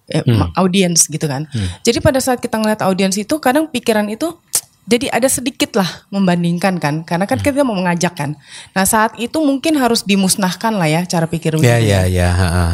Eh, 0.03 0.19
Hmm. 0.19 0.51
audiens 0.59 1.07
gitu 1.07 1.23
kan. 1.31 1.47
Jadi 1.79 2.03
pada 2.03 2.19
saat 2.19 2.43
kita 2.43 2.59
ngeliat 2.59 2.83
audiens 2.83 3.15
itu 3.15 3.39
kadang 3.39 3.71
pikiran 3.71 4.03
itu 4.11 4.35
jadi 4.83 5.07
ada 5.15 5.31
sedikit 5.31 5.79
lah 5.79 5.87
membandingkan 6.11 6.75
kan 6.75 7.07
karena 7.07 7.23
kan 7.23 7.39
kita 7.39 7.63
mau 7.63 7.71
mengajak 7.71 8.19
kan. 8.19 8.35
Nah, 8.75 8.83
saat 8.83 9.15
itu 9.15 9.39
mungkin 9.39 9.79
harus 9.79 10.03
dimusnahkan 10.03 10.75
lah 10.75 10.91
ya 10.91 11.01
cara 11.07 11.23
pikir 11.31 11.55
Ya 11.63 11.79
ya 11.79 12.03
ya, 12.03 12.29
ha, 12.35 12.47
ha. 12.51 12.65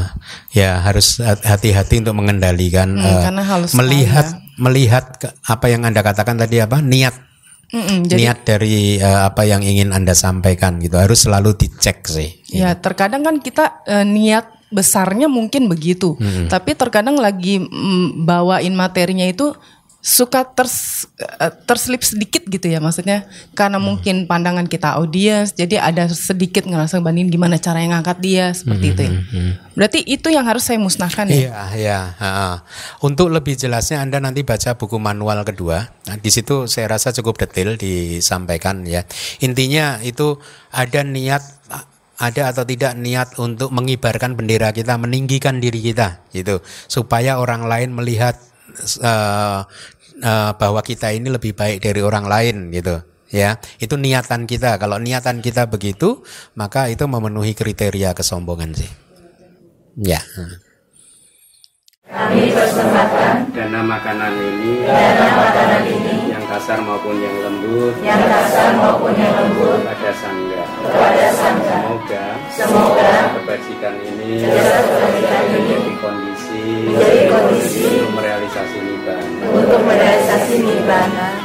ya 0.50 0.82
harus 0.82 1.22
hati-hati 1.22 2.02
untuk 2.02 2.18
mengendalikan 2.18 2.98
Hmm, 2.98 3.06
eh, 3.06 3.22
karena 3.30 3.44
halus 3.46 3.72
melihat 3.78 4.26
ya. 4.26 4.42
melihat 4.58 5.06
apa 5.46 5.66
yang 5.70 5.86
anda 5.86 6.02
katakan 6.02 6.42
tadi 6.42 6.58
apa 6.58 6.82
niat 6.82 7.14
Mm-mm, 7.70 8.10
jadi 8.10 8.34
niat 8.34 8.40
dari 8.42 8.98
eh, 8.98 9.22
apa 9.30 9.46
yang 9.46 9.62
ingin 9.62 9.94
anda 9.94 10.18
sampaikan 10.18 10.82
gitu 10.82 10.98
harus 10.98 11.30
selalu 11.30 11.54
dicek 11.54 12.02
sih. 12.10 12.42
ya 12.50 12.74
terkadang 12.74 13.22
kan 13.22 13.38
kita 13.38 13.86
eh, 13.86 14.02
niat 14.02 14.58
besarnya 14.70 15.26
mungkin 15.26 15.66
begitu. 15.66 16.14
Tapi 16.46 16.78
terkadang 16.78 17.18
lagi 17.18 17.58
mm, 17.58 18.22
bawain 18.26 18.74
materinya 18.78 19.26
itu 19.26 19.54
suka 20.00 20.48
ters, 20.48 21.08
eh, 21.20 21.52
terselip 21.68 22.00
sedikit 22.08 22.48
gitu 22.48 22.72
ya 22.72 22.80
maksudnya 22.80 23.28
karena 23.52 23.84
mungkin 23.84 24.32
pandangan 24.32 24.64
kita 24.72 24.96
audiens 24.96 25.52
jadi 25.52 25.84
ada 25.84 26.08
sedikit 26.08 26.64
ngerasa 26.64 27.04
bandingin 27.04 27.28
gimana 27.28 27.60
cara 27.60 27.84
yang 27.84 27.92
ngangkat 27.92 28.18
dia 28.24 28.46
seperti 28.56 28.86
itu 28.96 29.02
ya. 29.04 29.14
Berarti 29.76 30.00
itu 30.04 30.28
yang 30.28 30.44
harus 30.44 30.68
saya 30.68 30.76
musnahkan 30.76 31.32
ya. 31.32 31.40
Iya, 31.40 31.64
iya. 31.80 32.00
Untuk 33.00 33.32
lebih 33.32 33.56
jelasnya 33.56 34.04
Anda 34.04 34.20
nanti 34.20 34.44
baca 34.44 34.76
buku 34.76 35.00
manual 35.00 35.48
kedua. 35.48 35.88
Nah, 36.04 36.20
di 36.20 36.28
situ 36.28 36.68
saya 36.68 36.92
rasa 36.92 37.16
cukup 37.16 37.40
detail 37.40 37.80
disampaikan 37.80 38.84
ya. 38.84 39.08
Intinya 39.40 40.04
itu 40.04 40.36
ada 40.76 41.04
niat 41.08 41.44
ada 42.20 42.52
atau 42.52 42.68
tidak 42.68 43.00
niat 43.00 43.40
untuk 43.40 43.72
mengibarkan 43.72 44.36
bendera 44.36 44.76
kita, 44.76 45.00
meninggikan 45.00 45.64
diri 45.64 45.80
kita 45.80 46.20
gitu. 46.36 46.60
Supaya 46.92 47.40
orang 47.40 47.64
lain 47.64 47.96
melihat 47.96 48.36
eh, 48.78 49.60
eh, 50.24 50.52
bahwa 50.56 50.82
kita 50.84 51.12
ini 51.14 51.30
lebih 51.30 51.54
baik 51.56 51.84
dari 51.84 52.02
orang 52.04 52.26
lain 52.26 52.56
gitu. 52.74 53.02
Ya, 53.30 53.62
itu 53.78 53.94
niatan 53.94 54.50
kita. 54.50 54.82
Kalau 54.82 54.98
niatan 54.98 55.46
kita 55.46 55.70
begitu, 55.70 56.26
maka 56.58 56.90
itu 56.90 57.06
memenuhi 57.06 57.54
kriteria 57.54 58.18
kesombongan 58.18 58.74
sih. 58.74 58.90
Ya. 60.02 60.18
dana 63.54 63.86
makanan 63.86 64.34
ini 64.34 64.82
yang 66.34 66.42
kasar 66.50 66.82
maupun 66.82 67.22
yang 67.22 67.36
lembut 67.46 67.94
kepada 69.86 70.10
sangga 70.18 70.64
semoga 72.50 73.14
kebajikan 73.38 73.94
ini 74.02 74.42
menjadi 75.54 75.94
kondisi 76.02 76.29
untuk 79.54 79.82
merealisasi 79.86 80.56
nibbana 80.58 81.40